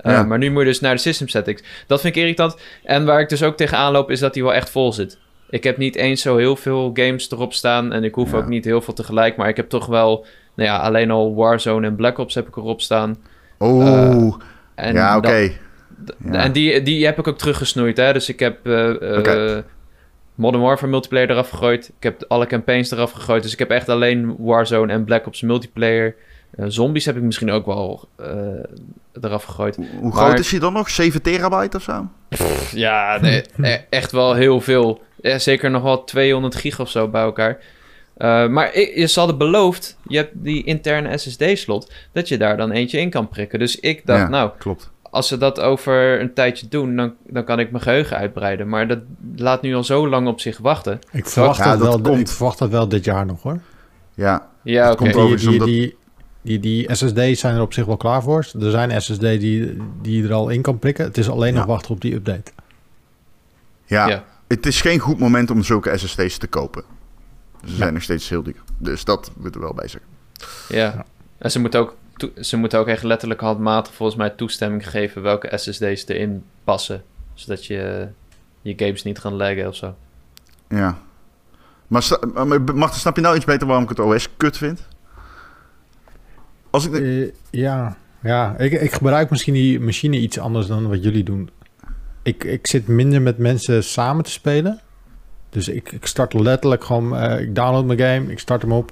Uh, 0.01 0.25
Maar 0.25 0.37
nu 0.37 0.51
moet 0.51 0.61
je 0.61 0.67
dus 0.67 0.79
naar 0.79 0.95
de 0.95 1.01
system 1.01 1.27
settings. 1.27 1.63
Dat 1.87 2.01
vind 2.01 2.15
ik 2.15 2.21
irritant. 2.21 2.57
En 2.83 3.05
waar 3.05 3.19
ik 3.19 3.29
dus 3.29 3.43
ook 3.43 3.57
tegenaan 3.57 3.91
loop, 3.91 4.11
is 4.11 4.19
dat 4.19 4.33
hij 4.33 4.43
wel 4.43 4.53
echt 4.53 4.69
vol 4.69 4.93
zit. 4.93 5.17
Ik 5.49 5.63
heb 5.63 5.77
niet 5.77 5.95
eens 5.95 6.21
zo 6.21 6.37
heel 6.37 6.55
veel 6.55 6.91
games 6.93 7.31
erop 7.31 7.53
staan. 7.53 7.93
En 7.93 8.03
ik 8.03 8.15
hoef 8.15 8.33
ook 8.33 8.47
niet 8.47 8.65
heel 8.65 8.81
veel 8.81 8.93
tegelijk. 8.93 9.35
Maar 9.35 9.49
ik 9.49 9.55
heb 9.55 9.69
toch 9.69 9.85
wel, 9.85 10.25
nou 10.55 10.69
ja, 10.69 10.77
alleen 10.77 11.11
al 11.11 11.35
Warzone 11.35 11.87
en 11.87 11.95
Black 11.95 12.17
Ops 12.17 12.35
heb 12.35 12.47
ik 12.47 12.55
erop 12.55 12.81
staan. 12.81 13.15
Oh, 13.57 14.37
uh, 14.79 14.93
ja, 14.93 15.17
oké. 15.17 15.51
En 16.31 16.51
die, 16.51 16.81
die 16.81 17.05
heb 17.05 17.19
ik 17.19 17.27
ook 17.27 17.37
teruggesnoeid, 17.37 17.97
hè. 17.97 18.13
Dus 18.13 18.29
ik 18.29 18.39
heb 18.39 18.67
uh, 18.67 19.57
Modern 20.35 20.63
Warfare 20.63 20.91
multiplayer 20.91 21.29
eraf 21.29 21.49
gegooid. 21.49 21.91
Ik 21.97 22.03
heb 22.03 22.25
alle 22.27 22.45
campaigns 22.45 22.91
eraf 22.91 23.11
gegooid. 23.11 23.43
Dus 23.43 23.53
ik 23.53 23.59
heb 23.59 23.69
echt 23.69 23.89
alleen 23.89 24.35
Warzone 24.39 24.93
en 24.93 25.03
Black 25.03 25.27
Ops 25.27 25.41
multiplayer. 25.41 26.15
Uh, 26.55 26.65
zombies 26.67 27.05
heb 27.05 27.15
ik 27.15 27.21
misschien 27.21 27.51
ook 27.51 27.65
wel 27.65 28.09
uh, 28.19 28.27
eraf 29.21 29.43
gegooid. 29.43 29.77
Hoe, 29.99 30.15
groot 30.15 30.39
is 30.39 30.51
hij 30.51 30.59
dan 30.59 30.73
nog? 30.73 30.89
7 30.89 31.21
terabyte 31.21 31.77
of 31.77 31.83
zo? 31.83 32.07
ja, 32.71 33.17
nee, 33.21 33.43
e-, 33.61 33.79
echt 33.89 34.11
wel 34.11 34.33
heel 34.33 34.61
veel. 34.61 35.01
zeker 35.21 35.71
nog 35.71 35.83
wel 35.83 36.03
200 36.03 36.55
gig 36.55 36.79
of 36.79 36.89
zo 36.89 37.07
bij 37.07 37.21
elkaar. 37.21 37.57
Uh, 38.17 38.47
maar 38.47 38.79
je 38.79 39.07
zal 39.07 39.27
het 39.27 39.37
beloofd, 39.37 39.97
je 40.07 40.17
hebt 40.17 40.31
die 40.33 40.63
interne 40.63 41.17
SSD-slot, 41.17 41.91
dat 42.11 42.27
je 42.27 42.37
daar 42.37 42.57
dan 42.57 42.71
eentje 42.71 42.99
in 42.99 43.09
kan 43.09 43.27
prikken. 43.27 43.59
Dus 43.59 43.79
ik 43.79 44.05
dacht, 44.05 44.29
nou, 44.29 44.51
klopt 44.57 44.93
als 45.15 45.27
ze 45.27 45.37
dat 45.37 45.59
over 45.59 46.21
een 46.21 46.33
tijdje 46.33 46.67
doen, 46.67 46.95
dan, 46.95 47.13
dan 47.27 47.43
kan 47.43 47.59
ik 47.59 47.71
mijn 47.71 47.83
geheugen 47.83 48.17
uitbreiden. 48.17 48.69
Maar 48.69 48.87
dat 48.87 48.99
laat 49.35 49.61
nu 49.61 49.75
al 49.75 49.83
zo 49.83 50.09
lang 50.09 50.27
op 50.27 50.39
zich 50.39 50.57
wachten. 50.57 50.99
Ik 51.11 51.25
verwacht, 51.25 51.63
dat, 51.63 51.79
wel, 51.79 52.01
komt. 52.01 52.19
ik 52.19 52.27
verwacht 52.27 52.59
dat 52.59 52.69
wel 52.69 52.87
dit 52.87 53.05
jaar 53.05 53.25
nog 53.25 53.41
hoor. 53.41 53.59
Ja, 54.13 54.47
ja 54.63 54.91
oké. 54.91 55.11
Die, 55.11 55.35
die, 55.35 55.63
die, 55.63 55.97
die, 56.41 56.59
die, 56.59 56.95
SSD's 56.95 57.39
zijn 57.39 57.55
er 57.55 57.61
op 57.61 57.73
zich 57.73 57.85
wel 57.85 57.97
klaar 57.97 58.23
voor. 58.23 58.47
Er 58.59 58.71
zijn 58.71 59.01
SSD 59.01 59.19
die, 59.21 59.77
die 60.01 60.21
je 60.21 60.27
er 60.27 60.33
al 60.33 60.49
in 60.49 60.61
kan 60.61 60.79
prikken. 60.79 61.05
Het 61.05 61.17
is 61.17 61.29
alleen 61.29 61.53
nog 61.53 61.65
wachten 61.65 61.91
op 61.91 62.01
die 62.01 62.13
update. 62.13 62.51
Ja, 63.85 64.07
ja, 64.07 64.23
het 64.47 64.65
is 64.65 64.81
geen 64.81 64.99
goed 64.99 65.19
moment 65.19 65.51
om 65.51 65.63
zulke 65.63 65.97
SSD's 65.97 66.37
te 66.37 66.47
kopen. 66.47 66.83
Ze 67.65 67.75
zijn 67.75 67.93
nog 67.93 68.03
steeds 68.03 68.29
heel 68.29 68.43
duur. 68.43 68.63
Dus 68.77 69.03
dat 69.03 69.31
moet 69.37 69.55
er 69.55 69.61
wel 69.61 69.73
bij 69.73 69.87
zeggen. 69.87 70.09
Ja. 70.69 71.05
En 71.37 71.51
ze 71.51 71.59
moeten 71.59 71.79
ook 71.79 71.95
ze 72.41 72.57
moeten 72.57 72.79
ook 72.79 72.87
echt 72.87 73.03
letterlijk 73.03 73.39
handmatig 73.39 73.93
volgens 73.93 74.17
mij 74.17 74.29
toestemming 74.29 74.89
geven 74.89 75.21
welke 75.21 75.57
SSD's 75.57 76.07
erin 76.07 76.43
passen. 76.63 77.03
Zodat 77.33 77.65
je 77.65 78.07
je 78.61 78.73
games 78.77 79.03
niet 79.03 79.19
gaan 79.19 79.33
laggen 79.33 79.67
of 79.67 79.75
zo. 79.75 79.95
Ja. 80.69 80.97
Maar, 81.87 82.17
maar 82.75 82.93
snap 82.93 83.15
je 83.15 83.21
nou 83.21 83.35
iets 83.35 83.45
beter 83.45 83.67
waarom 83.67 83.83
ik 83.83 83.89
het 83.89 83.99
OS 83.99 84.29
kut 84.37 84.57
vind? 84.57 84.87
Als 86.69 86.85
ik 86.85 86.93
uh, 86.93 87.31
ja, 87.49 87.97
ja. 88.21 88.57
Ik, 88.57 88.71
ik 88.71 88.91
gebruik 88.91 89.29
misschien 89.29 89.53
die 89.53 89.79
machine 89.79 90.17
iets 90.17 90.39
anders 90.39 90.67
dan 90.67 90.87
wat 90.87 91.03
jullie 91.03 91.23
doen. 91.23 91.49
Ik, 92.23 92.43
ik 92.43 92.67
zit 92.67 92.87
minder 92.87 93.21
met 93.21 93.37
mensen 93.37 93.83
samen 93.83 94.23
te 94.23 94.31
spelen. 94.31 94.79
Dus 95.55 95.67
ik, 95.67 95.91
ik 95.91 96.05
start 96.05 96.33
letterlijk 96.33 96.83
gewoon... 96.83 97.13
Uh, 97.13 97.39
ik 97.39 97.55
download 97.55 97.85
mijn 97.85 97.99
game, 97.99 98.31
ik 98.31 98.39
start 98.39 98.61
hem 98.61 98.71
op. 98.71 98.91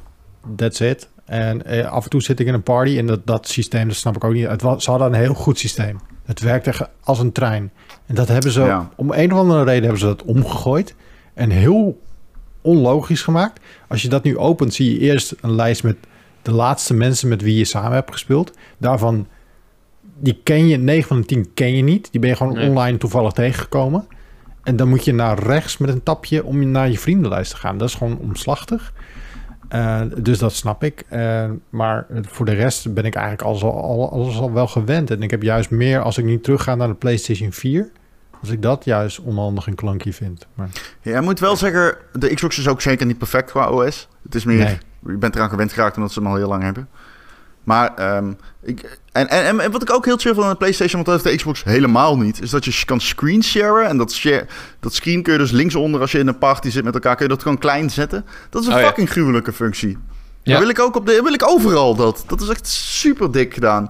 That's 0.56 0.80
it. 0.80 1.10
En 1.26 1.66
eh, 1.66 1.92
af 1.92 2.04
en 2.04 2.10
toe 2.10 2.22
zit 2.22 2.40
ik 2.40 2.48
in 2.48 2.54
een 2.54 2.64
party 2.64 2.98
en 2.98 3.06
dat, 3.06 3.28
dat 3.28 3.48
systeem, 3.48 3.88
dat 3.88 3.98
snap 3.98 4.16
ik 4.16 4.24
ook 4.24 4.34
niet. 4.34 4.48
Het 4.48 4.62
was, 4.62 4.84
ze 4.84 4.90
hadden 4.90 5.08
een 5.08 5.20
heel 5.20 5.34
goed 5.34 5.60
systeem. 5.60 6.00
Het 6.26 6.40
werkte 6.40 6.90
als 7.04 7.20
een 7.20 7.32
trein. 7.32 7.72
En 8.06 8.16
dat 8.16 8.28
hebben 8.28 8.52
ze, 8.52 8.82
om 8.96 9.12
een 9.12 9.34
of 9.34 9.40
andere 9.40 9.64
reden 9.64 9.82
hebben 9.82 10.00
ze 10.00 10.06
dat 10.06 10.24
omgegooid. 10.24 10.96
En 11.34 11.50
heel 11.50 12.02
onlogisch 12.62 13.22
gemaakt. 13.22 13.60
Als 13.88 14.02
je 14.02 14.10
dat 14.10 14.24
nu 14.24 14.38
opent, 14.38 14.74
zie 14.74 14.94
je 14.94 15.00
eerst 15.00 15.36
een 15.42 15.56
lijst 15.56 15.84
met 15.84 15.98
de 16.42 16.52
laatste 16.52 16.94
mensen 16.94 17.28
met 17.28 17.42
wie 17.42 17.58
je 17.58 17.66
samen 17.66 17.92
hebt 17.92 18.12
gespeeld. 18.12 18.52
Daarvan, 18.78 19.28
die 20.20 20.40
ken 20.44 20.68
je, 20.68 20.78
9 20.78 21.08
van 21.08 21.20
de 21.20 21.26
10 21.26 21.54
ken 21.54 21.76
je 21.76 21.84
niet. 21.84 22.12
Die 22.12 22.20
ben 22.20 22.30
je 22.30 22.36
gewoon 22.36 22.60
online 22.60 22.98
toevallig 22.98 23.32
tegengekomen. 23.32 24.08
En 24.64 24.76
dan 24.76 24.90
moet 24.90 25.06
je 25.06 25.14
naar 25.14 25.40
rechts 25.40 25.78
met 25.78 25.90
een 25.90 26.04
tapje 26.04 26.44
om 26.44 26.72
naar 26.72 26.90
je 26.90 27.00
vriendenlijst 27.00 27.52
te 27.52 27.58
gaan. 27.58 27.78
Dat 27.78 27.90
is 27.90 27.96
gewoon 27.96 28.18
omslachtig. 28.18 28.94
Uh, 29.74 30.02
dus 30.18 30.40
dat 30.40 30.54
snap 30.54 30.84
ik. 30.84 31.04
Uh, 31.14 31.50
maar 31.70 32.06
voor 32.22 32.46
de 32.46 32.54
rest 32.54 32.94
ben 32.94 33.04
ik 33.04 33.16
eigenlijk 33.16 33.48
alles 33.48 33.64
al, 33.64 34.12
alles 34.12 34.38
al 34.38 34.54
wel 34.54 34.68
gewend. 34.68 35.12
En 35.12 35.22
ik 35.22 35.32
heb 35.32 35.42
juist 35.42 35.70
meer 35.70 36.02
als 36.02 36.18
ik 36.18 36.26
niet 36.26 36.44
terug 36.44 36.64
ga 36.64 36.76
naar 36.76 36.88
de 36.88 36.94
PlayStation 36.94 37.52
4. 37.52 37.90
Als 38.42 38.50
ik 38.50 38.62
dat 38.62 38.86
juist 38.86 39.20
onhandig 39.20 39.68
een 39.68 39.76
klankje 39.76 40.14
vind. 40.14 40.48
Maar... 40.54 40.70
Ja, 41.02 41.16
je 41.16 41.22
moet 41.22 41.40
wel 41.40 41.56
zeggen, 41.56 41.96
de 42.12 42.34
Xbox 42.34 42.58
is 42.58 42.68
ook 42.68 42.82
zeker 42.82 43.06
niet 43.06 43.18
perfect 43.18 43.52
qua 43.52 43.70
OS. 43.70 44.08
Het 44.24 44.36
is 44.36 44.44
meer, 44.44 44.78
je 45.06 45.18
bent 45.18 45.36
eraan 45.36 45.50
gewend 45.50 45.74
geraakt 45.74 45.96
omdat 45.96 46.12
ze 46.12 46.20
hem 46.20 46.30
al 46.30 46.36
heel 46.36 46.48
lang 46.48 46.64
hebben. 46.64 46.90
Maar 47.64 48.16
um, 48.16 48.38
ik, 48.62 49.00
en, 49.14 49.30
en, 49.30 49.60
en 49.60 49.72
wat 49.72 49.82
ik 49.82 49.94
ook 49.94 50.06
heel 50.06 50.18
chill 50.18 50.34
van 50.34 50.50
de 50.50 50.56
PlayStation, 50.56 51.04
want 51.04 51.06
dat 51.06 51.16
heeft 51.16 51.36
de 51.36 51.44
Xbox 51.44 51.64
helemaal 51.64 52.18
niet, 52.18 52.42
is 52.42 52.50
dat 52.50 52.66
je 52.66 52.86
kan 52.86 53.00
screen 53.00 53.44
sharen. 53.44 53.88
En 53.88 53.98
dat, 53.98 54.14
share, 54.14 54.46
dat 54.80 54.94
screen 54.94 55.24
kun 55.24 55.34
je 55.34 55.40
dus 55.40 55.52
linksonder 55.52 56.02
als 56.02 56.12
je 56.12 56.20
in 56.20 56.28
een 56.28 56.38
party 56.38 56.70
zit 56.70 56.84
met 56.84 56.94
elkaar, 56.94 57.16
kun 57.16 57.26
je 57.26 57.32
dat 57.32 57.42
gewoon 57.42 57.58
klein 57.58 57.90
zetten. 57.90 58.26
Dat 58.50 58.62
is 58.62 58.68
een 58.68 58.74
oh, 58.74 58.80
fucking 58.80 59.10
gruwelijke 59.10 59.54
functie. 59.54 59.98
Ja. 60.44 60.52
Dat 60.52 60.62
wil 60.62 60.70
ik 60.70 60.80
ook 60.80 60.96
op 60.96 61.06
de, 61.06 61.22
wil 61.24 61.34
ik 61.34 61.48
overal 61.48 61.96
dat. 61.96 62.24
Dat 62.28 62.42
is 62.42 62.48
echt 62.48 62.68
super 62.68 63.32
dik 63.32 63.54
gedaan. 63.54 63.90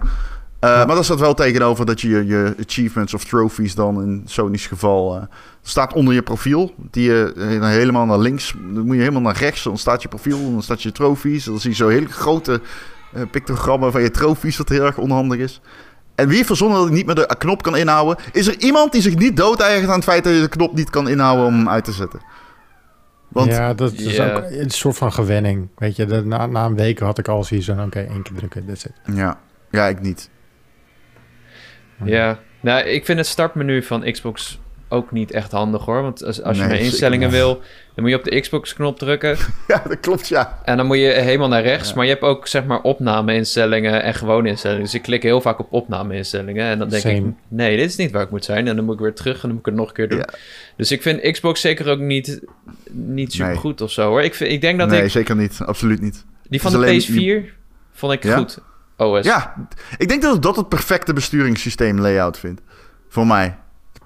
Uh, 0.63 0.85
Maar 0.85 0.95
dat 0.95 1.05
staat 1.05 1.19
wel 1.19 1.33
tegenover 1.33 1.85
dat 1.85 2.01
je 2.01 2.25
je 2.25 2.55
achievements 2.67 3.13
of 3.13 3.23
trophies 3.23 3.75
dan 3.75 4.01
in 4.01 4.23
Sony's 4.25 4.65
geval 4.67 5.15
uh, 5.15 5.23
staat 5.61 5.93
onder 5.93 6.13
je 6.13 6.21
profiel. 6.21 6.73
Die 6.91 7.03
je 7.03 7.33
uh, 7.35 7.67
helemaal 7.67 8.05
naar 8.05 8.19
links, 8.19 8.53
dan 8.73 8.85
moet 8.85 8.95
je 8.95 9.01
helemaal 9.01 9.21
naar 9.21 9.37
rechts. 9.37 9.63
Dan 9.63 9.77
staat 9.77 10.01
je 10.01 10.07
profiel, 10.07 10.51
dan 10.51 10.63
staat 10.63 10.81
je 10.81 10.91
trophies. 10.91 11.43
Dan 11.43 11.59
zie 11.59 11.69
je 11.69 11.75
zo 11.75 11.87
hele 11.87 12.07
grote 12.07 12.61
pictogrammen 13.31 13.91
van 13.91 14.01
je 14.01 14.11
trofies, 14.11 14.57
wat 14.57 14.69
heel 14.69 14.85
erg 14.85 14.97
onhandig 14.97 15.39
is. 15.39 15.61
En 16.15 16.27
wie 16.27 16.45
verzonnen 16.45 16.77
dat 16.77 16.87
ik 16.87 16.93
niet 16.93 17.05
meer 17.05 17.15
de 17.15 17.35
knop 17.37 17.61
kan 17.61 17.77
inhouden? 17.77 18.23
Is 18.31 18.47
er 18.47 18.59
iemand 18.59 18.91
die 18.91 19.01
zich 19.01 19.15
niet 19.15 19.37
dood-eigent 19.37 19.89
aan 19.89 19.95
het 19.95 20.03
feit 20.03 20.23
dat 20.23 20.33
je 20.33 20.41
de 20.41 20.47
knop 20.47 20.75
niet 20.75 20.89
kan 20.89 21.09
inhouden 21.09 21.45
om 21.45 21.53
hem 21.53 21.69
uit 21.69 21.83
te 21.83 21.91
zetten? 21.91 22.19
Want, 23.27 23.51
ja, 23.51 23.73
dat 23.73 23.93
is 23.93 24.19
ook 24.19 24.43
een 24.49 24.69
soort 24.69 24.97
van 24.97 25.13
gewenning. 25.13 25.69
Weet 25.77 25.95
je, 25.95 26.05
na, 26.05 26.45
na 26.45 26.65
een 26.65 26.75
week 26.75 26.99
had 26.99 27.17
ik 27.17 27.27
al 27.27 27.43
zoiets 27.43 27.67
van... 27.67 27.83
oké, 27.83 27.99
één 27.99 28.23
keer 28.23 28.35
drukken, 28.35 28.65
that's 28.65 28.85
it. 28.85 28.93
Ja. 29.15 29.39
ja, 29.71 29.87
ik 29.87 30.01
niet. 30.01 30.29
Ja, 32.03 32.39
nou, 32.59 32.83
ik 32.83 33.05
vind 33.05 33.17
het 33.17 33.27
startmenu 33.27 33.83
van 33.83 34.11
Xbox 34.11 34.59
ook 34.93 35.11
niet 35.11 35.31
echt 35.31 35.51
handig 35.51 35.85
hoor. 35.85 36.01
Want 36.01 36.23
als, 36.23 36.41
als 36.41 36.57
je 36.57 36.63
naar 36.63 36.79
instellingen 36.79 37.29
wil, 37.29 37.61
dan 37.93 38.03
moet 38.03 38.09
je 38.09 38.17
op 38.17 38.23
de 38.23 38.39
Xbox-knop 38.39 38.99
drukken. 38.99 39.37
Ja, 39.67 39.83
dat 39.87 39.99
klopt, 39.99 40.27
ja. 40.27 40.59
En 40.63 40.77
dan 40.77 40.85
moet 40.85 40.97
je 40.97 41.07
helemaal 41.07 41.47
naar 41.47 41.63
rechts. 41.63 41.93
Maar 41.93 42.05
je 42.05 42.11
hebt 42.11 42.23
ook 42.23 42.47
zeg 42.47 42.65
maar 42.65 42.81
opname-instellingen 42.81 44.03
en 44.03 44.13
gewone 44.13 44.49
instellingen. 44.49 44.83
Dus 44.83 44.93
ik 44.93 45.01
klik 45.01 45.23
heel 45.23 45.41
vaak 45.41 45.59
op 45.59 45.67
opname-instellingen. 45.69 46.65
En 46.65 46.79
dan 46.79 46.89
denk 46.89 47.03
ik, 47.03 47.23
nee, 47.47 47.77
dit 47.77 47.89
is 47.89 47.95
niet 47.95 48.11
waar 48.11 48.23
ik 48.23 48.29
moet 48.29 48.45
zijn. 48.45 48.67
En 48.67 48.75
dan 48.75 48.85
moet 48.85 48.93
ik 48.93 48.99
weer 48.99 49.13
terug 49.13 49.35
en 49.35 49.41
dan 49.41 49.51
moet 49.51 49.59
ik 49.59 49.65
het 49.65 49.75
nog 49.75 49.87
een 49.87 49.93
keer 49.93 50.09
doen. 50.09 50.23
Dus 50.77 50.91
ik 50.91 51.01
vind 51.01 51.31
Xbox 51.31 51.61
zeker 51.61 51.89
ook 51.89 51.99
niet, 51.99 52.41
niet 52.91 53.33
super 53.33 53.57
goed 53.57 53.81
of 53.81 53.91
zo 53.91 54.09
hoor. 54.09 54.21
Ik, 54.21 54.35
vind, 54.35 54.51
ik 54.51 54.61
denk 54.61 54.79
dat 54.79 54.89
nee, 54.89 55.03
ik... 55.03 55.11
zeker 55.11 55.35
niet. 55.35 55.59
Absoluut 55.65 56.01
niet. 56.01 56.25
Die 56.49 56.61
van 56.61 56.71
de 56.71 57.01
PS4 57.01 57.53
vond 57.93 58.13
ik 58.13 58.31
goed. 58.31 58.59
OS. 58.97 59.25
Ja, 59.25 59.67
ik 59.97 60.07
denk 60.07 60.21
dat 60.21 60.41
dat 60.41 60.55
het 60.55 60.69
perfecte 60.69 61.13
besturingssysteem 61.13 61.99
layout 61.99 62.39
vindt. 62.39 62.61
Voor 63.09 63.27
mij. 63.27 63.57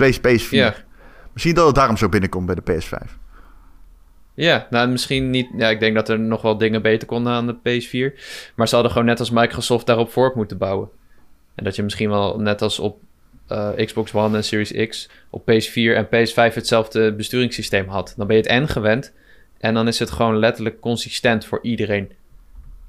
PS4. 0.03 0.49
Ja. 0.49 0.75
Misschien 1.33 1.55
dat 1.55 1.65
het 1.65 1.75
daarom 1.75 1.97
zo 1.97 2.09
binnenkomt 2.09 2.45
bij 2.45 2.55
de 2.55 2.71
PS5. 2.71 3.11
Ja, 4.33 4.67
nou 4.69 4.89
misschien 4.89 5.29
niet. 5.29 5.47
Ja, 5.57 5.69
ik 5.69 5.79
denk 5.79 5.95
dat 5.95 6.09
er 6.09 6.19
nog 6.19 6.41
wel 6.41 6.57
dingen 6.57 6.81
beter 6.81 7.07
konden 7.07 7.33
aan 7.33 7.47
de 7.47 7.55
PS4. 7.55 8.19
Maar 8.55 8.67
ze 8.67 8.73
hadden 8.73 8.91
gewoon 8.91 9.07
net 9.07 9.19
als 9.19 9.29
Microsoft 9.29 9.85
daarop 9.85 10.11
voort 10.11 10.35
moeten 10.35 10.57
bouwen. 10.57 10.89
En 11.55 11.63
dat 11.63 11.75
je 11.75 11.83
misschien 11.83 12.09
wel 12.09 12.39
net 12.39 12.61
als 12.61 12.79
op 12.79 12.99
eh, 13.47 13.69
Xbox 13.85 14.13
One 14.13 14.35
en 14.35 14.43
Series 14.43 14.87
X 14.87 15.09
op 15.29 15.41
PS4 15.41 15.73
en 15.73 16.05
PS5 16.05 16.53
hetzelfde 16.53 17.13
besturingssysteem 17.13 17.87
had. 17.87 18.13
Dan 18.17 18.27
ben 18.27 18.35
je 18.35 18.41
het 18.41 18.61
N 18.61 18.71
gewend 18.71 19.13
en 19.57 19.73
dan 19.73 19.87
is 19.87 19.99
het 19.99 20.11
gewoon 20.11 20.37
letterlijk 20.37 20.79
consistent 20.79 21.45
voor 21.45 21.59
iedereen. 21.61 22.11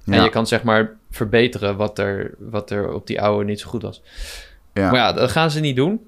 En 0.06 0.22
je 0.22 0.30
kan 0.30 0.46
zeg 0.46 0.62
maar 0.62 0.96
verbeteren 1.10 1.76
wat 1.76 1.98
er, 1.98 2.34
wat 2.38 2.70
er 2.70 2.92
op 2.92 3.06
die 3.06 3.20
oude 3.20 3.44
niet 3.44 3.60
zo 3.60 3.68
goed 3.68 3.82
was. 3.82 4.02
Ja. 4.72 4.90
Maar 4.90 5.00
ja, 5.00 5.12
dat 5.12 5.30
gaan 5.30 5.50
ze 5.50 5.60
niet 5.60 5.76
doen. 5.76 6.06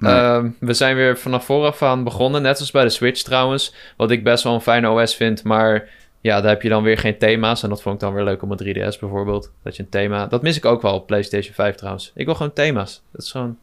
Ehm, 0.00 0.50
we 0.58 0.74
zijn 0.74 0.96
weer 0.96 1.18
vanaf 1.18 1.44
vooraf 1.44 1.82
aan 1.82 2.04
begonnen, 2.04 2.42
net 2.42 2.58
als 2.60 2.70
bij 2.70 2.82
de 2.82 2.88
Switch 2.88 3.22
trouwens. 3.22 3.74
Wat 3.96 4.10
ik 4.10 4.24
best 4.24 4.44
wel 4.44 4.54
een 4.54 4.60
fijne 4.60 4.90
OS 4.90 5.14
vind, 5.14 5.44
maar 5.44 5.88
ja, 6.20 6.40
daar 6.40 6.50
heb 6.50 6.62
je 6.62 6.68
dan 6.68 6.82
weer 6.82 6.98
geen 6.98 7.18
thema's. 7.18 7.62
En 7.62 7.68
dat 7.68 7.82
vond 7.82 7.94
ik 7.94 8.00
dan 8.00 8.14
weer 8.14 8.24
leuk 8.24 8.42
op 8.42 8.48
mijn 8.48 8.76
3DS 8.76 8.98
bijvoorbeeld. 8.98 9.52
Dat 9.62 9.76
je 9.76 9.82
een 9.82 9.88
thema... 9.88 10.26
Dat 10.26 10.42
mis 10.42 10.56
ik 10.56 10.64
ook 10.64 10.82
wel 10.82 10.94
op 10.94 11.06
PlayStation 11.06 11.54
5 11.54 11.74
trouwens. 11.74 12.12
Ik 12.14 12.24
wil 12.24 12.34
gewoon 12.34 12.52
thema's. 12.52 13.02
Dat 13.12 13.22
is 13.22 13.30
gewoon... 13.30 13.58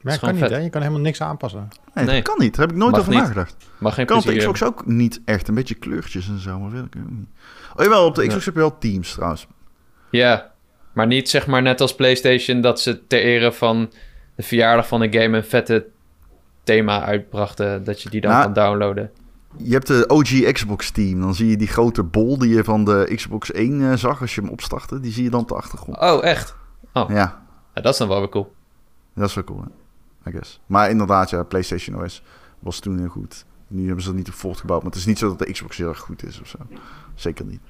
Maar 0.00 0.18
kan 0.18 0.34
niet, 0.34 0.48
hè? 0.48 0.56
Je 0.56 0.70
kan 0.70 0.80
helemaal 0.80 1.02
niks 1.02 1.20
aanpassen. 1.20 1.68
Nee, 1.94 2.06
dat 2.06 2.22
kan 2.22 2.38
niet. 2.38 2.56
Daar 2.56 2.66
heb 2.66 2.74
ik 2.74 2.82
nooit 2.82 2.98
over 2.98 3.12
nagedacht. 3.12 3.56
Mag 3.78 3.94
geen 3.94 4.06
kan 4.06 4.16
op 4.16 4.24
de 4.24 4.36
Xbox 4.36 4.62
ook 4.62 4.86
niet 4.86 5.20
echt. 5.24 5.48
Een 5.48 5.54
beetje 5.54 5.74
kleurtjes 5.74 6.28
en 6.28 6.38
zo, 6.38 6.58
maar 6.58 6.70
wil 6.70 6.84
ik 6.84 6.94
niet. 6.94 7.28
Oh 7.76 7.84
jawel, 7.84 8.06
op 8.06 8.14
de 8.14 8.26
Xbox 8.26 8.44
heb 8.44 8.54
je 8.54 8.60
wel 8.60 8.78
Teams 8.78 9.12
trouwens. 9.12 9.46
Ja, 10.10 10.52
maar 10.92 11.06
niet 11.06 11.30
zeg 11.30 11.46
maar 11.46 11.62
net 11.62 11.80
als 11.80 11.94
PlayStation 11.94 12.60
dat 12.60 12.80
ze 12.80 13.06
ter 13.06 13.20
ere 13.20 13.52
van 13.52 13.92
de 14.34 14.42
verjaardag 14.42 14.88
van 14.88 15.02
een 15.02 15.12
game 15.12 15.36
een 15.36 15.44
vette 15.44 15.86
thema 16.62 17.04
uitbrachten. 17.04 17.84
Dat 17.84 18.02
je 18.02 18.10
die 18.10 18.20
dan 18.20 18.30
nou, 18.30 18.42
kan 18.42 18.52
downloaden. 18.52 19.10
Je 19.56 19.72
hebt 19.72 19.86
de 19.86 20.04
OG 20.08 20.52
Xbox 20.52 20.90
Team. 20.90 21.20
Dan 21.20 21.34
zie 21.34 21.48
je 21.48 21.56
die 21.56 21.68
grote 21.68 22.02
bol 22.02 22.38
die 22.38 22.54
je 22.54 22.64
van 22.64 22.84
de 22.84 23.12
Xbox 23.14 23.52
1 23.52 23.80
uh, 23.80 23.92
eh, 23.92 23.98
zag 23.98 24.20
als 24.20 24.34
je 24.34 24.40
hem 24.40 24.50
opstartte. 24.50 25.00
Die 25.00 25.12
zie 25.12 25.24
je 25.24 25.30
dan 25.30 25.40
op 25.40 25.48
de 25.48 25.54
achtergrond. 25.54 25.98
Oh, 26.00 26.24
echt? 26.24 26.56
Oh. 26.92 27.08
Ja. 27.08 27.42
ja. 27.74 27.82
Dat 27.82 27.92
is 27.92 27.98
dan 27.98 28.08
wel 28.08 28.18
weer 28.18 28.28
cool. 28.28 28.52
Dat 29.14 29.28
is 29.28 29.34
wel 29.34 29.44
cool, 29.44 29.60
hè? 29.60 30.30
I 30.30 30.32
guess. 30.32 30.60
Maar 30.66 30.90
inderdaad, 30.90 31.30
ja, 31.30 31.42
PlayStation 31.42 32.02
OS 32.02 32.22
was 32.58 32.78
toen 32.78 32.98
heel 32.98 33.08
goed. 33.08 33.44
Nu 33.68 33.84
hebben 33.86 34.02
ze 34.02 34.08
dat 34.08 34.18
niet 34.18 34.28
op 34.28 34.34
voortgebouwd. 34.34 34.82
Maar 34.82 34.90
het 34.90 35.00
is 35.00 35.06
niet 35.06 35.18
zo 35.18 35.28
dat 35.28 35.38
de 35.38 35.52
Xbox 35.52 35.76
heel 35.76 35.88
erg 35.88 35.98
goed 35.98 36.26
is 36.26 36.40
of 36.40 36.48
zo. 36.48 36.58
Zeker 37.14 37.44
niet. 37.44 37.60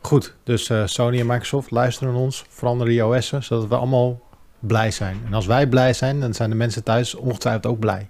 Goed, 0.00 0.36
dus 0.42 0.68
uh, 0.68 0.86
Sony 0.86 1.20
en 1.20 1.26
Microsoft 1.26 1.70
luisteren 1.70 2.14
ons. 2.14 2.44
Veranderen 2.48 2.92
die 2.92 3.04
OS'en, 3.04 3.42
zodat 3.42 3.68
we 3.68 3.76
allemaal 3.76 4.20
blij 4.58 4.90
zijn. 4.90 5.20
En 5.26 5.34
als 5.34 5.46
wij 5.46 5.66
blij 5.66 5.92
zijn, 5.92 6.20
dan 6.20 6.34
zijn 6.34 6.50
de 6.50 6.56
mensen 6.56 6.82
thuis 6.82 7.14
ongetwijfeld 7.14 7.66
ook 7.66 7.78
blij. 7.78 8.06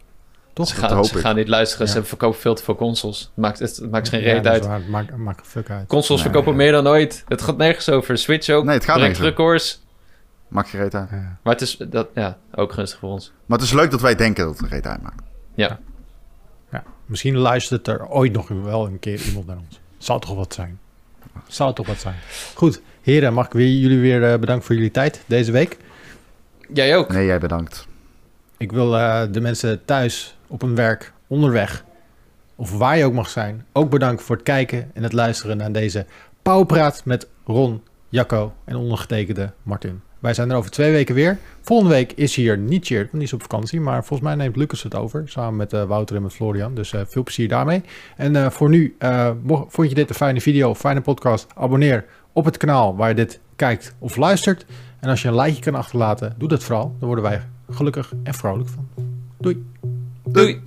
Toch? 0.53 0.69
Ze 0.69 0.75
gaan, 0.75 1.05
ze 1.05 1.19
gaan 1.19 1.37
niet 1.37 1.49
luisteren. 1.49 1.89
Ze 1.89 2.05
verkopen 2.05 2.41
veel 2.41 2.55
te 2.55 2.63
veel 2.63 2.77
consoles. 2.77 3.31
Maakt, 3.35 3.59
het, 3.59 3.87
maakt 3.91 4.09
geen 4.09 4.21
reet 4.21 4.47
uit. 4.47 4.67
Het 4.67 4.89
maakt, 4.89 5.17
maakt 5.17 5.47
fuck 5.47 5.71
uit. 5.71 5.87
Consoles 5.87 6.23
verkopen 6.23 6.57
meer 6.57 6.73
dan 6.73 6.89
ooit. 6.89 7.25
Het 7.29 7.43
gaat 7.43 7.57
nergens 7.57 7.89
over. 7.89 8.19
Switch 8.19 8.49
ook. 8.49 8.65
Nee, 8.65 8.75
het 8.75 8.85
gaat 8.85 8.99
nergens 8.99 9.21
records. 9.21 9.85
Maakt 10.49 10.69
geen 10.69 10.81
reet 10.81 10.95
uit. 10.95 11.11
Maar 11.11 11.53
het 11.53 11.61
is 11.61 11.77
dat, 11.77 12.09
ja, 12.15 12.39
ook 12.55 12.73
gunstig 12.73 12.99
voor 12.99 13.11
ons. 13.11 13.33
Maar 13.47 13.59
het 13.59 13.67
is 13.67 13.73
leuk 13.73 13.91
dat 13.91 14.01
wij 14.01 14.15
denken 14.15 14.45
dat 14.45 14.53
het 14.53 14.63
een 14.63 14.69
reet 14.69 14.87
uitmaakt. 14.87 15.23
Ja. 15.55 15.79
ja. 16.73 16.83
Misschien 17.07 17.37
luistert 17.37 17.89
er 17.89 18.09
ooit 18.09 18.33
nog 18.33 18.49
wel 18.49 18.87
een 18.87 18.99
keer 18.99 19.21
iemand 19.21 19.47
naar 19.47 19.59
ons. 19.67 19.81
Zou 19.99 20.21
toch 20.21 20.35
wat 20.35 20.55
zijn. 20.55 20.79
Zou 21.49 21.75
toch 21.75 21.87
wat 21.87 21.99
zijn. 21.99 22.17
Goed, 22.55 22.81
heren, 23.03 23.33
mag 23.33 23.47
ik 23.47 23.53
weer, 23.53 23.69
jullie 23.69 23.99
weer 23.99 24.33
uh, 24.33 24.39
bedanken 24.39 24.67
voor 24.67 24.75
jullie 24.75 24.91
tijd 24.91 25.23
deze 25.27 25.53
week. 25.53 25.77
Jij 26.73 26.97
ook. 26.97 27.09
Nee, 27.09 27.27
jij 27.27 27.39
bedankt. 27.39 27.87
Ik 28.57 28.73
wil 28.73 28.95
uh, 28.95 29.23
de 29.31 29.41
mensen 29.41 29.85
thuis 29.85 30.39
op 30.47 30.61
hun 30.61 30.75
werk, 30.75 31.12
onderweg, 31.27 31.85
of 32.55 32.79
waar 32.79 32.97
je 32.97 33.05
ook 33.05 33.12
mag 33.12 33.29
zijn, 33.29 33.64
ook 33.73 33.91
bedanken 33.91 34.25
voor 34.25 34.37
het 34.37 34.45
kijken 34.45 34.91
en 34.95 35.03
het 35.03 35.12
luisteren 35.12 35.57
naar 35.57 35.73
deze 35.73 36.07
Pauwpraat 36.43 37.05
met 37.05 37.29
Ron, 37.45 37.83
Jacco 38.09 38.53
en 38.64 38.77
ondergetekende 38.77 39.53
Martin. 39.62 40.01
Wij 40.19 40.35
zijn 40.35 40.51
er 40.51 40.57
over 40.57 40.71
twee 40.71 40.93
weken 40.93 41.14
weer. 41.14 41.39
Volgende 41.61 41.93
week 41.93 42.12
is 42.12 42.35
hier 42.35 42.59
niet 42.59 42.89
want 42.89 43.11
die 43.12 43.23
is 43.23 43.33
op 43.33 43.43
vakantie. 43.43 43.81
Maar 43.81 44.05
volgens 44.05 44.29
mij 44.29 44.35
neemt 44.35 44.57
Lucas 44.57 44.83
het 44.83 44.95
over, 44.95 45.29
samen 45.29 45.57
met 45.57 45.73
uh, 45.73 45.85
Wouter 45.85 46.17
en 46.17 46.23
met 46.23 46.33
Florian. 46.33 46.75
Dus 46.75 46.93
uh, 46.93 47.01
veel 47.07 47.23
plezier 47.23 47.49
daarmee. 47.49 47.83
En 48.17 48.35
uh, 48.35 48.51
voor 48.51 48.69
nu, 48.69 48.97
vond 49.69 49.89
je 49.89 49.95
dit 49.95 50.09
een 50.09 50.14
fijne 50.14 50.41
video, 50.41 50.75
fijne 50.75 51.01
podcast? 51.01 51.47
Abonneer 51.55 52.05
op 52.33 52.45
het 52.45 52.57
kanaal 52.57 52.97
waar 52.97 53.09
je 53.09 53.14
dit 53.14 53.41
kijkt 53.57 53.95
of 53.99 54.17
luistert. 54.17 54.67
En 55.01 55.09
als 55.09 55.23
je 55.23 55.29
een 55.29 55.35
likeje 55.35 55.61
kan 55.61 55.75
achterlaten, 55.75 56.35
doe 56.39 56.49
dat 56.49 56.65
vooral. 56.65 56.97
Dan 56.99 57.07
worden 57.07 57.25
wij 57.25 57.43
gelukkig 57.71 58.13
en 58.23 58.35
vrolijk 58.35 58.69
van. 58.69 58.89
Doei. 59.37 59.67
Doei. 60.25 60.63